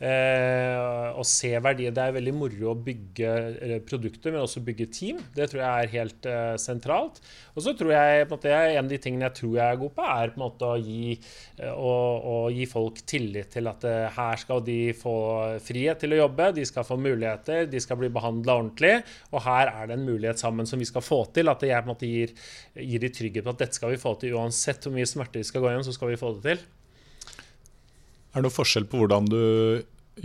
Eh, 0.02 1.10
og 1.14 1.22
se 1.28 1.52
verdier. 1.62 1.92
Det 1.94 2.02
er 2.02 2.14
veldig 2.16 2.32
moro 2.34 2.72
å 2.72 2.78
bygge 2.82 3.30
eh, 3.62 3.76
produkter, 3.86 4.34
men 4.34 4.42
også 4.42 4.62
bygge 4.66 4.88
team. 4.92 5.20
Det 5.36 5.46
tror 5.50 5.62
jeg 5.62 5.84
er 5.84 5.92
helt 5.92 6.28
eh, 6.28 6.54
sentralt. 6.60 7.20
Og 7.54 7.62
så 7.62 7.76
tror 7.78 7.94
jeg 7.94 8.24
en, 8.24 8.34
en 8.34 8.80
av 8.82 8.90
de 8.90 8.98
tingene 8.98 9.28
jeg 9.28 9.38
tror 9.38 9.54
jeg 9.60 9.64
er 9.64 9.80
god 9.80 9.94
på, 9.94 10.08
er 10.16 10.34
på 10.34 10.40
en 10.40 10.44
måte 10.44 10.68
å 10.72 10.80
gi, 10.82 11.14
eh, 11.60 11.70
å, 11.70 11.94
å 12.34 12.36
gi 12.54 12.66
folk 12.70 13.00
tillit 13.06 13.52
til 13.54 13.70
at 13.70 13.86
eh, 13.88 14.10
her 14.18 14.42
skal 14.42 14.64
de 14.66 14.78
få 14.98 15.16
frihet 15.62 16.02
til 16.02 16.16
å 16.16 16.22
jobbe, 16.24 16.52
de 16.58 16.66
skal 16.68 16.88
få 16.90 16.98
muligheter, 16.98 17.70
de 17.70 17.82
skal 17.82 18.02
bli 18.02 18.10
behandla 18.14 18.58
ordentlig. 18.60 18.96
Og 19.30 19.44
her 19.46 19.70
er 19.76 19.88
det 19.88 20.00
en 20.00 20.08
mulighet 20.10 20.42
sammen 20.42 20.66
som 20.66 20.82
vi 20.82 20.90
skal 20.90 21.06
få 21.06 21.22
til. 21.34 21.52
At 21.54 21.62
jeg 21.62 21.78
på 21.78 21.86
en 21.86 21.94
måte 21.94 22.10
gir, 22.10 22.34
gir 22.74 23.04
de 23.04 23.14
trygghet 23.14 23.46
på 23.46 23.54
at 23.54 23.62
dette 23.62 23.78
skal 23.78 23.94
vi 23.94 24.02
få 24.02 24.18
til 24.18 24.34
uansett 24.40 24.82
hvor 24.82 24.96
mye 24.96 25.06
smerte 25.06 25.38
vi 25.38 25.46
skal 25.46 25.62
gå 25.62 25.70
igjen, 25.70 25.86
så 25.86 25.94
skal 25.94 26.10
vi 26.10 26.18
få 26.18 26.34
det 26.40 26.50
til. 26.50 26.66
Er 28.34 28.42
det 28.42 28.48
noe 28.48 28.54
forskjell 28.54 28.88
på 28.90 28.98
hvordan 28.98 29.28
du 29.30 29.40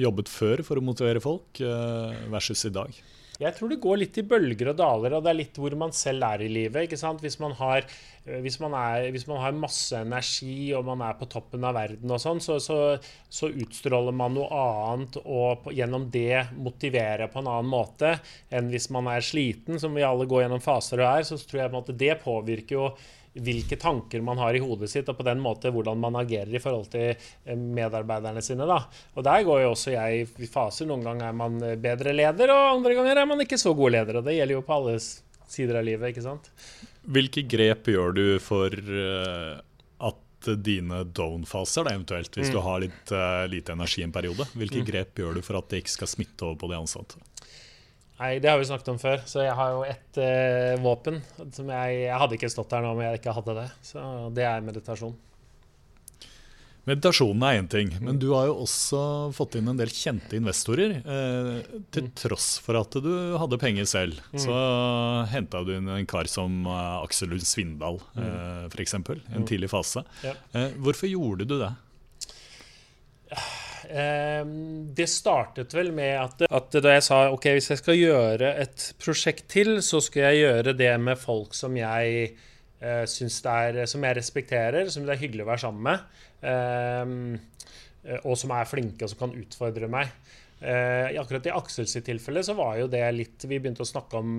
jobbet 0.02 0.30
før 0.34 0.64
for 0.66 0.82
å 0.82 0.86
motivere 0.86 1.22
folk, 1.22 1.62
eh, 1.62 2.22
versus 2.34 2.66
i 2.66 2.74
dag? 2.74 2.94
Jeg 3.40 3.56
tror 3.56 3.70
det 3.72 3.78
går 3.80 4.00
litt 4.02 4.18
i 4.20 4.26
bølger 4.28 4.74
og 4.74 4.80
daler, 4.82 5.14
og 5.16 5.22
det 5.24 5.30
er 5.32 5.38
litt 5.38 5.60
hvor 5.62 5.72
man 5.80 5.94
selv 5.96 6.26
er 6.28 6.42
i 6.44 6.50
livet. 6.52 6.92
Hvis 7.22 7.38
man 7.40 7.54
har, 7.56 7.86
eh, 8.26 8.40
hvis 8.42 8.58
man 8.60 8.74
er, 8.74 9.06
hvis 9.14 9.28
man 9.30 9.40
har 9.40 9.54
masse 9.56 9.94
energi 9.96 10.74
og 10.74 10.84
man 10.90 11.06
er 11.06 11.14
på 11.22 11.30
toppen 11.30 11.64
av 11.64 11.78
verden, 11.78 12.10
og 12.10 12.20
sånn, 12.20 12.42
så, 12.42 12.58
så, 12.60 12.98
så, 13.30 13.48
utstråler 13.48 14.12
man 14.12 14.34
noe 14.36 14.50
annet 14.50 15.22
og 15.22 15.70
gjennom 15.72 16.10
det 16.12 16.50
motiverer 16.58 17.30
på 17.30 17.40
en 17.40 17.54
annen 17.54 17.72
måte 17.72 18.18
enn 18.50 18.74
hvis 18.74 18.90
man 18.90 19.08
er 19.14 19.22
sliten, 19.22 19.80
som 19.80 19.94
vi 19.94 20.04
alle 20.04 20.28
går 20.28 20.48
gjennom 20.48 20.66
faser 20.66 21.06
og 21.06 21.12
er. 21.14 21.30
Så 21.30 21.38
tror 21.46 21.62
jeg 21.62 21.76
at 21.84 21.96
det 22.04 22.20
påvirker 22.26 22.76
jo 22.76 22.92
hvilke 23.34 23.78
tanker 23.80 24.24
man 24.26 24.40
har 24.42 24.58
i 24.58 24.62
hodet 24.64 24.90
sitt, 24.92 25.10
og 25.12 25.20
på 25.20 25.26
den 25.28 25.42
måte 25.44 25.72
hvordan 25.74 26.00
man 26.02 26.18
agerer 26.20 26.52
i 26.56 26.62
forhold 26.64 26.90
til 26.94 27.12
eh, 27.14 27.56
medarbeiderne 27.56 28.44
sine. 28.46 28.68
Da. 28.70 28.82
Og 29.16 29.26
Der 29.28 29.48
går 29.48 29.64
jo 29.64 29.72
også 29.76 29.96
jeg 29.96 30.28
i 30.28 30.50
faser. 30.50 30.90
Noen 30.90 31.06
ganger 31.06 31.30
er 31.30 31.40
man 31.46 31.60
bedre 31.82 32.16
leder, 32.16 32.54
og 32.56 32.76
andre 32.80 32.98
ganger 32.98 33.22
er 33.22 33.30
man 33.30 33.46
ikke 33.46 33.62
så 33.62 33.76
god 33.78 33.98
leder. 33.98 34.20
og 34.20 34.28
Det 34.28 34.38
gjelder 34.38 34.58
jo 34.58 34.66
på 34.66 34.78
alle 34.80 35.00
sider 35.50 35.80
av 35.80 35.86
livet. 35.88 36.12
ikke 36.12 36.26
sant? 36.26 36.52
Hvilke 37.10 37.46
grep 37.50 37.90
gjør 37.90 38.16
du 38.16 38.26
for 38.44 38.74
uh, 38.74 39.60
at 40.10 40.52
dine 40.64 41.04
down-faser, 41.16 41.90
eventuelt, 41.92 42.32
hvis 42.36 42.52
mm. 42.52 42.56
du 42.56 42.62
har 42.66 42.84
litt 42.84 43.14
uh, 43.16 43.46
lite 43.50 43.76
energi 43.76 44.06
en 44.06 44.14
periode, 44.16 44.48
hvilke 44.54 44.84
mm. 44.84 44.88
grep 44.88 45.24
gjør 45.24 45.40
du 45.40 45.46
for 45.46 45.60
at 45.60 45.72
det 45.72 45.84
ikke 45.84 45.96
skal 45.98 46.12
smitte 46.12 46.48
over 46.48 46.60
på 46.62 46.72
de 46.72 46.80
ansatte? 46.80 47.22
Nei, 48.20 48.34
det 48.44 48.52
har 48.52 48.60
vi 48.60 48.68
snakket 48.68 48.92
om 48.92 49.00
før. 49.00 49.24
Så 49.30 49.46
jeg 49.46 49.56
har 49.56 49.74
jo 49.76 49.86
ett 49.88 50.20
uh, 50.20 50.76
våpen. 50.84 51.22
som 51.56 51.72
jeg, 51.72 52.04
jeg, 52.04 52.20
hadde 52.20 52.36
ikke 52.40 52.52
stått 52.52 52.76
her 52.76 52.84
nå 52.84 52.94
om 52.94 53.02
jeg 53.06 53.22
ikke 53.22 53.36
hadde 53.38 53.58
det. 53.62 53.68
Så 53.92 54.04
det 54.36 54.48
er 54.48 54.66
meditasjon. 54.66 55.16
Meditasjonen 56.90 57.44
er 57.46 57.58
én 57.60 57.68
ting, 57.70 57.92
men 58.02 58.18
du 58.18 58.32
har 58.32 58.48
jo 58.50 58.56
også 58.64 59.00
fått 59.36 59.60
inn 59.60 59.68
en 59.70 59.78
del 59.78 59.92
kjente 59.94 60.38
investorer. 60.40 60.96
Eh, 60.98 61.50
til 61.94 62.08
mm. 62.08 62.14
tross 62.18 62.48
for 62.66 62.80
at 62.80 62.98
du 63.04 63.12
hadde 63.38 63.60
penger 63.62 63.90
selv, 63.90 64.22
mm. 64.34 64.40
så 64.42 64.56
henta 65.30 65.62
du 65.68 65.76
inn 65.76 65.92
en 65.92 66.10
kar 66.10 66.30
som 66.32 66.64
uh, 66.66 67.04
Aksel 67.04 67.30
Lund 67.34 67.46
Svindal, 67.46 68.02
mm. 68.16 68.26
eh, 68.26 68.66
f.eks. 68.72 68.98
En 68.98 69.06
mm. 69.06 69.48
tidlig 69.50 69.70
fase. 69.70 70.06
Eh, 70.26 70.72
hvorfor 70.82 71.12
gjorde 71.12 71.50
du 71.50 71.60
det? 71.62 71.74
Ehm, 73.90 74.94
det 74.94 75.08
startet 75.10 75.74
vel 75.74 75.90
med 75.96 76.14
at, 76.22 76.44
at, 76.46 76.76
da 76.78 76.94
jeg 76.94 77.06
sa 77.08 77.24
ok, 77.34 77.48
hvis 77.58 77.72
jeg 77.74 77.82
skal 77.82 77.98
gjøre 77.98 78.52
et 78.62 78.84
prosjekt 79.02 79.48
til, 79.50 79.80
så 79.86 80.02
skal 80.04 80.28
jeg 80.30 80.44
gjøre 80.44 80.76
det 80.78 80.92
med 81.02 81.18
folk 81.18 81.56
som 81.58 81.78
jeg 81.78 82.28
uh, 82.84 83.06
syns 83.10 83.40
det 83.46 83.56
er 83.70 83.88
Som 83.90 84.04
jeg 84.06 84.18
respekterer, 84.20 84.92
som 84.94 85.08
det 85.08 85.16
er 85.16 85.24
hyggelig 85.24 85.46
å 85.46 85.50
være 85.50 85.64
sammen 85.64 85.88
med. 85.88 86.20
Um, 86.40 87.40
og 88.24 88.36
som 88.40 88.54
er 88.56 88.70
flinke 88.70 89.04
og 89.04 89.12
som 89.12 89.24
kan 89.26 89.34
utfordre 89.36 89.90
meg. 89.92 90.12
Uh, 90.62 91.10
akkurat 91.18 91.50
i 91.50 91.56
Aksels 91.56 91.96
tilfelle 92.06 92.44
så 92.46 92.54
var 92.58 92.78
jo 92.82 92.90
det 92.92 93.02
litt 93.16 93.46
Vi 93.48 93.58
begynte 93.58 93.86
å 93.86 93.90
snakke 93.90 94.20
om 94.20 94.38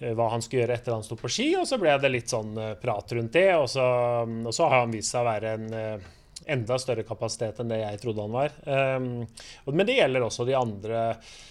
hva 0.00 0.26
han 0.32 0.40
skulle 0.40 0.62
gjøre 0.62 0.78
etter 0.78 0.94
han 0.94 1.02
sto 1.04 1.12
på 1.20 1.28
ski, 1.28 1.50
og 1.60 1.66
så 1.68 1.76
ble 1.76 1.92
det 2.00 2.08
litt 2.08 2.32
sånn 2.32 2.54
prat 2.80 3.12
rundt 3.12 3.34
det. 3.36 3.50
Og 3.60 3.66
så, 3.68 3.84
og 4.24 4.54
så 4.56 4.70
har 4.72 4.86
han 4.86 4.94
vist 4.96 5.12
seg 5.12 5.20
å 5.20 5.28
være 5.28 5.52
en 5.58 6.06
enda 6.48 6.78
større 6.80 7.04
kapasitet 7.06 7.60
enn 7.60 7.70
det 7.72 7.80
jeg 7.82 8.00
trodde 8.02 8.24
han 8.24 8.34
var. 8.34 8.54
Um, 8.64 9.08
men 9.74 9.88
det 9.88 9.98
gjelder 9.98 10.24
også 10.24 10.46
de 10.48 10.56
andre. 10.58 11.04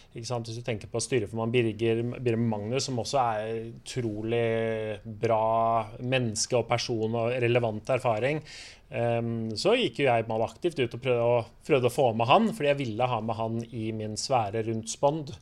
Hvis 0.09 0.31
du 0.31 0.63
tenker 0.65 0.89
på 0.89 1.01
styreformann 1.03 1.51
Birger, 1.53 2.01
Birger 2.17 2.41
Magnus, 2.41 2.87
som 2.87 2.97
også 3.01 3.21
er 3.21 3.59
utrolig 3.69 4.99
bra 5.05 5.85
menneske 6.01 6.57
og 6.57 6.65
person 6.71 7.13
og 7.13 7.35
relevant 7.43 7.93
erfaring, 7.93 8.41
um, 8.89 9.49
så 9.53 9.77
gikk 9.77 10.01
jo 10.01 10.09
jeg 10.09 10.27
mal 10.31 10.47
aktivt 10.47 10.81
ut 10.81 10.97
og 10.97 11.05
prøvde 11.05 11.29
å, 11.29 11.39
prøvde 11.69 11.91
å, 11.91 11.93
få 11.93 12.09
med 12.17 12.31
han, 12.31 12.51
fordi 12.57 12.73
jeg 12.73 12.81
ville 12.81 13.13
ha 13.13 13.21
med 13.21 13.37
han 13.37 13.63
i 13.69 13.89
min 13.95 14.17
sfære 14.17 14.65
rundt 14.71 14.91
Spond. 14.97 15.33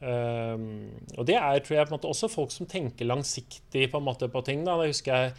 Um, 0.00 0.88
og 1.18 1.26
det 1.28 1.36
er 1.36 1.60
tror 1.60 1.76
jeg, 1.76 1.86
på 1.86 1.92
en 1.92 1.98
måte, 1.98 2.10
også 2.10 2.32
folk 2.32 2.52
som 2.54 2.68
tenker 2.68 3.06
langsiktig 3.06 3.90
på, 3.92 4.00
en 4.00 4.08
måte, 4.10 4.30
på 4.32 4.42
ting. 4.42 4.66
Da. 4.66 4.78
Det 4.80 4.90
husker 4.90 5.14
jeg 5.14 5.34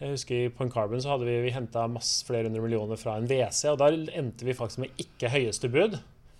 jeg 0.00 0.14
husker 0.14 0.52
På 0.56 0.64
en 0.64 0.72
Carbon 0.72 1.02
så 1.02 1.12
hadde 1.12 1.28
vi, 1.28 1.36
vi 1.44 1.52
henta 1.54 1.84
flere 2.26 2.48
hundre 2.48 2.64
millioner 2.64 3.00
fra 3.00 3.18
en 3.20 3.28
WC, 3.28 3.62
og 3.72 3.80
da 3.82 3.90
endte 3.92 4.46
vi 4.48 4.56
faktisk 4.56 4.84
med 4.84 5.02
ikke 5.02 5.32
høyeste 5.32 5.68
bud 5.72 5.98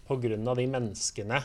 pga. 0.09 0.55
de 0.59 0.67
menneskene 0.67 1.43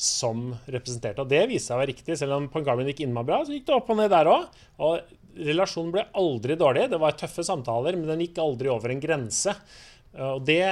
som 0.00 0.50
representerte. 0.70 1.20
Og 1.20 1.28
det 1.28 1.42
viste 1.50 1.68
seg 1.68 1.76
å 1.76 1.80
være 1.82 1.92
riktig. 1.92 2.16
Selv 2.16 2.38
om 2.38 2.48
Point 2.52 2.68
Carbon 2.68 2.88
gikk 2.88 3.02
innmari 3.04 3.28
bra, 3.28 3.40
så 3.44 3.52
gikk 3.52 3.66
det 3.68 3.76
opp 3.76 3.90
og 3.92 3.98
ned 3.98 4.12
der 4.12 4.30
òg. 4.30 4.60
Og 4.80 5.40
relasjonen 5.50 5.92
ble 5.94 6.06
aldri 6.16 6.56
dårlig. 6.60 6.88
Det 6.92 7.00
var 7.02 7.18
tøffe 7.18 7.44
samtaler, 7.44 7.98
men 7.98 8.08
den 8.08 8.24
gikk 8.24 8.40
aldri 8.40 8.70
over 8.72 8.94
en 8.94 9.02
grense. 9.02 9.54
Og 10.10 10.40
det, 10.42 10.62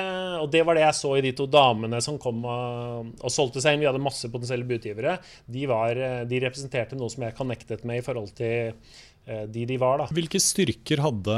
og 0.40 0.48
det, 0.50 0.64
var 0.66 0.74
det 0.74 0.82
jeg 0.82 0.96
så 0.98 1.12
i 1.14 1.22
de 1.22 1.30
to 1.36 1.44
damene 1.46 2.00
som 2.02 2.16
kom 2.18 2.40
og, 2.42 3.12
og 3.20 3.30
solgte 3.30 3.62
seg 3.62 3.76
inn. 3.76 3.84
Vi 3.84 3.90
hadde 3.90 4.02
masse 4.02 4.30
potensielle 4.32 4.66
budgivere. 4.66 5.18
De, 5.46 5.66
var, 5.70 6.00
de 6.26 6.40
representerte 6.42 6.98
noe 6.98 7.12
som 7.12 7.22
jeg 7.26 7.36
connectet 7.38 7.84
med 7.86 8.00
i 8.00 8.06
forhold 8.06 8.32
til 8.38 8.74
de 9.28 9.66
de 9.68 9.76
var. 9.80 10.00
da. 10.00 10.08
Hvilke 10.14 10.40
styrker 10.40 11.02
hadde 11.04 11.36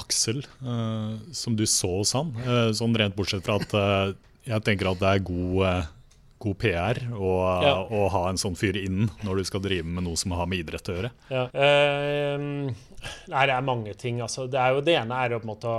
Aksel, 0.00 0.42
uh, 0.64 1.18
som 1.36 1.56
du 1.58 1.66
så 1.68 1.90
hos 1.98 2.14
han? 2.16 2.32
Uh, 2.46 2.70
sånn 2.76 2.96
rent 2.98 3.16
bortsett 3.18 3.44
fra 3.44 3.58
at 3.60 3.74
uh, 3.76 4.16
jeg 4.48 4.64
tenker 4.64 4.90
at 4.90 5.00
det 5.02 5.10
er 5.10 5.24
god, 5.26 5.88
god 6.40 6.58
PR 6.62 7.02
å, 7.12 7.32
ja. 7.64 7.74
å, 7.84 8.04
ha 8.14 8.22
en 8.30 8.40
sånn 8.40 8.56
fyr 8.56 8.78
inn 8.80 9.10
når 9.26 9.42
du 9.42 9.48
skal 9.48 9.62
drive 9.64 9.84
med 9.84 10.06
noe 10.06 10.16
som 10.16 10.32
har 10.38 10.48
med 10.48 10.62
idrett 10.64 10.88
å 10.88 10.96
gjøre. 10.96 11.10
Ja. 11.28 11.44
nei, 11.52 13.42
det 13.44 13.56
er 13.58 13.66
mange 13.66 13.92
ting. 14.00 14.22
Altså, 14.24 14.46
det, 14.48 14.62
er 14.62 14.72
jo, 14.72 14.84
det 14.86 14.96
ene 14.96 15.18
er 15.20 15.36
å 15.36 15.42
på 15.42 15.50
en 15.50 15.52
måte 15.52 15.74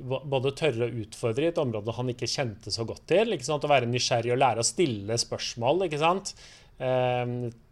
både 0.00 0.54
tørre 0.56 0.88
å 0.88 1.00
utfordre 1.04 1.46
i 1.46 1.52
et 1.52 1.60
område 1.60 1.94
han 1.94 2.10
ikke 2.10 2.28
kjente 2.30 2.72
så 2.74 2.86
godt 2.88 3.06
til. 3.12 3.30
Å 3.36 3.60
være 3.70 3.88
nysgjerrig 3.92 4.34
og 4.34 4.42
lære 4.42 4.64
å 4.64 4.66
stille 4.66 5.20
spørsmål. 5.20 5.86
ikke 5.86 6.02
sant? 6.02 6.34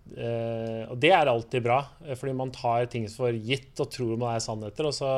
Uh, 0.09 0.88
og 0.88 0.97
det 1.03 1.11
er 1.12 1.29
alltid 1.29 1.64
bra, 1.66 1.83
eh, 2.07 2.16
fordi 2.16 2.33
man 2.37 2.53
tar 2.55 2.87
ting 2.88 3.05
for 3.12 3.35
gitt 3.35 3.77
og 3.83 3.90
tror 3.92 4.14
man 4.16 4.33
er 4.33 4.40
sannheter. 4.40 4.88
så, 4.94 5.11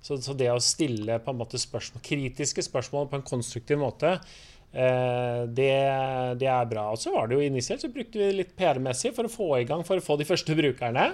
så, 0.00 0.16
så, 0.16 0.34
det 0.34 0.48
å 0.48 0.62
stille 0.64 1.18
på 1.20 1.34
en 1.34 1.42
måte 1.42 1.60
spørsmål, 1.60 2.00
kritiske 2.06 2.64
spørsmål 2.64 3.10
på 3.10 3.20
en 3.20 3.26
konstruktiv 3.26 3.82
måte, 3.82 4.14
uh, 4.16 5.42
det, 5.44 5.74
det, 6.40 6.48
er 6.48 6.72
bra. 6.72 6.88
Og 6.94 7.02
så 7.02 7.12
var 7.14 7.28
det 7.28 7.36
jo 7.36 7.50
initielt 7.50 7.84
så 7.84 7.92
brukte 7.92 8.22
vi 8.22 8.32
litt 8.40 8.56
PR-messig 8.56 9.12
for 9.16 9.28
å 9.28 9.34
få 9.34 9.50
i 9.60 9.68
gang, 9.68 9.84
for 9.84 10.00
å 10.00 10.06
få 10.08 10.16
de 10.20 10.28
første 10.28 10.56
brukerne. 10.56 11.10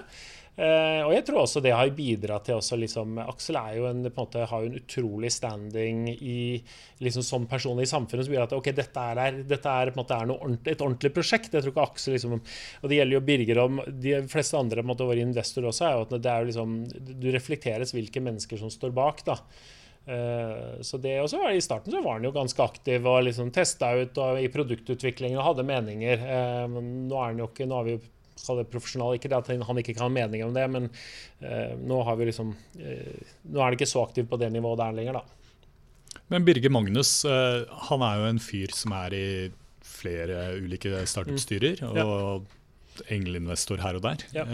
Uh, 0.57 1.03
og 1.05 1.11
jeg 1.12 1.25
tror 1.29 1.42
også 1.42 1.61
det 1.61 1.75
har 1.77 1.90
bidratt 1.92 2.47
til 2.49 2.57
også 2.57 2.79
liksom, 2.81 3.19
Aksel 3.21 3.59
er 3.61 3.75
jo 3.77 3.88
en, 3.90 3.99
på 4.07 4.09
en 4.09 4.23
måte, 4.23 4.45
har 4.49 4.62
jo 4.64 4.71
en 4.71 4.79
utrolig 4.79 5.29
standing 5.35 6.07
i, 6.14 6.62
liksom, 7.05 7.27
som 7.27 7.45
person 7.51 7.77
i 7.83 7.88
samfunnet 7.88 8.25
som 8.25 8.33
gjør 8.33 8.47
at 8.47 8.55
ok, 8.57 8.71
dette 8.79 9.05
er, 9.12 9.42
dette 9.45 9.75
er, 9.83 9.92
måte, 9.99 10.16
er 10.16 10.33
ordentlig, 10.33 10.73
et 10.73 10.85
ordentlig 10.87 11.12
prosjekt. 11.12 11.53
Jeg 11.53 11.61
tror 11.66 11.75
ikke 11.75 11.87
Aksel 11.90 12.16
liksom, 12.16 12.38
Og 12.40 12.88
det 12.88 13.03
gjelder 13.03 13.19
jo 13.19 13.25
Birger 13.29 13.62
og 13.66 13.83
de 14.01 14.16
fleste 14.33 14.57
andre 14.57 14.81
på 14.81 14.87
en 14.87 14.92
måte, 14.95 15.11
våre 15.12 15.27
investorer 15.29 15.69
også. 15.75 15.85
er 15.85 15.99
jo 15.99 16.07
at 16.07 16.16
det 16.16 16.33
er 16.33 16.40
jo 16.40 16.51
liksom, 16.55 16.77
Du 17.21 17.29
reflekteres 17.37 17.92
hvilke 17.92 18.25
mennesker 18.25 18.64
som 18.64 18.73
står 18.73 18.97
bak. 18.97 19.27
da. 19.29 19.37
Uh, 20.07 20.81
så 20.87 20.97
det 21.03 21.19
også 21.19 21.40
I 21.51 21.61
starten 21.61 21.92
så 21.92 22.01
var 22.01 22.16
han 22.16 22.25
jo 22.29 22.33
ganske 22.33 22.62
aktiv 22.62 23.07
og 23.11 23.25
liksom 23.27 23.49
testa 23.53 23.90
ut 23.99 24.16
og 24.23 24.38
i 24.38 24.49
produktutvikling 24.55 25.37
og 25.37 25.51
hadde 25.51 25.69
meninger. 25.69 26.23
Uh, 26.25 26.81
nå 26.81 27.12
er 27.19 27.33
han 27.35 27.45
jo 27.45 27.53
ikke, 27.53 27.69
nå 27.69 27.81
har 27.83 27.90
vi 27.90 27.99
jo 27.99 28.05
kalle 28.44 28.64
det 28.64 28.72
profesjonal. 28.72 29.16
Ikke 29.16 29.31
at 29.35 29.49
han 29.51 29.81
ikke 29.83 29.94
kan 29.96 30.07
ha 30.07 30.12
meninger 30.12 30.49
om 30.49 30.57
det, 30.57 30.66
men 30.72 30.88
uh, 31.42 31.72
nå, 31.81 32.01
har 32.07 32.18
vi 32.18 32.31
liksom, 32.31 32.53
uh, 32.81 33.31
nå 33.51 33.61
er 33.61 33.64
han 33.64 33.79
ikke 33.79 33.90
så 33.90 34.05
aktiv 34.07 34.29
på 34.31 34.40
det 34.40 34.51
nivået 34.55 34.81
der 34.83 34.96
lenger, 34.96 35.20
da. 35.20 35.25
Men 36.33 36.46
Birger 36.46 36.72
Magnus, 36.72 37.20
uh, 37.29 37.62
han 37.90 38.03
er 38.03 38.20
jo 38.20 38.29
en 38.33 38.42
fyr 38.42 38.75
som 38.75 38.94
er 38.99 39.14
i 39.16 39.27
flere 39.87 40.51
ulike 40.59 41.05
startup-styrer. 41.09 41.83
Mm. 41.83 41.96
Ja. 41.96 42.07
og 42.07 42.53
engelinvestor 43.12 43.83
her 43.85 43.99
og 43.99 44.07
der. 44.07 44.22
Ja. 44.33 44.46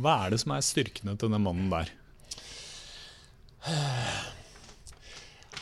Hva 0.00 0.14
er 0.24 0.32
det 0.32 0.38
som 0.40 0.54
er 0.54 0.64
styrkene 0.64 1.18
til 1.20 1.28
den 1.34 1.42
mannen 1.44 1.66
der? 1.68 1.90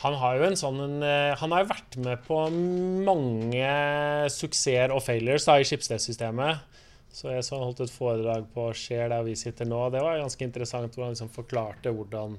Han 0.04 0.14
har 0.20 0.36
jo 0.38 0.44
en 0.46 0.54
sånn 0.54 1.02
Han 1.02 1.50
har 1.50 1.64
jo 1.64 1.70
vært 1.72 1.96
med 1.98 2.22
på 2.28 2.38
mange 3.08 3.72
suksesser 4.30 4.94
og 4.94 5.02
failures 5.02 5.48
da, 5.50 5.58
i 5.58 5.66
Schibsted-systemet. 5.66 6.62
Så 7.12 7.32
jeg 7.32 7.44
så 7.46 7.56
han 7.56 7.66
holdt 7.70 7.82
et 7.86 7.94
foredrag 7.94 8.46
på 8.54 8.68
Skjer 8.76 9.10
der 9.12 9.24
vi 9.26 9.34
sitter 9.38 9.68
nå. 9.68 9.80
Det 9.94 10.04
var 10.04 10.20
ganske 10.20 10.44
interessant 10.44 10.94
hvor 10.94 11.06
han 11.06 11.16
liksom 11.16 11.32
forklarte 11.34 11.92
hvordan 11.94 12.36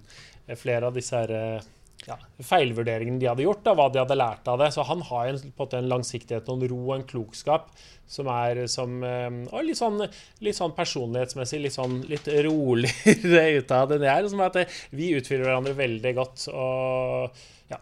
flere 0.59 0.89
av 0.89 0.95
disse 0.95 1.17
her, 1.17 1.61
ja, 2.07 2.15
feilvurderingene 2.45 3.19
de 3.19 3.27
hadde 3.29 3.43
gjort, 3.43 3.63
da, 3.65 3.73
hva 3.75 3.89
de 3.91 4.01
hadde 4.01 4.17
lært 4.17 4.47
av 4.49 4.59
det. 4.61 4.69
Så 4.75 4.85
han 4.87 5.03
har 5.09 5.31
en, 5.31 5.41
på 5.57 5.67
en 5.77 5.89
langsiktighet 5.91 6.47
og 6.49 6.59
en 6.59 6.71
ro 6.71 6.79
og 6.85 6.93
en 6.95 7.07
klokskap 7.09 7.69
som 8.09 8.29
er 8.33 8.63
som 8.71 9.03
eh, 9.05 9.27
Og 9.53 9.67
litt 9.67 9.77
sånn, 9.77 10.01
litt 10.45 10.57
sånn 10.57 10.73
personlighetsmessig 10.77 11.59
litt 11.61 11.75
sånn 11.75 11.99
litt 12.09 12.25
roligere 12.47 13.59
utad 13.59 13.93
enn 13.95 14.07
jeg 14.07 14.13
er. 14.15 14.31
Som 14.31 14.41
at 14.45 14.57
vi 14.95 15.11
utfyller 15.19 15.45
hverandre 15.49 15.75
veldig 15.77 16.15
godt. 16.17 16.47
og 16.53 17.45
ja. 17.69 17.77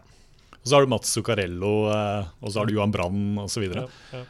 Og 0.58 0.66
så 0.66 0.76
har 0.76 0.84
du 0.84 0.92
Mats 0.92 1.14
Zuccarello, 1.16 1.74
eh, 1.94 2.30
og 2.42 2.52
så 2.52 2.60
har 2.60 2.68
du 2.68 2.76
Johan 2.76 2.94
Brann 2.94 3.44
osv. 3.46 3.68
Ja, 3.70 3.88
ja. 4.12 4.24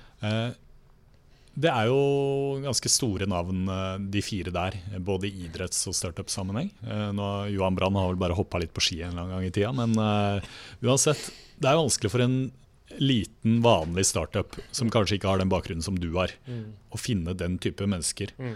Det 1.58 1.70
er 1.72 1.88
jo 1.90 2.60
ganske 2.62 2.90
store 2.92 3.26
navn, 3.26 3.64
eh, 3.72 3.98
de 4.14 4.20
fire 4.22 4.52
der. 4.54 4.76
Både 5.02 5.26
i 5.26 5.48
idretts- 5.48 5.88
og 5.90 5.96
startup-sammenheng. 5.98 6.70
Eh, 6.86 7.50
Johan 7.54 7.74
Brann 7.74 7.96
har 7.98 8.12
vel 8.12 8.20
bare 8.20 8.36
hoppa 8.38 8.60
litt 8.62 8.72
på 8.76 8.84
ski 8.84 9.00
en 9.02 9.16
gang 9.18 9.42
i 9.42 9.50
tida, 9.50 9.72
men 9.74 9.96
uh, 9.98 10.38
uansett. 10.86 11.18
Det 11.58 11.66
er 11.66 11.80
vanskelig 11.80 12.12
for 12.12 12.22
en 12.22 12.36
liten, 13.02 13.58
vanlig 13.60 14.06
startup 14.06 14.54
som 14.70 14.88
kanskje 14.90 15.18
ikke 15.18 15.28
har 15.28 15.38
den 15.42 15.50
bakgrunnen 15.50 15.82
som 15.84 15.98
du 15.98 16.12
har, 16.14 16.30
Mm. 16.46 16.72
å 16.94 16.96
finne 16.98 17.34
den 17.36 17.58
type 17.58 17.84
mennesker. 17.84 18.30
Mm. 18.38 18.54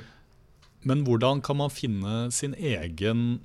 Men 0.85 1.05
hvordan 1.05 1.43
kan 1.43 1.57
man 1.59 1.71
finne 1.71 2.31
sin 2.33 2.55
egen 2.55 3.41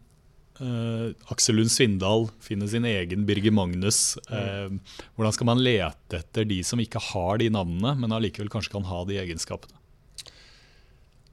eh, 0.64 1.32
Aksel 1.34 1.60
Lund 1.60 1.72
Svindal, 1.74 2.28
finner 2.44 2.70
sin 2.72 2.86
egen 2.88 3.26
Birger 3.28 3.56
Magnus? 3.56 4.18
Eh, 4.30 4.70
hvordan 5.16 5.36
skal 5.36 5.50
man 5.52 5.64
lete 5.64 6.22
etter 6.22 6.48
de 6.50 6.62
som 6.66 6.82
ikke 6.82 7.02
har 7.12 7.42
de 7.42 7.52
navnene, 7.54 7.96
men 8.02 8.16
allikevel 8.16 8.52
kanskje 8.54 8.76
kan 8.76 8.88
ha 8.90 9.04
de 9.08 9.20
egenskapene? 9.24 9.78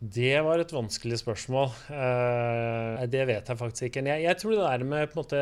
Det 0.05 0.37
var 0.45 0.61
et 0.61 0.73
vanskelig 0.75 1.17
spørsmål. 1.17 1.71
Eh, 1.89 3.05
det 3.09 3.23
vet 3.25 3.49
jeg 3.49 3.57
faktisk 3.57 3.87
ikke. 3.87 4.03
Jeg, 4.05 4.25
jeg 4.27 4.37
tror 4.37 4.51
det 4.53 4.59
der 4.61 4.83
med 4.85 5.07
på 5.09 5.15
en 5.15 5.21
måte 5.23 5.39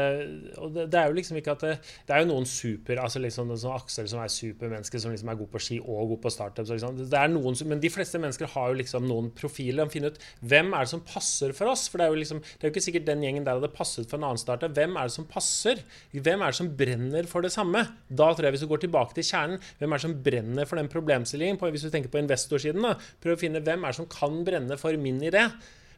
og 0.62 0.74
det, 0.76 0.84
det 0.92 1.00
er 1.00 1.08
jo 1.08 1.16
liksom 1.16 1.38
ikke 1.40 1.54
at 1.56 1.64
det, 1.64 1.72
det 2.06 2.14
er 2.14 2.22
jo 2.22 2.28
noen 2.28 2.46
super 2.46 3.00
altså 3.02 3.18
liksom 3.18 3.50
sånn 3.58 3.74
Aksel 3.74 4.10
som 4.12 4.20
er 4.22 4.30
supermenneske, 4.30 5.00
som 5.02 5.10
liksom 5.10 5.32
er 5.32 5.40
god 5.40 5.50
på 5.50 5.62
ski 5.66 5.78
og 5.80 6.12
god 6.12 6.20
på 6.22 6.32
startup. 6.34 6.68
Liksom. 6.68 7.00
Det 7.00 7.18
er 7.18 7.32
noen, 7.32 7.58
men 7.72 7.82
de 7.82 7.90
fleste 7.90 8.20
mennesker 8.22 8.52
har 8.52 8.70
jo 8.70 8.78
liksom 8.78 9.08
noen 9.08 9.32
profiler. 9.34 9.82
De 9.82 9.96
finner 9.96 10.14
ut 10.14 10.28
hvem 10.46 10.70
er 10.70 10.86
det 10.86 10.92
som 10.92 11.02
passer 11.10 11.56
for 11.58 11.72
oss. 11.72 11.88
For 11.90 11.98
det 11.98 12.06
er 12.06 12.14
jo 12.14 12.20
liksom, 12.22 12.44
det 12.44 12.62
er 12.62 12.70
jo 12.70 12.74
ikke 12.76 12.84
sikkert 12.86 13.08
den 13.10 13.26
gjengen 13.26 13.48
der 13.48 13.58
hadde 13.58 13.72
passet 13.74 14.06
for 14.06 14.20
en 14.20 14.28
annen 14.30 14.42
startup. 14.44 14.78
Hvem 14.78 14.94
er 14.94 15.10
det 15.10 15.16
som 15.16 15.26
passer? 15.26 15.82
Hvem 16.14 16.38
er 16.38 16.54
det 16.54 16.60
som 16.60 16.70
brenner 16.78 17.30
for 17.32 17.42
det 17.42 17.50
samme? 17.56 17.82
Da 18.06 18.30
tror 18.30 18.46
jeg 18.46 18.58
hvis 18.58 18.66
du 18.68 18.70
går 18.70 18.84
tilbake 18.86 19.18
til 19.18 19.26
kjernen, 19.26 19.58
hvem 19.82 19.90
er 19.90 19.98
det 19.98 20.06
som 20.06 20.16
brenner 20.30 20.70
for 20.70 20.78
den 20.78 20.92
problemstillingen? 20.92 21.58
Hvis 21.58 21.88
du 21.88 21.90
tenker 21.90 22.14
på 22.14 22.22
investorsiden, 22.22 22.86
da, 22.86 22.94
prøv 23.24 23.34
å 23.34 23.42
finne 23.42 23.64
hvem 23.64 23.82
er 23.82 23.90
det 23.90 23.98
som 23.98 24.10
kan 24.12 24.38
brenne 24.44 24.51
for 24.80 24.96
min 25.00 25.20
idé. 25.20 25.46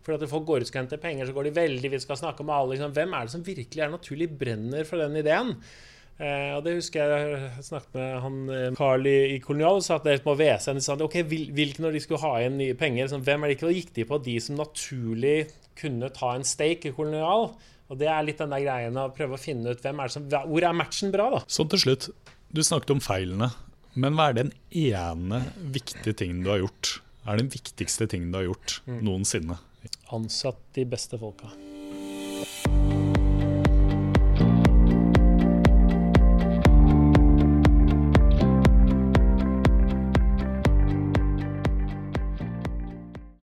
For 0.04 0.14
at 0.18 0.24
folk 0.28 0.44
går 0.44 0.60
ut 0.66 0.68
og 0.68 0.76
henter 0.82 1.00
penger, 1.00 1.26
så 1.26 1.32
går 1.32 1.46
de 1.48 1.54
veldig 1.56 1.90
Vi 1.94 1.98
skal 2.02 2.18
snakke 2.20 2.44
med 2.44 2.52
alle. 2.54 2.74
Liksom. 2.74 2.92
Hvem 2.92 3.14
er 3.16 3.24
det 3.24 3.32
som 3.32 3.44
virkelig 3.46 3.80
er 3.86 3.92
naturlig 3.92 4.28
brenner 4.38 4.84
for 4.84 5.00
den 5.00 5.16
ideen? 5.16 5.54
Eh, 6.20 6.52
og 6.54 6.60
det 6.62 6.76
husker 6.76 7.00
jeg 7.10 7.30
jeg 7.32 7.64
snakket 7.66 7.94
med 7.96 8.10
han 8.22 8.36
eh, 8.54 8.66
Carl 8.78 9.06
i, 9.10 9.14
i 9.34 9.38
Kolonial, 9.42 9.80
sa 9.82 9.96
at 9.98 10.04
på 10.22 10.34
WC-en 10.38 10.78
sa 10.84 10.94
ok, 11.02 11.16
hvil- 11.26 11.48
hvilke 11.56 11.82
når 11.82 11.96
de 11.96 12.02
skulle 12.04 12.20
ha 12.22 12.36
inn 12.44 12.58
nye 12.60 12.76
penger, 12.78 13.08
liksom, 13.08 13.24
hvem 13.26 13.42
er 13.42 13.50
det 13.50 13.56
ikke? 13.56 13.66
Og 13.72 13.78
gikk 13.80 13.90
de 13.96 14.04
på 14.12 14.18
de 14.28 14.36
som 14.44 14.60
naturlig 14.60 15.38
kunne 15.80 16.12
ta 16.14 16.34
en 16.36 16.46
stake 16.46 16.92
i 16.92 16.94
Kolonial? 16.94 17.48
Og 17.90 17.98
det 17.98 18.06
er 18.12 18.22
litt 18.28 18.38
den 18.44 18.52
der 18.54 18.62
greien 18.62 18.96
å 19.00 19.08
prøve 19.16 19.34
å 19.34 19.40
finne 19.42 19.74
ut 19.74 19.82
er 19.90 20.12
som, 20.12 20.28
hvor 20.30 20.64
er 20.68 20.76
matchen 20.78 21.10
bra, 21.12 21.26
da? 21.34 21.42
Sånn 21.50 21.68
til 21.74 21.82
slutt, 21.82 22.06
du 22.54 22.62
snakket 22.62 22.94
om 22.94 23.02
feilene. 23.02 23.50
Men 23.98 24.14
hva 24.14 24.30
er 24.30 24.38
den 24.38 24.52
ene 24.70 25.42
viktige 25.74 26.14
tingen 26.18 26.44
du 26.46 26.52
har 26.52 26.62
gjort? 26.62 26.94
Er 27.24 27.40
den 27.40 27.48
viktigste 27.52 28.06
tingen 28.10 28.32
du 28.32 28.38
har 28.38 28.48
gjort 28.50 28.80
noensinne? 28.86 29.56
Ansatt 30.12 30.60
de 30.76 30.84
beste 30.88 31.18
folka. 31.20 31.48